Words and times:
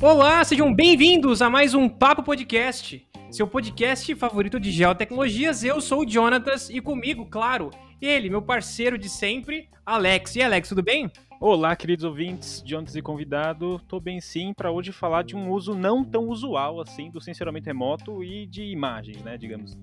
Olá, 0.00 0.44
sejam 0.44 0.72
bem-vindos 0.72 1.42
a 1.42 1.50
mais 1.50 1.74
um 1.74 1.88
Papo 1.88 2.22
Podcast, 2.22 3.04
seu 3.32 3.48
podcast 3.48 4.14
favorito 4.14 4.60
de 4.60 4.70
geotecnologias. 4.70 5.64
Eu 5.64 5.80
sou 5.80 6.02
o 6.02 6.08
Jonatas 6.08 6.70
e 6.70 6.80
comigo, 6.80 7.26
claro, 7.26 7.70
ele, 8.00 8.30
meu 8.30 8.40
parceiro 8.40 8.96
de 8.96 9.08
sempre, 9.08 9.68
Alex. 9.84 10.36
E 10.36 10.42
Alex, 10.42 10.68
tudo 10.68 10.84
bem? 10.84 11.10
Olá, 11.40 11.74
queridos 11.74 12.04
ouvintes, 12.04 12.62
Jonatas 12.64 12.94
e 12.94 13.02
convidado. 13.02 13.80
Tô 13.88 13.98
bem 13.98 14.20
sim 14.20 14.52
para 14.54 14.70
hoje 14.70 14.92
falar 14.92 15.24
de 15.24 15.34
um 15.34 15.50
uso 15.50 15.74
não 15.74 16.04
tão 16.04 16.28
usual 16.28 16.80
assim 16.80 17.10
do 17.10 17.20
sensoramento 17.20 17.66
remoto 17.66 18.22
e 18.22 18.46
de 18.46 18.62
imagens, 18.62 19.20
né, 19.24 19.36
digamos 19.36 19.76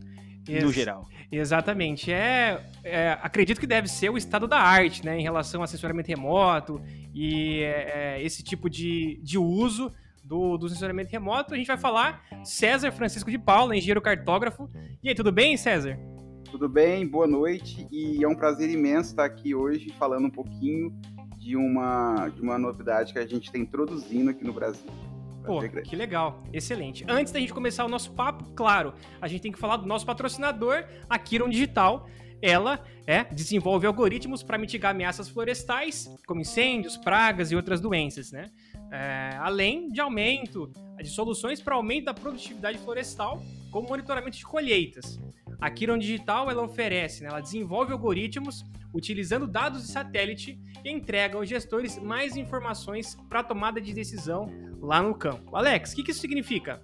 no 0.48 0.72
geral. 0.72 1.10
Exatamente. 1.32 2.12
É, 2.12 2.64
é, 2.84 3.18
acredito 3.22 3.60
que 3.60 3.68
deve 3.68 3.90
ser 3.90 4.10
o 4.10 4.18
estado 4.18 4.48
da 4.48 4.60
arte, 4.60 5.04
né, 5.04 5.20
em 5.20 5.24
relação 5.24 5.62
a 5.62 5.68
sensoramento 5.68 6.08
remoto 6.08 6.82
e 7.14 7.62
é, 7.62 8.18
é, 8.18 8.24
esse 8.24 8.44
tipo 8.44 8.70
de, 8.70 9.20
de 9.22 9.38
uso 9.38 9.92
do, 10.26 10.58
do 10.58 10.68
sensoramento 10.68 11.12
remoto. 11.12 11.54
A 11.54 11.58
gente 11.58 11.68
vai 11.68 11.78
falar 11.78 12.26
César 12.44 12.92
Francisco 12.92 13.30
de 13.30 13.38
Paula, 13.38 13.76
engenheiro 13.76 14.02
cartógrafo. 14.02 14.70
E 15.02 15.10
aí, 15.10 15.16
tudo 15.16 15.32
bem, 15.32 15.56
César? 15.56 15.98
Tudo 16.50 16.68
bem, 16.68 17.08
boa 17.08 17.28
noite. 17.28 17.88
E 17.92 18.24
é 18.24 18.28
um 18.28 18.36
prazer 18.36 18.70
imenso 18.70 19.12
estar 19.12 19.26
aqui 19.26 19.54
hoje 19.54 19.94
falando 20.00 20.26
um 20.26 20.32
pouquinho 20.32 20.94
de 21.38 21.56
uma, 21.56 22.30
de 22.30 22.42
uma 22.42 22.58
novidade 22.58 23.14
que 23.14 23.20
a 23.20 23.28
gente 23.28 23.46
está 23.46 23.58
introduzindo 23.58 24.32
aqui 24.32 24.44
no 24.44 24.54
Brasil. 24.54 24.90
Pô, 25.46 25.62
que 25.62 25.96
legal, 25.96 26.44
excelente. 26.52 27.06
Antes 27.08 27.32
da 27.32 27.40
gente 27.40 27.54
começar 27.54 27.86
o 27.86 27.88
nosso 27.88 28.12
papo, 28.14 28.46
claro, 28.56 28.96
a 29.22 29.28
gente 29.28 29.42
tem 29.42 29.52
que 29.52 29.60
falar 29.60 29.78
do 29.78 29.86
nosso 29.86 30.04
patrocinador, 30.04 30.86
a 31.08 31.20
Kiron 31.20 31.50
Digital. 31.50 32.10
Ela 32.42 32.84
é, 33.06 33.24
desenvolve 33.26 33.86
algoritmos 33.86 34.42
para 34.42 34.58
mitigar 34.58 34.92
ameaças 34.92 35.30
florestais, 35.30 36.10
como 36.26 36.42
incêndios, 36.42 36.98
pragas 36.98 37.52
e 37.52 37.56
outras 37.56 37.80
doenças, 37.80 38.32
né? 38.32 38.50
É, 38.96 39.36
além 39.40 39.90
de 39.90 40.00
aumento 40.00 40.72
de 41.02 41.10
soluções 41.10 41.62
para 41.62 41.76
aumento 41.76 42.06
da 42.06 42.14
produtividade 42.14 42.78
florestal, 42.78 43.44
como 43.70 43.90
monitoramento 43.90 44.38
de 44.38 44.46
colheitas. 44.46 45.20
A 45.60 45.70
Kiron 45.70 45.98
Digital 45.98 46.50
ela 46.50 46.64
oferece, 46.64 47.22
né, 47.22 47.30
ela 47.30 47.42
desenvolve 47.42 47.92
algoritmos 47.92 48.64
utilizando 48.94 49.46
dados 49.46 49.82
de 49.82 49.92
satélite 49.92 50.58
e 50.82 50.90
entrega 50.90 51.38
aos 51.38 51.50
gestores 51.50 51.98
mais 51.98 52.38
informações 52.38 53.18
para 53.28 53.44
tomada 53.44 53.82
de 53.82 53.94
decisão 53.94 54.50
lá 54.80 55.02
no 55.02 55.14
campo. 55.14 55.58
Alex, 55.58 55.92
o 55.92 55.96
que, 55.98 56.04
que 56.04 56.12
isso 56.12 56.22
significa? 56.22 56.82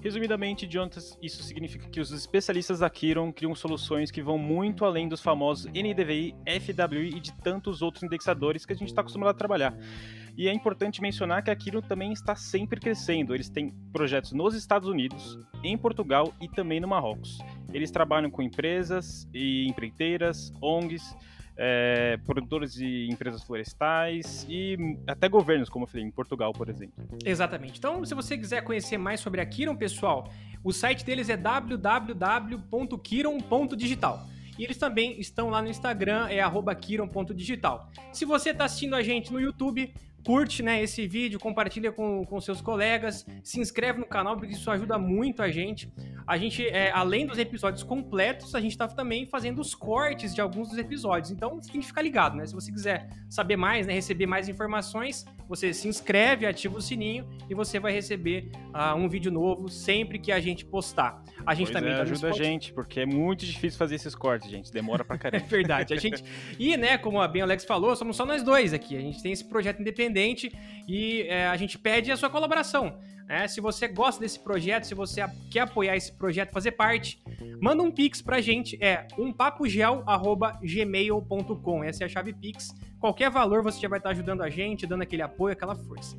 Resumidamente, 0.00 0.66
Jonathan, 0.66 1.00
isso 1.20 1.42
significa 1.42 1.86
que 1.88 2.00
os 2.00 2.10
especialistas 2.10 2.78
da 2.78 2.88
Kiron 2.88 3.30
criam 3.32 3.54
soluções 3.54 4.10
que 4.10 4.22
vão 4.22 4.38
muito 4.38 4.84
além 4.86 5.06
dos 5.06 5.20
famosos 5.20 5.66
NDVI, 5.66 6.34
FWI 6.46 7.16
e 7.16 7.20
de 7.20 7.32
tantos 7.34 7.82
outros 7.82 8.02
indexadores 8.02 8.64
que 8.64 8.72
a 8.72 8.76
gente 8.76 8.88
está 8.88 9.02
acostumado 9.02 9.28
a 9.28 9.34
trabalhar. 9.34 9.76
E 10.38 10.48
é 10.48 10.54
importante 10.54 11.02
mencionar 11.02 11.42
que 11.42 11.50
a 11.50 11.56
Kiron 11.56 11.82
também 11.82 12.12
está 12.12 12.34
sempre 12.34 12.80
crescendo. 12.80 13.34
Eles 13.34 13.50
têm 13.50 13.74
projetos 13.92 14.32
nos 14.32 14.54
Estados 14.54 14.88
Unidos, 14.88 15.38
em 15.62 15.76
Portugal 15.76 16.32
e 16.40 16.48
também 16.48 16.80
no 16.80 16.88
Marrocos. 16.88 17.38
Eles 17.70 17.90
trabalham 17.90 18.30
com 18.30 18.40
empresas 18.40 19.28
e 19.34 19.68
empreiteiras, 19.68 20.50
ONGs, 20.62 21.14
é, 21.62 22.16
produtores 22.24 22.72
de 22.72 23.06
empresas 23.10 23.44
florestais 23.44 24.46
e 24.48 24.96
até 25.06 25.28
governos, 25.28 25.68
como 25.68 25.84
eu 25.84 25.86
falei, 25.86 26.06
em 26.06 26.10
Portugal, 26.10 26.54
por 26.54 26.70
exemplo. 26.70 27.06
Exatamente. 27.22 27.78
Então, 27.78 28.02
se 28.02 28.14
você 28.14 28.38
quiser 28.38 28.62
conhecer 28.62 28.96
mais 28.96 29.20
sobre 29.20 29.42
a 29.42 29.46
Kiron, 29.46 29.76
pessoal, 29.76 30.32
o 30.64 30.72
site 30.72 31.04
deles 31.04 31.28
é 31.28 31.36
www.kiron.digital. 31.36 34.26
E 34.58 34.64
eles 34.64 34.78
também 34.78 35.20
estão 35.20 35.50
lá 35.50 35.60
no 35.60 35.68
Instagram, 35.68 36.28
é 36.28 36.40
kiron.digital. 36.74 37.90
Se 38.10 38.24
você 38.24 38.48
está 38.50 38.64
assistindo 38.64 38.94
a 38.94 39.02
gente 39.02 39.30
no 39.30 39.38
YouTube, 39.38 39.92
curte 40.24 40.62
né, 40.62 40.82
esse 40.82 41.06
vídeo, 41.06 41.38
compartilha 41.38 41.90
com, 41.90 42.24
com 42.24 42.40
seus 42.40 42.60
colegas, 42.60 43.26
se 43.42 43.60
inscreve 43.60 43.98
no 43.98 44.06
canal, 44.06 44.36
porque 44.36 44.52
isso 44.52 44.70
ajuda 44.70 44.98
muito 44.98 45.42
a 45.42 45.50
gente. 45.50 45.92
A 46.26 46.36
gente, 46.36 46.66
é, 46.66 46.90
além 46.90 47.26
dos 47.26 47.38
episódios 47.38 47.82
completos, 47.82 48.54
a 48.54 48.60
gente 48.60 48.72
está 48.72 48.86
também 48.86 49.26
fazendo 49.26 49.60
os 49.60 49.74
cortes 49.74 50.34
de 50.34 50.40
alguns 50.40 50.68
dos 50.68 50.78
episódios. 50.78 51.30
Então 51.30 51.60
você 51.60 51.72
tem 51.72 51.80
que 51.80 51.86
ficar 51.86 52.02
ligado, 52.02 52.36
né? 52.36 52.46
Se 52.46 52.54
você 52.54 52.70
quiser 52.70 53.08
saber 53.28 53.56
mais, 53.56 53.86
né, 53.86 53.92
receber 53.92 54.26
mais 54.26 54.48
informações, 54.48 55.24
você 55.48 55.72
se 55.72 55.88
inscreve, 55.88 56.46
ativa 56.46 56.76
o 56.76 56.80
sininho 56.80 57.28
e 57.48 57.54
você 57.54 57.80
vai 57.80 57.92
receber 57.92 58.50
uh, 58.74 58.94
um 58.96 59.08
vídeo 59.08 59.32
novo 59.32 59.68
sempre 59.68 60.18
que 60.18 60.30
a 60.30 60.40
gente 60.40 60.64
postar. 60.64 61.22
A 61.46 61.54
gente 61.54 61.72
pois 61.72 61.78
também 61.78 61.92
é, 61.92 61.96
tá 61.96 62.02
ajuda 62.02 62.28
a 62.28 62.32
gente, 62.32 62.72
porque 62.72 63.00
é 63.00 63.06
muito 63.06 63.44
difícil 63.44 63.78
fazer 63.78 63.96
esses 63.96 64.14
cortes, 64.14 64.50
gente. 64.50 64.70
Demora 64.70 65.04
pra 65.04 65.16
caramba. 65.18 65.44
é 65.44 65.48
verdade. 65.48 65.94
A 65.94 65.96
gente 65.96 66.22
e 66.58 66.76
né, 66.76 66.98
como 66.98 67.20
a 67.20 67.26
bem 67.26 67.42
Alex 67.42 67.64
falou, 67.64 67.96
somos 67.96 68.16
só 68.16 68.26
nós 68.26 68.42
dois 68.42 68.72
aqui. 68.72 68.96
A 68.96 69.00
gente 69.00 69.22
tem 69.22 69.32
esse 69.32 69.44
projeto 69.44 69.80
independente 69.80 70.09
e 70.88 71.22
é, 71.22 71.46
a 71.46 71.56
gente 71.56 71.78
pede 71.78 72.10
a 72.10 72.16
sua 72.16 72.30
colaboração. 72.30 72.98
É, 73.28 73.46
se 73.46 73.60
você 73.60 73.86
gosta 73.86 74.20
desse 74.20 74.40
projeto, 74.40 74.82
se 74.84 74.94
você 74.94 75.24
quer 75.52 75.60
apoiar 75.60 75.96
esse 75.96 76.12
projeto, 76.12 76.50
fazer 76.50 76.72
parte, 76.72 77.22
manda 77.60 77.80
um 77.80 77.92
pix 77.92 78.20
pra 78.20 78.40
gente, 78.40 78.76
é 78.82 79.06
umpapogel@gmail.com. 79.16 81.84
Essa 81.84 82.02
é 82.02 82.06
a 82.06 82.08
chave 82.08 82.32
pix. 82.32 82.74
Qualquer 82.98 83.30
valor 83.30 83.62
você 83.62 83.80
já 83.80 83.88
vai 83.88 84.00
estar 84.00 84.10
ajudando 84.10 84.42
a 84.42 84.50
gente, 84.50 84.84
dando 84.84 85.02
aquele 85.02 85.22
apoio, 85.22 85.52
aquela 85.52 85.76
força. 85.76 86.18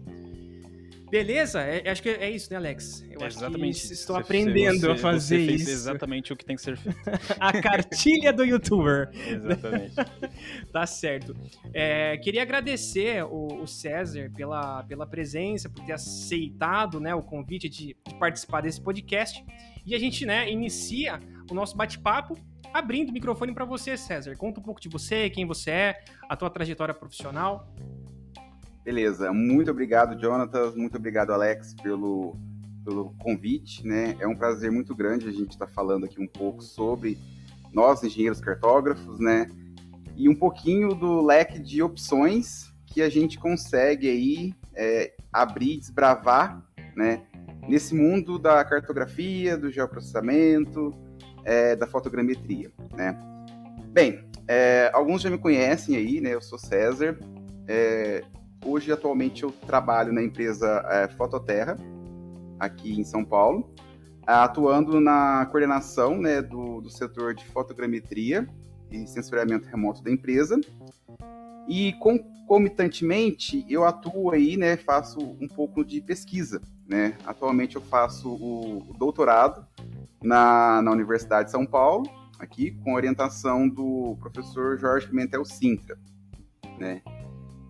Beleza? 1.11 1.59
É, 1.59 1.89
acho 1.89 2.01
que 2.01 2.07
é 2.07 2.29
isso, 2.29 2.49
né, 2.49 2.55
Alex? 2.55 3.03
Eu 3.11 3.19
é 3.21 3.27
exatamente. 3.27 3.85
Que 3.85 3.93
estou 3.93 4.15
você, 4.15 4.21
aprendendo 4.21 4.79
você, 4.79 4.91
a 4.91 4.95
fazer 4.95 5.39
você 5.39 5.45
fez 5.45 5.61
isso. 5.63 5.71
exatamente 5.71 6.31
o 6.31 6.37
que 6.37 6.45
tem 6.45 6.55
que 6.55 6.61
ser 6.61 6.77
feito. 6.77 6.97
a 7.37 7.61
cartilha 7.61 8.31
do 8.31 8.45
youtuber. 8.45 9.09
exatamente. 9.13 9.95
tá 10.71 10.87
certo. 10.87 11.35
É, 11.73 12.17
queria 12.17 12.41
agradecer 12.41 13.25
o, 13.25 13.61
o, 13.61 13.67
César 13.67 14.31
pela, 14.33 14.83
pela 14.83 15.05
presença, 15.05 15.69
por 15.69 15.83
ter 15.83 15.91
aceitado 15.91 17.01
né, 17.01 17.13
o 17.13 17.21
convite 17.21 17.67
de, 17.67 17.87
de 18.07 18.15
participar 18.17 18.61
desse 18.61 18.79
podcast. 18.79 19.43
E 19.85 19.93
a 19.93 19.99
gente 19.99 20.25
né, 20.25 20.49
inicia 20.49 21.19
o 21.49 21.53
nosso 21.53 21.75
bate-papo 21.75 22.37
abrindo 22.73 23.09
o 23.09 23.13
microfone 23.13 23.53
para 23.53 23.65
você, 23.65 23.97
César. 23.97 24.33
Conta 24.37 24.61
um 24.61 24.63
pouco 24.63 24.79
de 24.79 24.87
você, 24.87 25.29
quem 25.29 25.45
você 25.45 25.71
é, 25.71 26.03
a 26.29 26.37
tua 26.37 26.49
trajetória 26.49 26.93
profissional. 26.93 27.67
Beleza, 28.83 29.31
muito 29.31 29.69
obrigado, 29.69 30.19
Jonatas, 30.19 30.75
muito 30.75 30.97
obrigado, 30.97 31.31
Alex, 31.31 31.75
pelo, 31.75 32.35
pelo 32.83 33.13
convite, 33.19 33.85
né? 33.85 34.15
É 34.19 34.27
um 34.27 34.35
prazer 34.35 34.71
muito 34.71 34.95
grande 34.95 35.29
a 35.29 35.31
gente 35.31 35.51
estar 35.51 35.67
tá 35.67 35.71
falando 35.71 36.05
aqui 36.05 36.19
um 36.19 36.27
pouco 36.27 36.63
sobre 36.63 37.19
nós, 37.71 38.03
engenheiros 38.03 38.41
cartógrafos, 38.41 39.19
né? 39.19 39.47
E 40.15 40.27
um 40.27 40.35
pouquinho 40.35 40.95
do 40.95 41.23
leque 41.23 41.59
de 41.59 41.83
opções 41.83 42.73
que 42.87 43.03
a 43.03 43.09
gente 43.09 43.37
consegue 43.37 44.09
aí 44.09 44.53
é, 44.75 45.13
abrir, 45.31 45.77
desbravar, 45.77 46.65
né? 46.95 47.21
Nesse 47.67 47.93
mundo 47.93 48.39
da 48.39 48.65
cartografia, 48.65 49.55
do 49.55 49.71
geoprocessamento, 49.71 50.91
é, 51.45 51.75
da 51.75 51.85
fotogrametria, 51.85 52.71
né? 52.93 53.15
Bem, 53.89 54.25
é, 54.47 54.89
alguns 54.91 55.21
já 55.21 55.29
me 55.29 55.37
conhecem 55.37 55.95
aí, 55.95 56.19
né? 56.19 56.33
Eu 56.33 56.41
sou 56.41 56.57
César, 56.57 57.19
é, 57.67 58.23
Hoje, 58.63 58.91
atualmente, 58.91 59.43
eu 59.43 59.51
trabalho 59.51 60.13
na 60.13 60.21
empresa 60.21 60.85
é, 60.89 61.07
Fototerra, 61.07 61.77
aqui 62.59 62.99
em 62.99 63.03
São 63.03 63.25
Paulo, 63.25 63.73
atuando 64.25 64.99
na 64.99 65.45
coordenação 65.47 66.17
né, 66.17 66.41
do, 66.41 66.79
do 66.79 66.89
setor 66.89 67.33
de 67.33 67.43
fotogrametria 67.45 68.47
e 68.91 69.07
sensoriamento 69.07 69.67
remoto 69.67 70.03
da 70.03 70.11
empresa. 70.11 70.59
E 71.67 71.93
concomitantemente, 71.93 73.65
eu 73.67 73.83
atuo 73.83 74.31
aí, 74.31 74.57
né, 74.57 74.77
faço 74.77 75.19
um 75.19 75.47
pouco 75.47 75.83
de 75.83 76.01
pesquisa, 76.01 76.61
né? 76.87 77.17
Atualmente 77.25 77.75
eu 77.75 77.81
faço 77.81 78.29
o, 78.29 78.93
doutorado 78.97 79.65
na, 80.21 80.81
na 80.81 80.91
Universidade 80.91 81.45
de 81.45 81.51
São 81.51 81.65
Paulo, 81.65 82.05
aqui 82.37 82.71
com 82.83 82.93
orientação 82.93 83.67
do 83.67 84.17
professor 84.19 84.77
Jorge 84.77 85.07
Pimentel 85.07 85.45
Sintra, 85.45 85.97
né? 86.77 87.01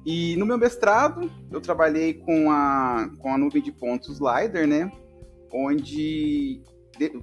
E 0.06 0.36
no 0.36 0.46
meu 0.46 0.58
mestrado, 0.58 1.32
eu 1.52 1.62
trabalhei 1.62 2.16
com 2.16 2.50
a, 2.50 3.10
com 3.20 3.34
a 3.34 3.38
nuvem 3.38 3.62
de 3.62 3.72
pontos 3.72 4.16
Slider, 4.16 4.68
né? 4.68 4.92
Onde 5.54 6.62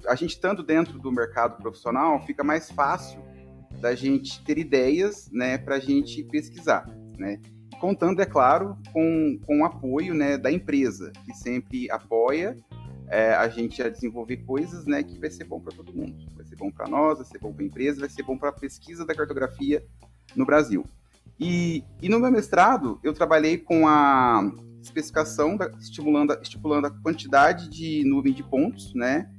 a 0.07 0.15
gente, 0.15 0.31
estando 0.31 0.63
dentro 0.63 0.97
do 0.97 1.11
mercado 1.11 1.57
profissional, 1.57 2.19
fica 2.25 2.43
mais 2.43 2.71
fácil 2.71 3.21
da 3.81 3.95
gente 3.95 4.43
ter 4.43 4.57
ideias, 4.57 5.29
né, 5.31 5.57
para 5.57 5.75
a 5.75 5.79
gente 5.79 6.23
pesquisar, 6.23 6.85
né? 7.17 7.39
Contando, 7.79 8.21
é 8.21 8.25
claro, 8.25 8.77
com, 8.91 9.39
com 9.45 9.61
o 9.61 9.65
apoio 9.65 10.13
né, 10.13 10.37
da 10.37 10.51
empresa, 10.51 11.13
que 11.25 11.33
sempre 11.33 11.89
apoia 11.89 12.57
é, 13.07 13.33
a 13.33 13.47
gente 13.47 13.81
a 13.81 13.89
desenvolver 13.89 14.37
coisas 14.37 14.85
né, 14.85 15.01
que 15.01 15.17
vai 15.17 15.29
ser 15.29 15.45
bom 15.45 15.61
para 15.61 15.73
todo 15.73 15.93
mundo. 15.93 16.15
Vai 16.35 16.45
ser 16.45 16.57
bom 16.57 16.69
para 16.69 16.89
nós, 16.89 17.19
vai 17.19 17.27
ser 17.27 17.39
bom 17.39 17.53
para 17.53 17.63
a 17.63 17.67
empresa, 17.67 18.01
vai 18.01 18.09
ser 18.09 18.23
bom 18.23 18.37
para 18.37 18.49
a 18.49 18.53
pesquisa 18.53 19.05
da 19.05 19.15
cartografia 19.15 19.83
no 20.35 20.45
Brasil. 20.45 20.85
E, 21.39 21.83
e 22.01 22.09
no 22.09 22.19
meu 22.19 22.31
mestrado, 22.31 22.99
eu 23.01 23.13
trabalhei 23.13 23.57
com 23.57 23.87
a 23.87 24.51
especificação, 24.81 25.55
da, 25.55 25.71
estimulando, 25.79 26.37
estipulando 26.41 26.87
a 26.87 26.91
quantidade 26.91 27.69
de 27.69 28.03
nuvem 28.05 28.33
de 28.33 28.43
pontos, 28.43 28.93
né? 28.93 29.29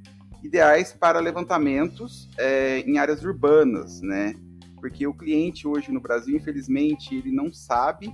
Ideais 0.43 0.93
para 0.93 1.19
levantamentos 1.19 2.27
é, 2.37 2.79
em 2.79 2.97
áreas 2.97 3.23
urbanas, 3.23 4.01
né? 4.01 4.33
Porque 4.79 5.05
o 5.05 5.13
cliente 5.13 5.67
hoje 5.67 5.91
no 5.91 6.01
Brasil, 6.01 6.35
infelizmente, 6.35 7.15
ele 7.15 7.31
não 7.31 7.53
sabe 7.53 8.13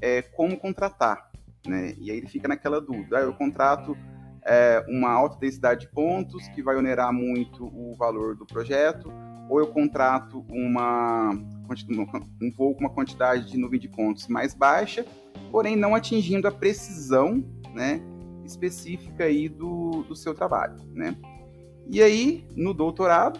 é, 0.00 0.20
como 0.20 0.58
contratar, 0.58 1.30
né? 1.66 1.94
E 1.98 2.10
aí 2.10 2.18
ele 2.18 2.28
fica 2.28 2.46
naquela 2.46 2.80
dúvida, 2.80 3.18
ah, 3.18 3.22
eu 3.22 3.32
contrato 3.32 3.96
é, 4.44 4.84
uma 4.88 5.10
alta 5.10 5.38
densidade 5.38 5.86
de 5.86 5.92
pontos 5.92 6.46
que 6.48 6.62
vai 6.62 6.76
onerar 6.76 7.12
muito 7.12 7.64
o 7.64 7.94
valor 7.96 8.36
do 8.36 8.44
projeto, 8.44 9.10
ou 9.52 9.60
eu 9.60 9.66
contrato 9.66 10.46
uma, 10.48 11.30
um 12.40 12.50
voo 12.50 12.74
com 12.74 12.80
uma 12.80 12.88
quantidade 12.88 13.50
de 13.50 13.58
nuvem 13.58 13.78
de 13.78 13.86
pontos 13.86 14.26
mais 14.26 14.54
baixa, 14.54 15.04
porém 15.50 15.76
não 15.76 15.94
atingindo 15.94 16.48
a 16.48 16.50
precisão 16.50 17.44
né, 17.74 18.00
específica 18.46 19.24
aí 19.24 19.50
do, 19.50 20.04
do 20.04 20.16
seu 20.16 20.34
trabalho. 20.34 20.76
Né? 20.94 21.14
E 21.86 22.02
aí, 22.02 22.46
no 22.56 22.72
doutorado, 22.72 23.38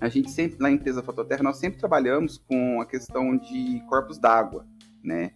a 0.00 0.08
gente 0.08 0.30
sempre, 0.30 0.60
na 0.60 0.70
empresa 0.70 1.02
Fototerra, 1.02 1.42
nós 1.42 1.56
sempre 1.56 1.80
trabalhamos 1.80 2.38
com 2.38 2.80
a 2.80 2.86
questão 2.86 3.36
de 3.36 3.82
corpos 3.88 4.18
d'água, 4.18 4.64
né? 5.02 5.32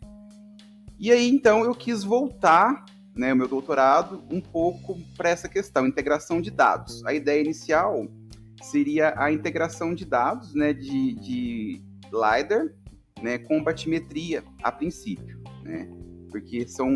E 1.01 1.11
aí, 1.11 1.29
então, 1.29 1.65
eu 1.65 1.75
quis 1.75 2.05
voltar 2.05 2.85
né, 3.17 3.33
o 3.33 3.37
meu 3.37 3.49
doutorado 3.49 4.23
um 4.31 4.41
pouco 4.41 4.97
para 5.17 5.31
essa 5.31 5.49
questão, 5.49 5.85
integração 5.85 6.41
de 6.41 6.51
dados. 6.51 7.05
A 7.05 7.13
ideia 7.13 7.41
inicial 7.41 8.07
seria 8.63 9.15
a 9.17 9.33
integração 9.33 9.95
de 9.95 10.05
dados 10.05 10.55
né, 10.55 10.73
de, 10.73 11.15
de 11.15 11.83
LiDAR 12.05 12.69
né, 13.23 13.39
com 13.39 13.63
batimetria 13.63 14.43
a 14.63 14.73
princípio, 14.73 15.41
né, 15.63 15.89
porque 16.31 16.67
são 16.67 16.91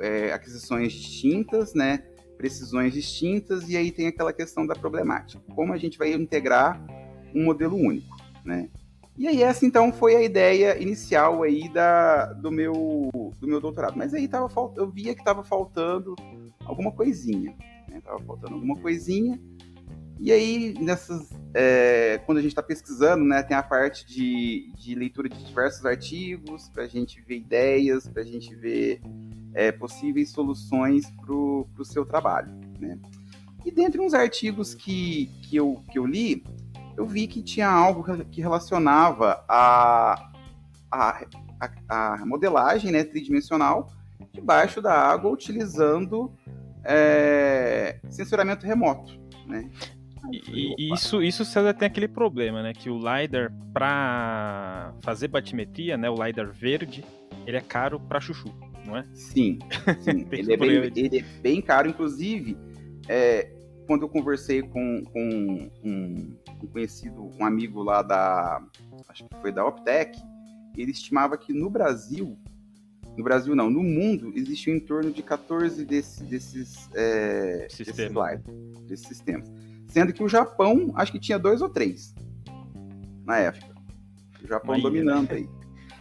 é, 0.00 0.32
aquisições 0.32 0.92
distintas, 0.92 1.74
né, 1.74 2.04
precisões 2.36 2.92
distintas, 2.92 3.68
e 3.68 3.76
aí 3.76 3.90
tem 3.90 4.06
aquela 4.06 4.32
questão 4.32 4.66
da 4.66 4.74
problemática. 4.74 5.42
Como 5.54 5.72
a 5.72 5.76
gente 5.76 5.96
vai 5.96 6.12
integrar 6.12 6.84
um 7.34 7.44
modelo 7.44 7.76
único, 7.76 8.16
né? 8.44 8.68
E 9.16 9.28
aí 9.28 9.42
essa 9.42 9.64
então 9.64 9.92
foi 9.92 10.16
a 10.16 10.22
ideia 10.22 10.76
inicial 10.80 11.44
aí 11.44 11.68
da, 11.68 12.32
do, 12.32 12.50
meu, 12.50 13.08
do 13.38 13.46
meu 13.46 13.60
doutorado. 13.60 13.96
Mas 13.96 14.12
aí 14.12 14.26
tava, 14.26 14.50
eu 14.76 14.90
via 14.90 15.14
que 15.14 15.20
estava 15.20 15.44
faltando 15.44 16.16
alguma 16.64 16.90
coisinha. 16.90 17.54
Né? 17.88 18.00
Tava 18.00 18.18
faltando 18.24 18.54
alguma 18.54 18.76
coisinha. 18.76 19.40
E 20.18 20.32
aí, 20.32 20.74
nessas, 20.80 21.28
é, 21.52 22.20
quando 22.24 22.38
a 22.38 22.40
gente 22.40 22.52
está 22.52 22.62
pesquisando, 22.62 23.24
né, 23.24 23.42
tem 23.42 23.56
a 23.56 23.62
parte 23.62 24.06
de, 24.06 24.72
de 24.78 24.94
leitura 24.94 25.28
de 25.28 25.44
diversos 25.44 25.84
artigos, 25.84 26.68
para 26.68 26.84
a 26.84 26.86
gente 26.86 27.20
ver 27.20 27.38
ideias, 27.38 28.08
para 28.08 28.22
a 28.22 28.24
gente 28.24 28.54
ver 28.54 29.00
é, 29.52 29.72
possíveis 29.72 30.30
soluções 30.30 31.10
para 31.10 31.32
o 31.34 31.84
seu 31.84 32.06
trabalho. 32.06 32.50
Né? 32.78 32.98
E 33.64 33.70
dentre 33.70 34.00
uns 34.00 34.14
artigos 34.14 34.74
que, 34.74 35.26
que, 35.42 35.56
eu, 35.56 35.82
que 35.90 35.98
eu 35.98 36.06
li, 36.06 36.44
eu 36.96 37.06
vi 37.06 37.26
que 37.26 37.42
tinha 37.42 37.68
algo 37.68 38.04
que 38.26 38.40
relacionava 38.40 39.44
a, 39.48 40.30
a, 40.90 41.26
a, 41.88 42.14
a 42.14 42.26
modelagem 42.26 42.92
né, 42.92 43.02
tridimensional 43.02 43.90
debaixo 44.32 44.80
da 44.80 44.92
água 44.92 45.30
utilizando 45.30 46.32
é, 46.84 47.98
sensoramento 48.10 48.66
remoto. 48.66 49.18
Né? 49.46 49.70
E, 50.32 50.92
isso, 50.92 51.22
isso 51.22 51.44
César 51.44 51.74
tem 51.74 51.86
aquele 51.86 52.08
problema, 52.08 52.62
né? 52.62 52.72
Que 52.72 52.90
o 52.90 52.98
LiDAR, 52.98 53.52
para 53.72 54.94
fazer 55.00 55.28
batimetria, 55.28 55.96
né? 55.96 56.08
O 56.08 56.14
LiDAR 56.14 56.52
verde, 56.52 57.04
ele 57.46 57.56
é 57.56 57.60
caro 57.60 58.00
para 58.00 58.20
chuchu, 58.20 58.52
não 58.86 58.96
é? 58.96 59.04
Sim, 59.12 59.58
sim. 60.00 60.26
ele, 60.30 60.52
é 60.52 60.56
bem, 60.56 60.70
ele, 60.70 61.18
é 61.18 61.22
bem, 61.40 61.60
caro, 61.60 61.88
inclusive, 61.88 62.56
é, 63.08 63.50
quando 63.86 64.02
eu 64.02 64.08
conversei 64.08 64.62
com, 64.62 65.02
com 65.04 65.70
um, 65.84 66.36
um, 66.62 66.66
conhecido, 66.72 67.30
um 67.38 67.44
amigo 67.44 67.82
lá 67.82 68.02
da, 68.02 68.62
acho 69.08 69.24
que 69.24 69.36
foi 69.40 69.52
da 69.52 69.66
Optec, 69.66 70.18
ele 70.76 70.90
estimava 70.90 71.36
que 71.36 71.52
no 71.52 71.68
Brasil, 71.70 72.38
no 73.16 73.22
Brasil 73.22 73.54
não, 73.54 73.70
no 73.70 73.82
mundo, 73.82 74.32
existiam 74.34 74.74
em 74.74 74.80
torno 74.80 75.12
de 75.12 75.22
14 75.22 75.84
desse, 75.84 76.24
desses, 76.24 76.88
é, 76.94 77.66
Sistema. 77.70 78.30
desses, 78.30 78.88
desses 78.88 79.06
sistemas. 79.06 79.73
Sendo 79.88 80.12
que 80.12 80.22
o 80.22 80.28
Japão, 80.28 80.92
acho 80.96 81.12
que 81.12 81.20
tinha 81.20 81.38
dois 81.38 81.62
ou 81.62 81.68
três 81.68 82.14
na 83.24 83.38
época. 83.38 83.74
O 84.42 84.46
Japão 84.46 84.78
dominando 84.80 85.30
né? 85.30 85.36
aí. 85.36 85.48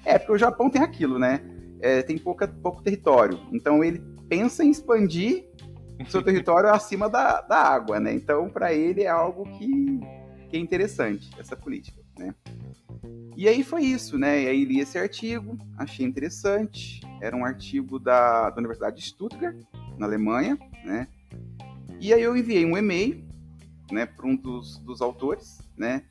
É, 0.06 0.18
porque 0.18 0.33
o 0.33 0.38
Japão 0.38 0.69
tem 0.69 0.81
aquilo, 0.81 1.18
né? 1.18 1.41
É, 1.80 2.01
tem 2.01 2.18
pouca, 2.18 2.47
pouco 2.47 2.81
território. 2.81 3.39
Então 3.51 3.83
ele 3.83 4.01
pensa 4.27 4.63
em 4.63 4.69
expandir 4.69 5.45
seu 6.07 6.21
território 6.24 6.69
acima 6.69 7.09
da, 7.09 7.41
da 7.41 7.57
água, 7.57 8.00
né? 8.00 8.13
Então, 8.13 8.50
para 8.50 8.74
ele 8.74 9.03
é 9.03 9.09
algo 9.09 9.45
que, 9.57 10.00
que 10.50 10.57
é 10.57 10.59
interessante, 10.59 11.29
essa 11.39 11.56
política, 11.56 12.01
né? 12.18 12.33
E 13.36 13.47
aí 13.47 13.63
foi 13.63 13.83
isso, 13.83 14.18
né? 14.18 14.44
E 14.44 14.47
aí 14.47 14.65
li 14.65 14.79
esse 14.79 14.97
artigo, 14.97 15.57
achei 15.77 16.06
interessante. 16.06 17.01
Era 17.21 17.36
um 17.36 17.44
artigo 17.44 17.97
da, 17.97 18.50
da 18.50 18.57
Universidade 18.57 18.97
de 18.97 19.01
Stuttgart, 19.03 19.56
na 19.97 20.06
Alemanha, 20.06 20.57
né? 20.86 21.07
E 22.00 22.13
aí 22.13 22.21
eu 22.21 22.36
enviei 22.36 22.65
um 22.65 22.77
e-mail, 22.77 23.24
né, 23.93 24.05
para 24.05 24.27
um 24.27 24.35
dos, 24.35 24.77
dos 24.79 25.01
autores, 25.01 25.59
né? 25.77 26.03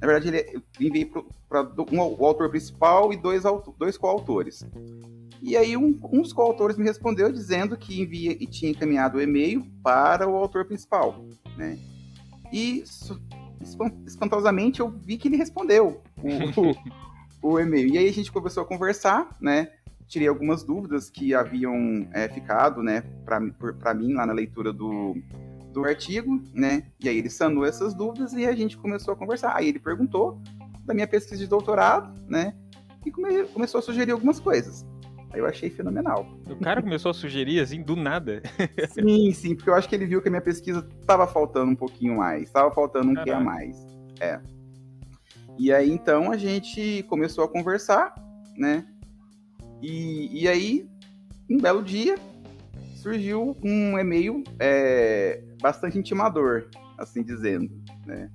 Na 0.00 0.06
verdade, 0.06 0.28
ele, 0.28 0.50
eu 0.52 0.62
enviei 0.80 1.10
para 1.48 1.62
um, 1.92 1.98
o 1.98 2.26
autor 2.26 2.50
principal 2.50 3.12
e 3.12 3.16
dois, 3.16 3.44
dois 3.78 3.96
coautores. 3.96 4.66
E 5.42 5.56
aí 5.56 5.76
um, 5.76 5.98
um 6.12 6.22
dos 6.22 6.32
coautores 6.32 6.76
me 6.76 6.84
respondeu 6.84 7.30
dizendo 7.30 7.76
que 7.76 8.00
envia 8.00 8.32
e 8.32 8.46
tinha 8.46 8.70
encaminhado 8.70 9.18
o 9.18 9.22
e-mail 9.22 9.64
para 9.82 10.28
o 10.28 10.34
autor 10.34 10.64
principal, 10.64 11.24
né? 11.56 11.78
E 12.52 12.84
espantosamente 14.06 14.80
eu 14.80 14.90
vi 14.90 15.16
que 15.16 15.28
ele 15.28 15.36
respondeu 15.36 16.00
o, 17.42 17.48
o, 17.50 17.60
e-mail. 17.60 17.88
E 17.88 17.98
aí 17.98 18.08
a 18.08 18.12
gente 18.12 18.30
começou 18.30 18.62
a 18.62 18.66
conversar, 18.66 19.28
né? 19.40 19.70
Tirei 20.06 20.28
algumas 20.28 20.62
dúvidas 20.62 21.10
que 21.10 21.34
haviam 21.34 22.08
é, 22.12 22.28
ficado, 22.28 22.80
né, 22.80 23.02
para 23.24 23.92
mim 23.92 24.12
lá 24.14 24.24
na 24.24 24.32
leitura 24.32 24.72
do, 24.72 25.16
do 25.76 25.84
artigo, 25.84 26.42
né? 26.54 26.84
E 26.98 27.06
aí 27.06 27.18
ele 27.18 27.28
sanou 27.28 27.66
essas 27.66 27.92
dúvidas 27.92 28.32
e 28.32 28.46
a 28.46 28.54
gente 28.54 28.78
começou 28.78 29.12
a 29.12 29.16
conversar. 29.16 29.54
Aí 29.54 29.68
ele 29.68 29.78
perguntou 29.78 30.40
da 30.86 30.94
minha 30.94 31.06
pesquisa 31.06 31.36
de 31.36 31.46
doutorado, 31.46 32.18
né? 32.26 32.54
E 33.04 33.10
come, 33.10 33.44
começou 33.48 33.80
a 33.80 33.82
sugerir 33.82 34.12
algumas 34.12 34.40
coisas. 34.40 34.86
Aí 35.30 35.38
eu 35.38 35.44
achei 35.44 35.68
fenomenal. 35.68 36.26
O 36.48 36.56
cara 36.56 36.80
começou 36.80 37.10
a 37.10 37.14
sugerir 37.14 37.60
assim 37.60 37.82
do 37.82 37.94
nada. 37.94 38.42
sim, 38.90 39.30
sim, 39.32 39.54
porque 39.54 39.68
eu 39.68 39.74
acho 39.74 39.86
que 39.86 39.94
ele 39.94 40.06
viu 40.06 40.22
que 40.22 40.28
a 40.28 40.30
minha 40.30 40.40
pesquisa 40.40 40.88
estava 40.98 41.26
faltando 41.26 41.70
um 41.70 41.76
pouquinho 41.76 42.16
mais, 42.16 42.44
estava 42.44 42.70
faltando 42.70 43.10
um 43.10 43.14
Caraca. 43.14 43.30
que 43.30 43.36
a 43.36 43.40
mais. 43.40 43.76
É. 44.18 44.40
E 45.58 45.70
aí 45.70 45.90
então 45.90 46.32
a 46.32 46.38
gente 46.38 47.04
começou 47.06 47.44
a 47.44 47.48
conversar, 47.48 48.14
né? 48.56 48.86
E, 49.82 50.42
e 50.42 50.48
aí, 50.48 50.88
um 51.50 51.58
belo 51.58 51.82
dia, 51.82 52.16
surgiu 53.06 53.56
um 53.62 53.96
e-mail 53.96 54.42
é, 54.58 55.40
bastante 55.66 55.98
intimador, 55.98 56.68
assim 56.96 57.24
dizendo, 57.24 57.70
né? 58.06 58.30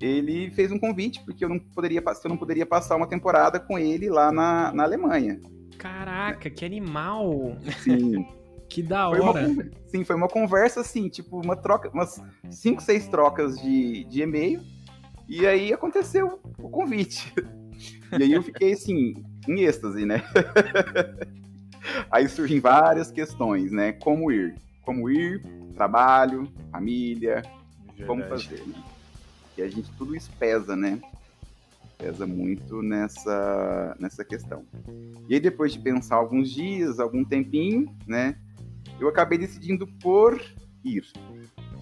Ele 0.00 0.50
fez 0.50 0.72
um 0.72 0.78
convite 0.78 1.22
porque 1.24 1.44
eu 1.44 1.48
não 1.48 1.58
poderia, 1.58 2.02
eu 2.02 2.30
não 2.30 2.36
poderia 2.38 2.64
passar 2.64 2.96
uma 2.96 3.06
temporada 3.06 3.60
com 3.60 3.78
ele 3.78 4.08
lá 4.08 4.32
na, 4.32 4.72
na 4.72 4.82
Alemanha. 4.82 5.38
Caraca, 5.78 6.48
que 6.48 6.64
animal! 6.64 7.56
Sim. 7.82 8.26
que 8.68 8.82
da 8.82 9.08
hora. 9.08 9.32
Foi 9.32 9.46
uma, 9.46 9.64
sim, 9.86 10.04
foi 10.04 10.16
uma 10.16 10.28
conversa 10.28 10.80
assim, 10.80 11.08
tipo, 11.10 11.38
uma 11.38 11.54
troca, 11.54 11.90
umas 11.90 12.20
cinco, 12.50 12.82
seis 12.82 13.06
trocas 13.08 13.60
de, 13.60 14.04
de 14.04 14.22
e-mail. 14.22 14.62
E 15.28 15.46
aí 15.46 15.70
aconteceu 15.72 16.40
o 16.58 16.70
convite. 16.70 17.32
E 18.16 18.22
aí 18.22 18.32
eu 18.32 18.42
fiquei 18.44 18.74
assim, 18.74 19.14
em 19.48 19.62
êxtase, 19.62 20.06
né? 20.06 20.22
aí 22.08 22.28
surgem 22.28 22.60
várias 22.60 23.10
questões, 23.10 23.72
né? 23.72 23.92
Como 23.92 24.30
ir? 24.30 24.54
Como 24.82 25.10
ir, 25.10 25.42
trabalho, 25.74 26.48
família, 26.70 27.42
Verdade. 27.86 28.06
como 28.06 28.24
fazer, 28.24 28.62
né? 28.66 28.82
E 29.56 29.62
a 29.62 29.68
gente, 29.68 29.90
tudo 29.92 30.16
isso 30.16 30.30
pesa, 30.38 30.74
né? 30.74 31.00
pesa 32.04 32.26
muito 32.26 32.82
nessa, 32.82 33.96
nessa 33.98 34.24
questão. 34.24 34.64
E 35.28 35.34
aí, 35.34 35.40
depois 35.40 35.72
de 35.72 35.78
pensar 35.78 36.16
alguns 36.16 36.50
dias, 36.50 37.00
algum 37.00 37.24
tempinho, 37.24 37.94
né, 38.06 38.36
eu 39.00 39.08
acabei 39.08 39.38
decidindo 39.38 39.86
por 39.86 40.40
ir. 40.84 41.04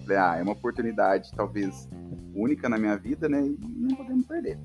Falei, 0.01 0.17
ah, 0.17 0.35
é 0.37 0.43
uma 0.43 0.53
oportunidade 0.53 1.31
talvez 1.35 1.89
única 2.33 2.69
na 2.69 2.77
minha 2.77 2.95
vida, 2.95 3.27
né, 3.27 3.41
e 3.41 3.57
não 3.61 3.95
podemos 3.95 4.25
perder. 4.25 4.57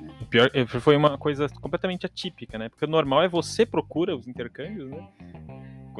Né. 0.00 0.14
O 0.20 0.26
pior 0.26 0.50
foi 0.80 0.96
uma 0.96 1.18
coisa 1.18 1.48
completamente 1.48 2.06
atípica, 2.06 2.56
né? 2.56 2.68
Porque 2.68 2.84
o 2.84 2.88
normal 2.88 3.22
é 3.22 3.28
você 3.28 3.66
procura 3.66 4.16
os 4.16 4.26
intercâmbios, 4.28 4.88
né? 4.88 5.08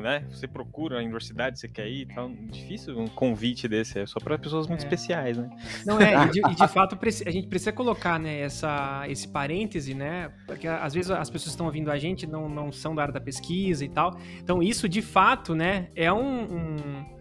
Né? 0.01 0.25
Você 0.31 0.47
procura 0.47 0.97
a 0.97 0.99
universidade, 0.99 1.59
você 1.59 1.69
quer 1.69 1.89
ir 1.89 2.07
tal. 2.15 2.31
Difícil 2.51 2.99
um 2.99 3.07
convite 3.07 3.67
desse, 3.67 3.99
é 3.99 4.07
só 4.07 4.21
para 4.21 4.39
pessoas 4.39 4.67
muito 4.67 4.81
é. 4.81 4.85
especiais, 4.85 5.37
né? 5.37 5.49
Não 5.87 6.01
é, 6.01 6.15
e 6.27 6.31
de, 6.31 6.41
e 6.41 6.55
de, 6.55 6.69
fato 6.69 6.99
a 7.27 7.31
gente 7.31 7.49
precisa 7.49 7.73
colocar, 7.73 8.19
né, 8.19 8.41
essa, 8.41 9.05
esse 9.09 9.27
parêntese, 9.27 9.95
né? 9.95 10.31
Porque 10.47 10.69
às 10.69 10.95
vezes 10.95 11.11
as 11.11 11.29
pessoas 11.29 11.45
que 11.45 11.51
estão 11.51 11.67
ouvindo 11.67 11.91
a 11.91 11.99
gente 11.99 12.27
não, 12.27 12.49
não 12.49 12.71
são 12.71 12.95
da 12.95 13.03
área 13.03 13.15
da 13.15 13.21
pesquisa 13.21 13.85
e 13.85 13.89
tal. 13.89 14.17
Então, 14.39 14.63
isso 14.63 14.89
de 14.89 15.03
fato, 15.03 15.55
né, 15.55 15.89
é 15.95 16.13
um, 16.13 16.43
um 16.43 17.21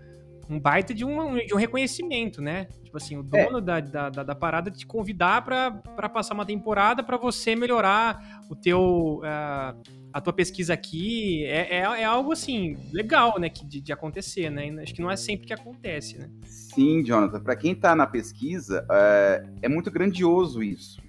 um 0.49 0.59
baita 0.59 0.93
de 0.95 1.05
um, 1.05 1.35
de 1.35 1.53
um 1.53 1.57
reconhecimento, 1.57 2.41
né? 2.41 2.65
Tipo 2.83 2.97
assim, 2.97 3.15
o 3.15 3.21
dono 3.21 3.59
é. 3.59 3.61
da, 3.61 3.79
da, 3.79 4.09
da, 4.09 4.23
da, 4.23 4.35
parada 4.35 4.71
te 4.71 4.85
convidar 4.85 5.43
para 5.43 6.09
passar 6.09 6.33
uma 6.33 6.45
temporada 6.45 7.03
para 7.03 7.17
você 7.17 7.55
melhorar 7.55 8.41
o 8.49 8.55
teu. 8.55 9.21
Uh, 9.21 9.99
a 10.11 10.21
tua 10.21 10.33
pesquisa 10.33 10.73
aqui 10.73 11.45
é, 11.45 11.77
é, 11.77 11.81
é, 11.81 12.03
algo 12.03 12.31
assim 12.31 12.77
legal, 12.91 13.39
né, 13.39 13.49
de, 13.49 13.79
de 13.79 13.93
acontecer, 13.93 14.49
né? 14.49 14.69
Acho 14.81 14.93
que 14.93 15.01
não 15.01 15.11
é 15.11 15.15
sempre 15.15 15.47
que 15.47 15.53
acontece, 15.53 16.17
né? 16.17 16.29
Sim, 16.45 17.03
Jonathan. 17.03 17.39
Para 17.39 17.55
quem 17.55 17.73
está 17.73 17.95
na 17.95 18.07
pesquisa, 18.07 18.85
é, 18.89 19.45
é, 19.63 19.69
muito 19.69 19.91
grandioso 19.91 20.63
isso. 20.63 21.01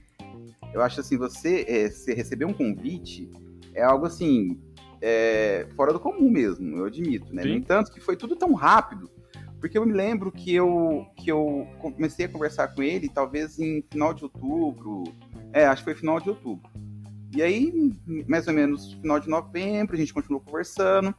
Eu 0.73 0.83
acho 0.83 1.01
assim, 1.01 1.17
você, 1.17 1.65
é, 1.69 1.91
você 1.91 2.15
receber 2.15 2.45
um 2.45 2.53
convite 2.53 3.29
é 3.75 3.83
algo 3.83 4.07
assim 4.07 4.61
é, 5.01 5.67
fora 5.75 5.93
do 5.93 6.01
comum 6.01 6.31
mesmo, 6.31 6.77
eu 6.77 6.85
admito, 6.85 7.35
né? 7.35 7.43
Sim. 7.43 7.49
No 7.49 7.55
entanto, 7.55 7.93
que 7.93 8.01
foi 8.01 8.17
tudo 8.17 8.37
tão 8.37 8.53
rápido 8.53 9.11
porque 9.61 9.77
eu 9.77 9.85
me 9.85 9.93
lembro 9.93 10.33
que 10.33 10.55
eu, 10.55 11.07
que 11.17 11.31
eu 11.31 11.69
comecei 11.79 12.25
a 12.25 12.29
conversar 12.29 12.69
com 12.69 12.83
ele, 12.83 13.11
talvez 13.11 13.59
em 13.59 13.85
final 13.91 14.15
de 14.15 14.25
outubro. 14.25 15.05
É, 15.53 15.67
acho 15.67 15.83
que 15.83 15.91
foi 15.91 15.95
final 15.95 16.19
de 16.19 16.31
outubro. 16.31 16.70
E 17.35 17.43
aí, 17.43 17.93
mais 18.29 18.47
ou 18.49 18.55
menos 18.55 18.95
final 18.95 19.21
de 19.21 19.29
novembro, 19.29 19.95
a 19.95 19.99
gente 19.99 20.13
continuou 20.13 20.41
conversando. 20.41 21.15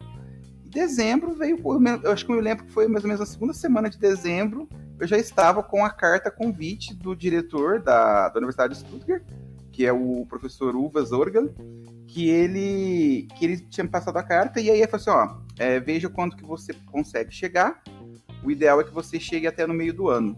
Em 0.66 0.70
dezembro 0.70 1.34
veio, 1.34 1.58
eu 2.04 2.12
acho 2.12 2.26
que 2.26 2.32
eu 2.32 2.36
me 2.36 2.42
lembro 2.42 2.66
que 2.66 2.72
foi 2.72 2.88
mais 2.88 3.04
ou 3.04 3.08
menos 3.08 3.20
na 3.20 3.26
segunda 3.26 3.54
semana 3.54 3.90
de 3.90 3.98
dezembro, 3.98 4.68
eu 5.00 5.08
já 5.08 5.18
estava 5.18 5.64
com 5.64 5.84
a 5.84 5.90
carta 5.90 6.30
convite 6.30 6.94
do 6.94 7.16
diretor 7.16 7.82
da, 7.82 8.30
da 8.30 8.38
Universidade 8.38 8.74
de 8.74 8.80
Stuttgart, 8.82 9.24
que 9.72 9.86
é 9.86 9.92
o 9.92 10.26
professor 10.28 10.76
Uva 10.76 11.02
Zorgal, 11.02 11.50
que 12.08 12.30
ele, 12.30 13.28
que 13.36 13.46
ele 13.46 13.58
tinha 13.58 13.88
passado 13.88 14.18
a 14.18 14.24
carta, 14.24 14.60
e 14.60 14.70
aí 14.70 14.80
ele 14.80 14.88
falou 14.88 15.02
assim, 15.02 15.34
ó, 15.34 15.42
é, 15.58 15.80
veja 15.80 16.10
quanto 16.10 16.36
que 16.36 16.44
você 16.44 16.74
consegue 16.92 17.32
chegar, 17.32 17.82
o 18.44 18.52
ideal 18.52 18.82
é 18.82 18.84
que 18.84 18.94
você 18.94 19.20
chegue 19.20 19.48
até 19.48 19.66
no 19.66 19.74
meio 19.74 19.94
do 19.94 20.10
ano. 20.10 20.38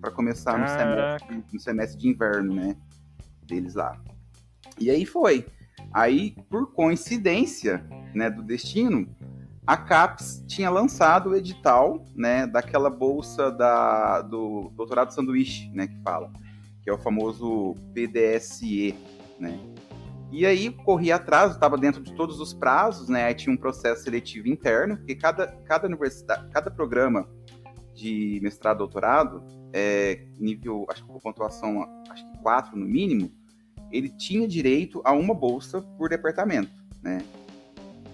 para 0.00 0.10
começar 0.10 0.58
no 0.58 0.66
semestre, 0.66 1.44
no 1.52 1.60
semestre, 1.60 1.98
de 1.98 2.08
inverno, 2.08 2.54
né? 2.54 2.76
Deles 3.46 3.74
lá. 3.74 4.00
E 4.80 4.90
aí 4.90 5.04
foi. 5.04 5.46
Aí, 5.92 6.36
por 6.48 6.72
coincidência, 6.72 7.84
né, 8.14 8.30
do 8.30 8.42
destino, 8.42 9.08
a 9.66 9.76
CAPES 9.76 10.44
tinha 10.46 10.70
lançado 10.70 11.30
o 11.30 11.36
edital, 11.36 12.04
né, 12.14 12.46
daquela 12.46 12.90
bolsa 12.90 13.50
da, 13.50 14.22
do 14.22 14.70
doutorado 14.74 15.12
sanduíche, 15.12 15.70
né, 15.74 15.86
que 15.86 15.98
fala, 16.02 16.32
que 16.82 16.90
é 16.90 16.92
o 16.92 16.98
famoso 16.98 17.74
PDSE, 17.94 18.94
né. 19.38 19.58
E 20.30 20.44
aí 20.44 20.70
corri 20.70 21.10
atrás, 21.10 21.52
estava 21.52 21.78
dentro 21.78 22.02
de 22.02 22.12
todos 22.14 22.38
os 22.38 22.52
prazos, 22.52 23.08
né? 23.08 23.24
Aí 23.24 23.34
tinha 23.34 23.50
um 23.50 23.56
processo 23.56 24.02
seletivo 24.02 24.46
interno, 24.46 24.98
porque 24.98 25.14
cada, 25.14 25.46
cada 25.46 25.86
universidade, 25.86 26.50
cada 26.50 26.70
programa 26.70 27.26
de 27.94 28.38
mestrado, 28.42 28.78
doutorado, 28.78 29.42
é, 29.72 30.26
nível, 30.38 30.86
acho 30.90 31.02
que 31.02 31.10
com 31.10 31.18
pontuação, 31.18 31.82
acho 32.10 32.30
que 32.30 32.38
4 32.42 32.76
no 32.76 32.86
mínimo, 32.86 33.32
ele 33.90 34.08
tinha 34.08 34.46
direito 34.46 35.00
a 35.04 35.12
uma 35.12 35.34
bolsa 35.34 35.82
por 35.96 36.08
departamento, 36.08 36.72
né? 37.02 37.22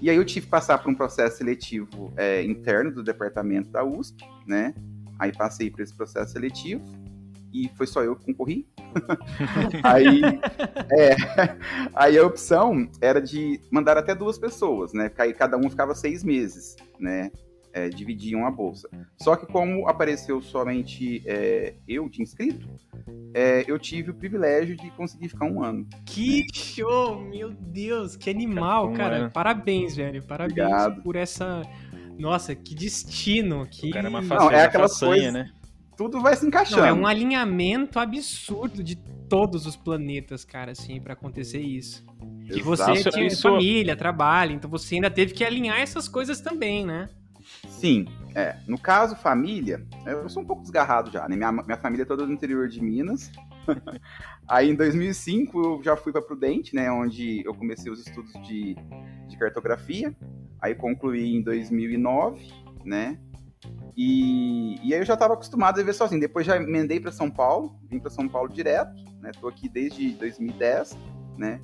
E 0.00 0.10
aí 0.10 0.16
eu 0.16 0.24
tive 0.24 0.46
que 0.46 0.50
passar 0.50 0.78
por 0.78 0.90
um 0.90 0.94
processo 0.94 1.38
seletivo 1.38 2.12
é, 2.16 2.42
interno 2.42 2.92
do 2.92 3.02
departamento 3.02 3.70
da 3.70 3.84
USP, 3.84 4.24
né? 4.46 4.74
Aí 5.18 5.32
passei 5.32 5.70
por 5.70 5.80
esse 5.80 5.94
processo 5.94 6.32
seletivo 6.32 6.84
e 7.52 7.70
foi 7.76 7.86
só 7.86 8.02
eu 8.02 8.16
que 8.16 8.26
concorri. 8.26 8.68
aí, 9.82 10.20
é, 10.92 11.16
aí 11.94 12.18
a 12.18 12.26
opção 12.26 12.90
era 13.00 13.20
de 13.20 13.60
mandar 13.70 13.96
até 13.96 14.14
duas 14.14 14.36
pessoas, 14.36 14.92
né? 14.92 15.10
Aí 15.16 15.32
cada 15.32 15.56
um 15.56 15.70
ficava 15.70 15.94
seis 15.94 16.24
meses, 16.24 16.76
né? 16.98 17.30
É, 17.76 17.88
dividiam 17.88 18.46
a 18.46 18.52
bolsa. 18.52 18.88
Só 19.16 19.34
que 19.34 19.46
como 19.46 19.88
apareceu 19.88 20.40
somente 20.40 21.24
é, 21.26 21.74
eu 21.88 22.08
de 22.08 22.22
inscrito, 22.22 22.68
é, 23.34 23.64
eu 23.66 23.76
tive 23.80 24.12
o 24.12 24.14
privilégio 24.14 24.76
de 24.76 24.88
conseguir 24.92 25.28
ficar 25.28 25.46
um 25.46 25.60
ano. 25.60 25.84
Que 26.06 26.42
né? 26.42 26.46
show! 26.54 27.20
Meu 27.20 27.50
Deus, 27.50 28.14
que 28.14 28.30
animal, 28.30 28.92
cara. 28.92 29.28
Parabéns, 29.28 29.96
velho. 29.96 30.22
Parabéns 30.22 30.56
Obrigado. 30.56 31.02
por 31.02 31.16
essa. 31.16 31.62
Nossa, 32.16 32.54
que 32.54 32.76
destino. 32.76 33.66
Que... 33.68 33.88
O 33.88 33.90
cara 33.90 34.06
é 34.06 34.08
uma 34.08 34.22
façanha, 34.22 34.50
Não, 34.50 34.56
é 34.56 34.64
aquela 34.64 34.88
coisa, 34.88 35.32
né? 35.32 35.50
tudo 35.96 36.20
vai 36.20 36.36
se 36.36 36.46
encaixando. 36.46 36.82
Não, 36.82 36.88
é 36.88 36.92
um 36.92 37.06
alinhamento 37.06 37.98
absurdo 37.98 38.82
de 38.82 38.96
todos 39.28 39.66
os 39.66 39.76
planetas, 39.76 40.44
cara, 40.44 40.72
assim, 40.72 41.00
para 41.00 41.14
acontecer 41.14 41.60
isso. 41.60 42.04
Exato. 42.44 42.58
E 42.58 42.62
você 42.62 43.10
tinha 43.10 43.26
isso... 43.26 43.42
família, 43.42 43.96
trabalho, 43.96 44.52
então 44.52 44.68
você 44.68 44.96
ainda 44.96 45.10
teve 45.10 45.32
que 45.32 45.44
alinhar 45.44 45.78
essas 45.78 46.08
coisas 46.08 46.40
também, 46.40 46.84
né? 46.84 47.08
Sim, 47.68 48.06
é. 48.34 48.56
No 48.66 48.78
caso, 48.78 49.14
família, 49.14 49.86
eu 50.04 50.28
sou 50.28 50.42
um 50.42 50.46
pouco 50.46 50.62
desgarrado 50.62 51.10
já, 51.10 51.28
né? 51.28 51.36
Minha, 51.36 51.52
minha 51.52 51.76
família 51.76 52.02
é 52.02 52.06
toda 52.06 52.26
do 52.26 52.32
interior 52.32 52.68
de 52.68 52.82
Minas. 52.82 53.30
Aí 54.48 54.70
em 54.70 54.74
2005 54.74 55.62
eu 55.62 55.82
já 55.82 55.96
fui 55.96 56.12
para 56.12 56.20
Prudente, 56.20 56.74
né? 56.74 56.90
Onde 56.90 57.42
eu 57.46 57.54
comecei 57.54 57.92
os 57.92 58.04
estudos 58.04 58.32
de, 58.46 58.74
de 59.28 59.38
cartografia. 59.38 60.14
Aí 60.60 60.74
concluí 60.74 61.36
em 61.36 61.42
2009, 61.42 62.44
né? 62.84 63.18
E, 63.96 64.76
e 64.86 64.92
aí 64.92 65.00
eu 65.00 65.04
já 65.04 65.14
estava 65.14 65.34
acostumado 65.34 65.76
a 65.76 65.78
viver 65.78 65.92
sozinho. 65.92 66.20
Depois 66.20 66.44
já 66.44 66.56
emendei 66.56 66.98
para 66.98 67.12
São 67.12 67.30
Paulo, 67.30 67.78
vim 67.88 68.00
para 68.00 68.10
São 68.10 68.28
Paulo 68.28 68.48
direto, 68.48 68.92
né? 69.20 69.30
Tô 69.40 69.46
aqui 69.46 69.68
desde 69.68 70.10
2010, 70.14 70.98
né? 71.38 71.60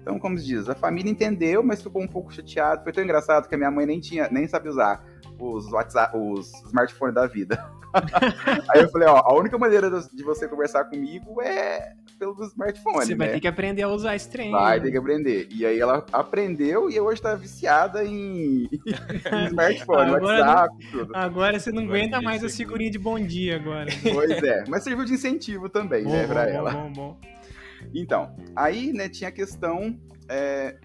Então, 0.00 0.18
como 0.18 0.38
se 0.38 0.46
diz, 0.46 0.68
a 0.68 0.74
família 0.74 1.10
entendeu, 1.10 1.62
mas 1.62 1.82
ficou 1.82 2.02
um 2.02 2.08
pouco 2.08 2.32
chateado. 2.32 2.82
Foi 2.84 2.92
tão 2.92 3.02
engraçado 3.02 3.48
que 3.48 3.54
a 3.54 3.58
minha 3.58 3.70
mãe 3.70 3.86
nem 3.86 4.00
tinha, 4.00 4.28
nem 4.30 4.46
sabe 4.46 4.68
usar 4.68 5.04
os 5.42 5.70
WhatsApp, 5.72 6.16
os 6.16 6.52
smartphones 6.66 7.14
da 7.14 7.26
vida. 7.26 7.62
Aí 8.70 8.82
eu 8.82 8.88
falei, 8.88 9.08
ó, 9.08 9.18
a 9.18 9.34
única 9.34 9.58
maneira 9.58 9.90
de 9.90 10.22
você 10.22 10.48
conversar 10.48 10.84
comigo 10.84 11.42
é 11.42 11.92
pelo 12.18 12.42
smartphone. 12.44 13.04
Você 13.04 13.14
vai 13.14 13.26
né? 13.26 13.32
ter 13.34 13.40
que 13.40 13.48
aprender 13.48 13.82
a 13.82 13.88
usar 13.88 14.14
esse 14.14 14.30
trem. 14.30 14.52
Vai 14.52 14.80
ter 14.80 14.90
que 14.90 14.96
aprender. 14.96 15.48
E 15.50 15.66
aí 15.66 15.78
ela 15.78 16.06
aprendeu 16.12 16.88
e 16.88 16.98
hoje 16.98 17.20
tá 17.20 17.34
viciada 17.34 18.04
em, 18.04 18.68
em 18.72 19.46
smartphone, 19.46 20.14
agora 20.14 20.38
WhatsApp, 20.40 20.74
não... 20.84 20.90
tudo. 20.90 21.16
Agora 21.16 21.58
você 21.58 21.72
não 21.72 21.82
aguenta 21.82 22.20
mais 22.22 22.44
a 22.44 22.48
figurinha 22.48 22.90
de 22.90 22.98
bom 22.98 23.18
dia 23.18 23.56
agora. 23.56 23.90
Pois 24.12 24.42
é, 24.42 24.64
mas 24.68 24.84
serviu 24.84 25.04
de 25.04 25.14
incentivo 25.14 25.68
também, 25.68 26.04
bom, 26.04 26.12
né, 26.12 26.26
pra 26.26 26.44
bom, 26.44 26.50
ela. 26.50 26.70
Bom, 26.70 26.92
bom, 26.92 27.20
Então, 27.94 28.36
aí, 28.54 28.92
né, 28.92 29.08
tinha 29.08 29.28
a 29.28 29.32
questão 29.32 29.98
é, 30.28 30.76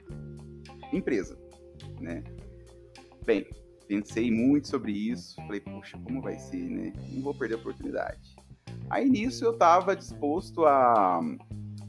empresa, 0.92 1.38
né? 2.00 2.24
Bem, 3.26 3.46
pensei 3.88 4.30
muito 4.30 4.68
sobre 4.68 4.92
isso, 4.92 5.36
falei, 5.38 5.62
poxa, 5.62 5.98
como 6.04 6.22
vai 6.22 6.38
ser, 6.38 6.70
né? 6.70 6.94
Não 7.12 7.22
vou 7.22 7.34
perder 7.34 7.56
a 7.56 7.58
oportunidade. 7.58 8.36
Aí 8.90 9.10
nisso 9.10 9.46
eu 9.46 9.52
estava 9.52 9.96
disposto 9.96 10.66
a, 10.66 11.20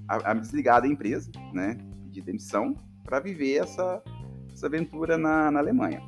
a, 0.08 0.30
a, 0.30 0.34
me 0.34 0.40
desligar 0.40 0.80
da 0.80 0.88
empresa, 0.88 1.30
né? 1.52 1.76
De 2.06 2.20
demissão, 2.20 2.76
para 3.04 3.20
viver 3.20 3.56
essa, 3.56 4.02
essa 4.52 4.66
aventura 4.66 5.18
na, 5.18 5.50
na 5.50 5.58
Alemanha. 5.58 6.02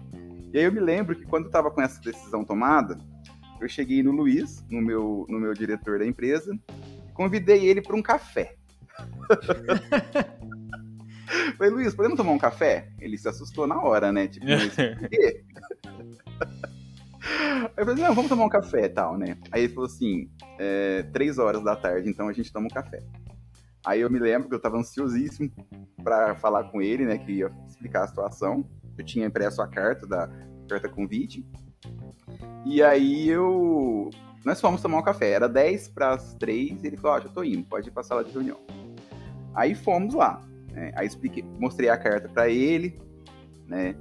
E 0.53 0.59
aí 0.59 0.65
eu 0.65 0.73
me 0.73 0.81
lembro 0.81 1.15
que 1.15 1.27
quando 1.27 1.45
eu 1.45 1.49
estava 1.49 1.71
com 1.71 1.81
essa 1.81 2.01
decisão 2.01 2.45
tomada, 2.45 2.99
eu 3.61 3.69
cheguei 3.69 4.03
no 4.03 4.11
Luiz, 4.11 4.65
no 4.71 4.81
meu, 4.81 5.27
no 5.29 5.39
meu 5.39 5.55
diretor 5.55 5.99
da 5.99 6.07
empresa, 6.07 6.59
e 7.09 7.13
convidei 7.13 7.67
ele 7.67 7.83
para 7.83 7.97
um 7.97 8.03
café. 8.03 8.57
Falei, 11.57 11.73
Luiz, 11.73 11.95
podemos 11.95 12.17
tomar 12.17 12.33
um 12.33 12.39
café? 12.39 12.89
Ele 12.99 13.17
se 13.17 13.29
assustou 13.29 13.67
na 13.67 13.81
hora, 13.81 14.11
né? 14.11 14.27
Tipo, 14.27 14.47
por 14.47 15.09
quê? 15.09 15.45
Eu 17.77 17.87
falei, 17.87 18.03
não, 18.03 18.15
vamos 18.15 18.29
tomar 18.29 18.45
um 18.45 18.49
café 18.49 18.85
e 18.85 18.89
tal, 18.89 19.17
né? 19.17 19.37
Aí 19.51 19.65
ele 19.65 19.73
falou 19.73 19.87
assim, 19.87 20.31
é, 20.59 21.03
três 21.13 21.39
horas 21.39 21.63
da 21.63 21.77
tarde, 21.77 22.09
então 22.09 22.29
a 22.29 22.33
gente 22.33 22.53
toma 22.53 22.67
um 22.67 22.71
café. 22.71 23.01
Aí 23.85 24.01
eu 24.01 24.11
me 24.11 24.19
lembro 24.19 24.49
que 24.49 24.55
eu 24.55 24.61
tava 24.61 24.77
ansiosíssimo 24.77 25.51
para 26.03 26.35
falar 26.37 26.65
com 26.65 26.83
ele, 26.83 27.07
né? 27.07 27.19
Que 27.19 27.33
ia 27.33 27.51
explicar 27.67 28.05
a 28.05 28.09
situação. 28.09 28.65
Eu 28.97 29.05
tinha 29.05 29.27
impresso 29.27 29.63
a 29.63 29.69
carta 29.69 30.07
da 30.07 30.29
carta 30.69 30.89
convite. 30.89 31.47
E 32.65 32.83
aí 32.83 33.29
eu. 33.29 34.11
Nós 34.45 34.61
fomos 34.61 34.83
tomar 34.83 34.99
um 34.99 35.03
café. 35.03 35.31
Era 35.31 35.49
10 35.49 35.89
para 35.89 36.15
as 36.15 36.35
3 36.35 36.85
e 36.85 36.87
ele 36.87 36.97
falou: 36.97 37.17
Ó, 37.17 37.19
oh, 37.19 37.23
já 37.23 37.29
tô 37.31 37.43
indo, 37.43 37.65
pode 37.65 37.89
ir 37.89 37.91
pra 37.91 38.03
sala 38.03 38.23
de 38.23 38.31
reunião. 38.31 38.59
Aí 39.55 39.75
fomos 39.75 40.15
lá. 40.15 40.43
Né? 40.73 40.93
Aí 40.95 41.07
expliquei, 41.07 41.43
mostrei 41.59 41.89
a 41.89 41.97
carta 41.97 42.29
para 42.29 42.49
ele, 42.49 43.01
né? 43.67 43.95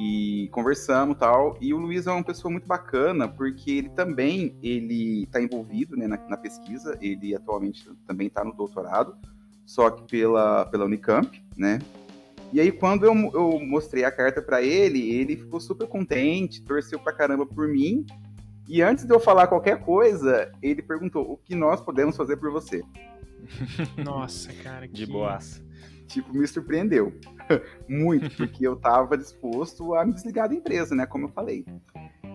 E 0.00 0.48
conversamos 0.48 1.18
tal. 1.18 1.58
E 1.60 1.74
o 1.74 1.76
Luiz 1.76 2.06
é 2.06 2.10
uma 2.10 2.24
pessoa 2.24 2.50
muito 2.50 2.66
bacana, 2.66 3.28
porque 3.28 3.70
ele 3.70 3.90
também 3.90 4.56
ele 4.62 5.24
está 5.24 5.42
envolvido 5.42 5.94
né, 5.94 6.06
na, 6.06 6.16
na, 6.26 6.38
pesquisa, 6.38 6.96
ele 7.02 7.34
atualmente 7.34 7.86
também 8.06 8.28
está 8.28 8.42
no 8.42 8.54
doutorado, 8.54 9.14
só 9.66 9.90
que 9.90 10.02
pela, 10.04 10.64
pela 10.64 10.86
Unicamp, 10.86 11.44
né? 11.54 11.80
E 12.50 12.60
aí, 12.60 12.72
quando 12.72 13.04
eu, 13.04 13.12
eu 13.12 13.60
mostrei 13.60 14.02
a 14.02 14.10
carta 14.10 14.40
para 14.42 14.62
ele, 14.62 15.12
ele 15.12 15.36
ficou 15.36 15.60
super 15.60 15.86
contente, 15.86 16.62
torceu 16.62 16.98
pra 16.98 17.12
caramba 17.12 17.46
por 17.46 17.68
mim. 17.68 18.04
E 18.66 18.82
antes 18.82 19.04
de 19.04 19.14
eu 19.14 19.20
falar 19.20 19.46
qualquer 19.46 19.84
coisa, 19.84 20.50
ele 20.60 20.82
perguntou: 20.82 21.30
o 21.30 21.36
que 21.36 21.54
nós 21.54 21.80
podemos 21.80 22.16
fazer 22.16 22.38
por 22.38 22.50
você? 22.50 22.82
Nossa, 24.02 24.52
cara, 24.64 24.88
que... 24.88 24.94
De 24.94 25.06
boaça 25.06 25.62
tipo, 26.10 26.36
me 26.36 26.46
surpreendeu 26.46 27.12
muito, 27.88 28.36
porque 28.36 28.66
eu 28.66 28.74
estava 28.74 29.16
disposto 29.16 29.94
a 29.94 30.04
me 30.04 30.12
desligar 30.12 30.48
da 30.48 30.54
empresa, 30.54 30.94
né? 30.94 31.06
Como 31.06 31.26
eu 31.26 31.28
falei. 31.30 31.64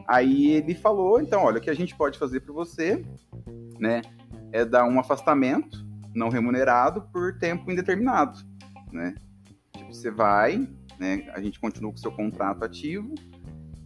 Aí 0.08 0.52
ele 0.52 0.76
falou, 0.76 1.20
então, 1.20 1.44
olha, 1.44 1.58
o 1.58 1.62
que 1.62 1.70
a 1.70 1.76
gente 1.76 1.96
pode 1.96 2.20
fazer 2.20 2.42
para 2.42 2.54
você, 2.54 3.04
né, 3.80 4.02
é 4.52 4.64
dar 4.64 4.86
um 4.86 5.00
afastamento 5.00 5.84
não 6.14 6.30
remunerado 6.30 7.02
por 7.12 7.38
tempo 7.40 7.72
indeterminado, 7.72 8.40
né? 8.92 9.16
Tipo, 9.76 9.94
você 9.94 10.12
vai, 10.12 10.70
né, 11.00 11.28
a 11.34 11.42
gente 11.42 11.60
continua 11.60 11.92
com 11.92 11.98
o 11.98 12.00
seu 12.00 12.12
contrato 12.12 12.64
ativo, 12.64 13.14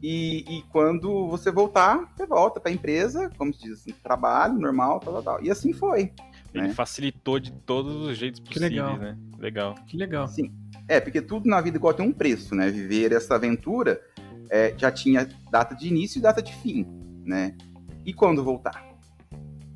e, 0.02 0.46
e, 0.48 0.62
quando 0.70 1.28
você 1.28 1.52
voltar, 1.52 2.10
você 2.16 2.26
volta 2.26 2.60
para 2.60 2.72
a 2.72 2.74
empresa, 2.74 3.30
como 3.38 3.54
se 3.54 3.64
diz, 3.64 3.82
assim, 3.82 3.92
trabalho 4.02 4.58
normal, 4.58 5.00
tal, 5.02 5.16
tal, 5.16 5.24
tal. 5.24 5.44
E 5.44 5.52
assim 5.52 5.74
foi. 5.74 6.14
Ele 6.54 6.68
né? 6.68 6.74
facilitou 6.74 7.38
de 7.38 7.52
todos 7.52 7.96
os 8.08 8.18
jeitos 8.18 8.40
possíveis, 8.40 8.72
legal. 8.72 8.98
né? 8.98 9.18
Legal. 9.38 9.76
Que 9.88 9.98
legal. 9.98 10.28
Sim. 10.30 10.54
É, 10.90 11.00
porque 11.00 11.22
tudo 11.22 11.48
na 11.48 11.62
vida 11.62 11.78
igual 11.78 11.94
tem 11.94 12.04
um 12.06 12.12
preço, 12.12 12.56
né? 12.56 12.70
Viver 12.72 13.12
essa 13.12 13.36
aventura 13.36 14.02
é, 14.50 14.74
já 14.76 14.92
tinha 14.92 15.30
data 15.52 15.76
de 15.76 15.88
início 15.88 16.18
e 16.18 16.22
data 16.22 16.42
de 16.42 16.52
fim, 16.56 16.88
né? 17.24 17.56
E 18.04 18.12
quando 18.14 18.44
voltar? 18.44 18.90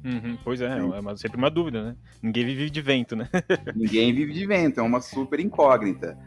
Uhum, 0.03 0.37
pois 0.43 0.59
é, 0.59 0.73
Sim. 0.73 0.79
é 0.79 0.83
uma- 0.99 1.15
sempre 1.15 1.37
uma 1.37 1.51
dúvida, 1.51 1.83
né? 1.83 1.95
Ninguém 2.21 2.45
vive 2.47 2.69
de 2.69 2.81
vento, 2.81 3.15
né? 3.15 3.29
Ninguém 3.75 4.11
vive 4.13 4.33
de 4.33 4.45
vento, 4.45 4.79
é 4.79 4.83
uma 4.83 4.99
super 4.99 5.39
incógnita. 5.39 6.17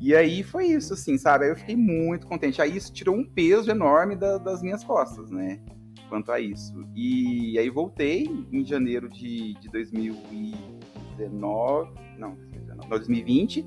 E 0.00 0.16
aí 0.16 0.42
foi 0.42 0.66
isso, 0.68 0.94
assim, 0.94 1.18
sabe? 1.18 1.44
Aí 1.44 1.50
eu 1.50 1.56
fiquei 1.56 1.76
muito 1.76 2.26
contente. 2.26 2.62
Aí 2.62 2.74
isso 2.74 2.90
tirou 2.92 3.14
um 3.14 3.24
peso 3.24 3.70
enorme 3.70 4.16
da- 4.16 4.38
das 4.38 4.62
minhas 4.62 4.82
costas, 4.82 5.30
né? 5.30 5.60
Quanto 6.08 6.32
a 6.32 6.40
isso. 6.40 6.72
E 6.96 7.58
aí 7.58 7.68
voltei 7.68 8.26
em 8.50 8.64
janeiro 8.64 9.08
de, 9.10 9.52
de 9.60 9.68
2019. 9.68 11.90
Não, 12.18 12.34
2019, 12.34 12.88
2020, 12.88 13.66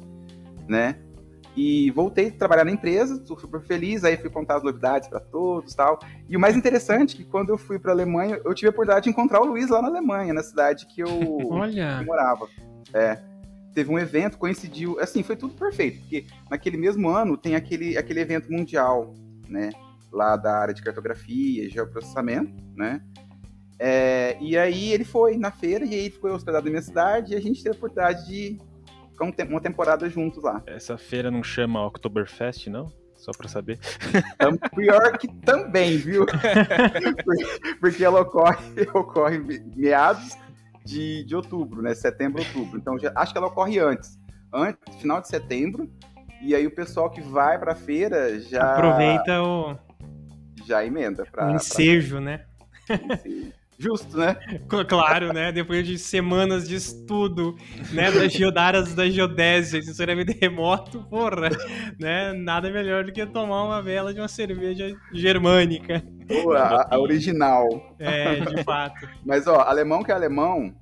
né? 0.67 0.97
E 1.55 1.91
voltei 1.91 2.29
a 2.29 2.31
trabalhar 2.31 2.65
na 2.65 2.71
empresa, 2.71 3.19
tô 3.19 3.37
super 3.37 3.61
feliz, 3.61 4.03
aí 4.03 4.17
fui 4.17 4.29
contar 4.29 4.57
as 4.57 4.63
novidades 4.63 5.07
para 5.07 5.19
todos 5.19 5.75
tal. 5.75 5.99
E 6.27 6.35
o 6.35 6.39
mais 6.39 6.55
interessante 6.55 7.13
é 7.13 7.17
que 7.17 7.23
quando 7.23 7.49
eu 7.49 7.57
fui 7.57 7.77
para 7.77 7.91
Alemanha, 7.91 8.41
eu 8.43 8.53
tive 8.55 8.67
a 8.67 8.71
oportunidade 8.71 9.03
de 9.03 9.09
encontrar 9.11 9.39
o 9.41 9.45
Luiz 9.45 9.69
lá 9.69 9.81
na 9.81 9.87
Alemanha, 9.87 10.33
na 10.33 10.41
cidade 10.41 10.87
que 10.87 11.01
eu, 11.01 11.07
que 11.69 12.05
morava. 12.05 12.47
É. 12.91 13.19
Teve 13.73 13.91
um 13.91 13.99
evento, 13.99 14.37
coincidiu. 14.37 14.99
Assim, 14.99 15.21
foi 15.21 15.35
tudo 15.35 15.53
perfeito, 15.53 15.99
porque 16.01 16.25
naquele 16.49 16.77
mesmo 16.77 17.09
ano 17.09 17.37
tem 17.37 17.55
aquele, 17.55 17.97
aquele 17.97 18.19
evento 18.19 18.51
mundial, 18.51 19.13
né? 19.47 19.71
Lá 20.11 20.35
da 20.35 20.57
área 20.57 20.73
de 20.73 20.81
cartografia 20.81 21.65
e 21.65 21.69
geoprocessamento, 21.69 22.53
né? 22.75 23.01
É, 23.79 24.37
e 24.39 24.57
aí 24.57 24.91
ele 24.91 25.03
foi 25.03 25.37
na 25.37 25.51
feira 25.51 25.83
e 25.85 25.93
aí 25.93 26.09
ficou 26.09 26.31
hospedado 26.31 26.65
na 26.65 26.71
minha 26.71 26.81
cidade 26.81 27.33
e 27.33 27.35
a 27.35 27.41
gente 27.41 27.61
teve 27.61 27.75
a 27.75 27.77
oportunidade 27.77 28.27
de 28.27 28.57
ficar 29.13 29.25
um 29.25 29.31
tem- 29.31 29.47
uma 29.47 29.61
temporada 29.61 30.09
juntos 30.09 30.43
lá. 30.43 30.61
Essa 30.67 30.97
feira 30.97 31.31
não 31.31 31.41
chama 31.43 31.85
Oktoberfest, 31.85 32.67
não? 32.67 32.91
Só 33.15 33.31
pra 33.31 33.47
saber. 33.47 33.79
Tam- 34.37 34.57
Pior 34.75 35.17
que 35.17 35.27
também, 35.45 35.95
viu? 35.97 36.25
Por- 37.23 37.77
Porque 37.79 38.03
ela 38.03 38.19
ocorre, 38.21 38.57
ocorre 38.93 39.37
me- 39.39 39.63
meados 39.75 40.35
de, 40.85 41.23
de 41.23 41.33
outubro, 41.35 41.81
né? 41.81 41.93
Setembro, 41.95 42.41
outubro. 42.41 42.77
Então 42.77 42.99
já, 42.99 43.13
acho 43.15 43.31
que 43.31 43.37
ela 43.37 43.47
ocorre 43.47 43.79
antes. 43.79 44.19
Antes, 44.53 44.95
final 44.97 45.21
de 45.21 45.29
setembro. 45.29 45.89
E 46.41 46.53
aí 46.53 46.67
o 46.67 46.71
pessoal 46.75 47.09
que 47.09 47.21
vai 47.21 47.57
pra 47.57 47.73
feira 47.73 48.37
já, 48.41 48.73
aproveita 48.73 49.41
o, 49.41 49.77
já 50.65 50.83
emenda 50.85 51.23
o 51.23 51.31
pra, 51.31 51.53
ensejo, 51.53 52.19
né? 52.19 52.43
pra- 52.85 52.97
Justo, 53.77 54.17
né? 54.17 54.35
Cl- 54.69 54.85
Claro, 54.85 55.33
né? 55.33 55.51
Depois 55.51 55.85
de 55.85 55.97
semanas 55.97 56.67
de 56.67 56.75
estudo, 56.75 57.55
né? 57.91 58.11
Das 58.11 58.31
geodárias 58.31 58.93
da 58.93 59.09
geodésia, 59.09 59.81
sensoramento 59.81 60.33
remoto, 60.39 61.03
porra, 61.09 61.49
né? 61.99 62.33
Nada 62.33 62.69
melhor 62.71 63.03
do 63.03 63.11
que 63.11 63.25
tomar 63.25 63.63
uma 63.63 63.81
vela 63.81 64.13
de 64.13 64.19
uma 64.19 64.27
cerveja 64.27 64.95
germânica. 65.13 66.03
Pô, 66.27 66.53
a, 66.53 66.87
a 66.89 66.99
original. 66.99 67.95
É, 67.99 68.39
de 68.39 68.63
fato. 68.63 69.07
Mas, 69.25 69.47
ó, 69.47 69.59
alemão 69.61 70.03
que 70.03 70.11
é 70.11 70.15
alemão, 70.15 70.73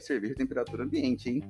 cerveja 0.00 0.34
a 0.34 0.36
temperatura 0.36 0.84
ambiente, 0.84 1.30
hein? 1.30 1.42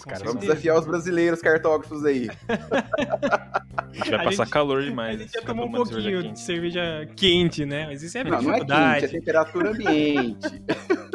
Os 0.00 0.04
caras 0.06 0.22
Vamos 0.22 0.40
desafiar 0.40 0.78
os 0.78 0.86
brasileiros 0.86 1.40
cartógrafos 1.42 2.02
aí. 2.06 2.28
A 2.48 3.92
gente 3.92 4.10
vai 4.10 4.20
A 4.20 4.24
passar 4.24 4.44
gente- 4.44 4.52
calor 4.52 4.78
A 4.80 4.84
demais. 4.84 5.18
gente 5.20 5.32
já 5.32 5.42
tomou 5.42 5.66
um 5.66 5.72
pouquinho 5.72 6.32
de 6.32 6.40
cerveja 6.40 7.06
quente, 7.16 7.66
né? 7.66 7.86
Mas 7.86 8.02
isso 8.02 8.16
é 8.16 8.24
Não, 8.24 8.40
não 8.40 8.54
é 8.54 8.60
quente, 8.60 9.04
é 9.04 9.08
temperatura 9.08 9.70
ambiente. 9.70 10.62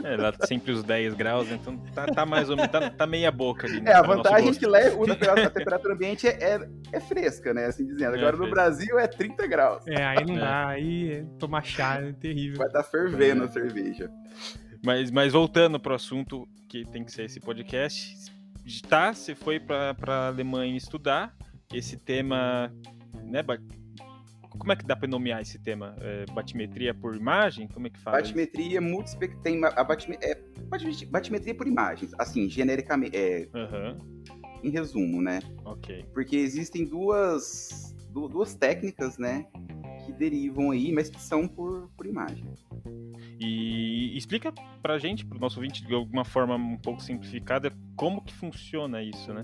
É, 0.04 0.16
lá 0.18 0.32
sempre 0.46 0.72
os 0.72 0.84
10 0.84 1.16
graus, 1.16 1.50
então 1.50 1.78
tá, 1.96 2.06
tá 2.06 2.26
mais 2.28 2.48
ou 2.50 2.56
menos, 2.56 2.72
tá, 2.72 2.92
tá 2.92 3.08
meia 3.08 3.32
boca 3.32 3.66
ali. 3.66 3.82
né, 3.82 3.92
É, 3.92 3.96
a 3.96 4.02
vantagem 4.04 4.50
é 4.50 4.54
que 4.54 4.66
lá 4.68 4.80
é- 4.80 4.94
o- 4.94 5.04
a 5.04 5.50
temperatura 5.50 5.94
ambiente 5.96 6.28
é, 6.28 6.32
é, 6.32 6.70
é 6.94 7.00
fresca, 7.00 7.54
né? 7.54 7.66
Assim 7.66 7.86
dizendo. 7.88 8.16
É 8.16 8.20
Agora 8.20 8.34
no 8.34 8.38
fresca. 8.44 8.54
Brasil 8.56 9.00
é 9.00 9.08
30 9.08 9.48
graus. 9.48 9.84
É, 9.88 10.04
aí 10.06 10.24
não 10.26 10.36
É. 10.36 10.40
dá, 10.40 10.68
aí 10.68 11.26
tomar 11.40 11.64
chá 11.64 12.00
é 12.02 12.14
terrível. 12.14 12.58
Vai 12.60 12.68
estar 12.68 12.84
fervendo 12.84 13.44
a 13.46 13.48
cerveja. 13.48 14.10
Mas, 14.86 15.10
mas 15.10 15.34
voltando 15.34 15.80
pro 15.80 15.96
assunto 15.96 16.48
que 16.70 16.86
tem 16.86 17.04
que 17.04 17.12
ser 17.12 17.24
esse 17.26 17.40
podcast, 17.40 18.16
tá, 18.82 19.14
você 19.14 19.36
foi 19.36 19.60
pra, 19.60 19.94
pra 19.94 20.28
Alemanha 20.28 20.76
estudar 20.76 21.36
esse 21.74 21.98
tema, 21.98 22.74
né, 23.24 23.44
como 24.58 24.72
é 24.72 24.76
que 24.76 24.86
dá 24.86 24.96
pra 24.96 25.08
nomear 25.08 25.42
esse 25.42 25.60
tema? 25.60 25.96
É, 26.00 26.26
batimetria 26.32 26.94
por 26.94 27.16
imagem? 27.16 27.68
Como 27.68 27.88
é 27.88 27.90
que 27.90 28.00
fala? 28.00 28.18
Batimetria 28.18 28.80
multispec... 28.82 29.36
tem 29.42 29.64
a 29.64 29.84
batime- 29.84 30.18
é, 30.22 30.36
batimetria, 30.68 31.08
batimetria 31.10 31.56
por 31.56 31.68
imagens. 31.68 32.12
Assim, 32.18 32.50
genericamente, 32.50 33.16
é, 33.16 33.48
Aham, 33.54 33.98
em 34.64 34.70
resumo, 34.70 35.22
né? 35.22 35.40
ok. 35.66 36.06
Porque 36.14 36.36
existem 36.38 36.86
duas, 36.86 37.94
du- 37.94 37.95
duas 38.16 38.56
técnicas, 38.56 39.18
né? 39.18 39.46
Que 40.06 40.12
derivam 40.14 40.72
aí, 40.72 40.92
mas 40.92 41.10
que 41.10 41.22
são 41.22 41.48
por, 41.48 41.90
por 41.98 42.06
imagem. 42.06 42.46
E 43.40 44.16
explica 44.18 44.54
pra 44.82 44.98
gente, 44.98 45.26
pro 45.26 45.40
nosso 45.40 45.60
ouvinte, 45.60 45.86
de 45.86 45.94
alguma 45.94 46.24
forma 46.24 46.56
um 46.56 46.78
pouco 46.78 47.02
simplificada, 47.02 47.72
como 47.96 48.22
que 48.24 48.34
funciona 48.34 49.02
isso, 49.02 49.34
né? 49.34 49.44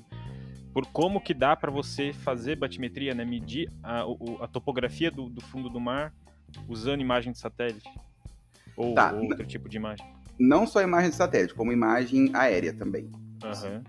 Por 0.73 0.85
como 0.87 1.19
que 1.19 1.33
dá 1.33 1.55
pra 1.55 1.69
você 1.69 2.13
fazer 2.13 2.55
batimetria, 2.55 3.13
né? 3.13 3.25
Medir 3.25 3.69
a, 3.83 4.03
a 4.41 4.47
topografia 4.47 5.11
do, 5.11 5.27
do 5.29 5.41
fundo 5.41 5.69
do 5.69 5.79
mar 5.79 6.13
usando 6.67 7.01
imagem 7.01 7.33
de 7.33 7.39
satélite. 7.39 7.89
Ou, 8.77 8.93
Tá. 8.95 9.11
ou 9.13 9.23
outro 9.25 9.45
tipo 9.45 9.67
de 9.67 9.77
imagem. 9.77 10.05
Não 10.39 10.65
só 10.65 10.81
imagem 10.81 11.09
de 11.09 11.15
satélite, 11.15 11.53
como 11.53 11.71
imagem 11.73 12.31
aérea 12.33 12.73
também. 12.73 13.11
Aham. 13.43 13.83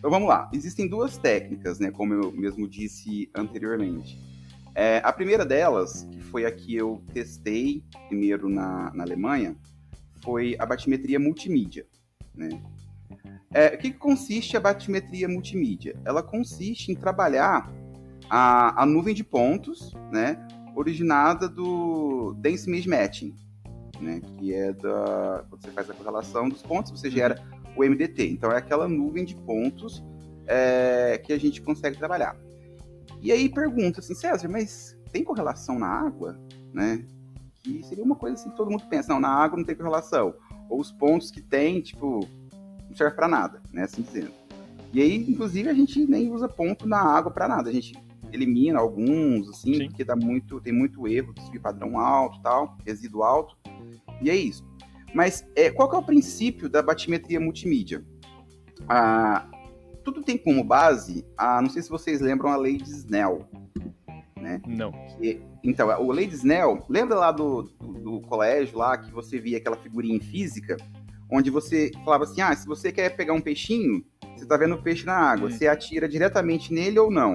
Então 0.00 0.10
vamos 0.10 0.30
lá. 0.30 0.48
Existem 0.50 0.88
duas 0.88 1.18
técnicas, 1.18 1.78
né? 1.78 1.90
Como 1.90 2.14
eu 2.14 2.32
mesmo 2.32 2.66
disse 2.66 3.30
anteriormente. 3.34 4.18
É, 4.74 5.02
a 5.04 5.12
primeira 5.12 5.44
delas, 5.44 6.08
que 6.10 6.22
foi 6.22 6.46
a 6.46 6.50
que 6.50 6.74
eu 6.74 7.02
testei 7.12 7.84
primeiro 8.08 8.48
na, 8.48 8.90
na 8.94 9.04
Alemanha, 9.04 9.54
foi 10.24 10.56
a 10.58 10.64
batimetria 10.64 11.20
multimídia. 11.20 11.86
Né? 12.34 12.48
É, 13.52 13.74
o 13.74 13.78
que, 13.78 13.90
que 13.90 13.98
consiste 13.98 14.56
a 14.56 14.60
batimetria 14.60 15.28
multimídia? 15.28 15.94
Ela 16.02 16.22
consiste 16.22 16.90
em 16.90 16.94
trabalhar 16.94 17.70
a, 18.30 18.82
a 18.82 18.86
nuvem 18.86 19.14
de 19.14 19.22
pontos, 19.22 19.92
né? 20.10 20.48
Originada 20.74 21.46
do 21.46 22.32
Dense 22.38 22.70
Image 22.70 22.88
Matching, 22.88 23.34
né? 24.00 24.22
Que 24.38 24.54
é 24.54 24.72
da. 24.72 25.44
Quando 25.50 25.62
você 25.62 25.70
faz 25.72 25.90
a 25.90 25.94
correlação 25.94 26.48
dos 26.48 26.62
pontos, 26.62 26.90
você 26.90 27.10
gera 27.10 27.42
o 27.76 27.84
MDT. 27.84 28.28
Então 28.28 28.50
é 28.52 28.56
aquela 28.56 28.88
nuvem 28.88 29.24
de 29.24 29.34
pontos 29.34 30.02
é, 30.46 31.20
que 31.24 31.32
a 31.32 31.38
gente 31.38 31.62
consegue 31.62 31.96
trabalhar. 31.96 32.36
E 33.20 33.30
aí 33.30 33.48
pergunta 33.48 34.00
assim, 34.00 34.14
César, 34.14 34.48
mas 34.48 34.96
tem 35.12 35.24
correlação 35.24 35.78
na 35.78 35.88
água? 35.88 36.38
Né? 36.72 37.04
Que 37.62 37.82
seria 37.82 38.04
uma 38.04 38.16
coisa 38.16 38.36
assim 38.36 38.50
que 38.50 38.56
todo 38.56 38.70
mundo 38.70 38.84
pensa, 38.88 39.12
não, 39.12 39.20
na 39.20 39.28
água 39.28 39.58
não 39.58 39.64
tem 39.64 39.74
correlação. 39.74 40.34
Ou 40.68 40.80
os 40.80 40.90
pontos 40.92 41.30
que 41.30 41.42
tem, 41.42 41.80
tipo, 41.80 42.26
não 42.88 42.96
serve 42.96 43.16
para 43.16 43.28
nada, 43.28 43.60
né? 43.72 43.82
Assim 43.82 44.02
dizendo. 44.02 44.32
E 44.92 45.00
aí, 45.00 45.30
inclusive, 45.30 45.68
a 45.68 45.74
gente 45.74 46.04
nem 46.06 46.32
usa 46.32 46.48
ponto 46.48 46.86
na 46.86 47.00
água 47.00 47.30
para 47.30 47.46
nada. 47.46 47.68
A 47.68 47.72
gente 47.72 47.92
elimina 48.32 48.78
alguns, 48.78 49.48
assim, 49.48 49.74
Sim. 49.74 49.88
porque 49.88 50.04
dá 50.04 50.16
muito, 50.16 50.60
tem 50.60 50.72
muito 50.72 51.06
erro, 51.06 51.32
desvio 51.34 51.60
padrão 51.60 51.98
alto 51.98 52.40
tal, 52.40 52.76
resíduo 52.86 53.22
alto. 53.22 53.56
E 54.20 54.30
é 54.30 54.36
isso. 54.36 54.64
Mas 55.14 55.44
é, 55.56 55.70
qual 55.70 55.92
é 55.92 55.96
o 55.96 56.02
princípio 56.02 56.68
da 56.68 56.82
batimetria 56.82 57.40
multimídia? 57.40 58.04
Ah, 58.88 59.48
tudo 60.04 60.22
tem 60.22 60.38
como 60.38 60.64
base, 60.64 61.24
a, 61.36 61.60
não 61.60 61.68
sei 61.68 61.82
se 61.82 61.90
vocês 61.90 62.20
lembram 62.20 62.50
a 62.50 62.56
lei 62.56 62.76
de 62.76 62.90
Snell. 62.90 63.46
Não. 64.66 64.90
Que- 65.18 65.40
então, 65.62 65.88
o 66.02 66.10
lei 66.10 66.26
de 66.26 66.34
Snell, 66.34 66.84
lembra 66.88 67.16
lá 67.16 67.30
do, 67.30 67.62
do, 67.62 67.92
do 67.92 68.20
colégio 68.22 68.78
lá 68.78 68.96
que 68.96 69.12
você 69.12 69.38
via 69.38 69.58
aquela 69.58 69.76
figurinha 69.76 70.16
em 70.16 70.20
física, 70.20 70.76
onde 71.30 71.50
você 71.50 71.90
falava 72.04 72.24
assim, 72.24 72.40
ah, 72.40 72.54
se 72.56 72.66
você 72.66 72.90
quer 72.90 73.10
pegar 73.10 73.34
um 73.34 73.40
peixinho, 73.40 74.02
você 74.34 74.46
tá 74.46 74.56
vendo 74.56 74.74
o 74.76 74.82
peixe 74.82 75.04
na 75.04 75.14
água, 75.14 75.48
Hum. 75.48 75.50
você 75.50 75.68
atira 75.68 76.08
diretamente 76.08 76.72
nele 76.72 76.98
ou 76.98 77.10
não? 77.10 77.34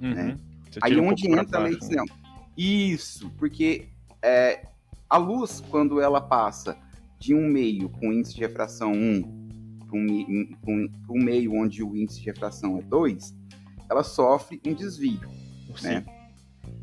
Uhum. 0.00 0.14
Né? 0.14 0.38
Aí 0.80 0.98
um 1.00 1.08
onde 1.08 1.28
entra 1.30 1.58
a 1.58 1.62
lei 1.62 1.74
de 1.76 1.80
né? 1.80 1.88
Snell. 1.88 2.04
Isso, 2.56 3.30
porque 3.36 3.88
é, 4.22 4.64
a 5.10 5.16
luz, 5.18 5.60
quando 5.68 6.00
ela 6.00 6.20
passa 6.20 6.78
de 7.18 7.34
um 7.34 7.46
meio 7.48 7.88
com 7.88 8.12
índice 8.12 8.34
de 8.34 8.40
refração 8.40 8.92
1 8.92 9.44
para 9.86 9.96
um, 9.96 10.48
um, 10.66 10.88
um 11.10 11.22
meio 11.22 11.54
onde 11.54 11.82
o 11.82 11.96
índice 11.96 12.20
de 12.20 12.26
refração 12.26 12.78
é 12.78 12.82
2, 12.82 13.34
ela 13.88 14.02
sofre 14.02 14.60
um 14.66 14.74
desvio. 14.74 15.28
Sim. 15.76 15.88
né? 15.88 16.04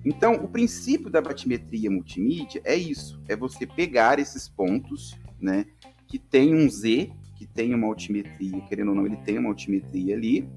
Então, 0.04 0.34
o 0.36 0.48
princípio 0.48 1.10
da 1.10 1.22
batimetria 1.22 1.90
multimídia 1.90 2.62
é 2.64 2.76
isso: 2.76 3.22
é 3.28 3.36
você 3.36 3.66
pegar 3.66 4.20
esses 4.20 4.48
pontos, 4.48 5.18
né, 5.40 5.66
que 6.08 6.18
tem 6.18 6.56
um 6.56 6.70
Z, 6.70 7.12
que 7.36 7.46
tem 7.46 7.74
uma 7.74 7.88
altimetria, 7.88 8.62
querendo 8.62 8.90
ou 8.90 8.96
não, 8.96 9.06
ele 9.06 9.18
tem 9.18 9.38
uma 9.38 9.50
altimetria 9.50 10.16
ali, 10.16 10.48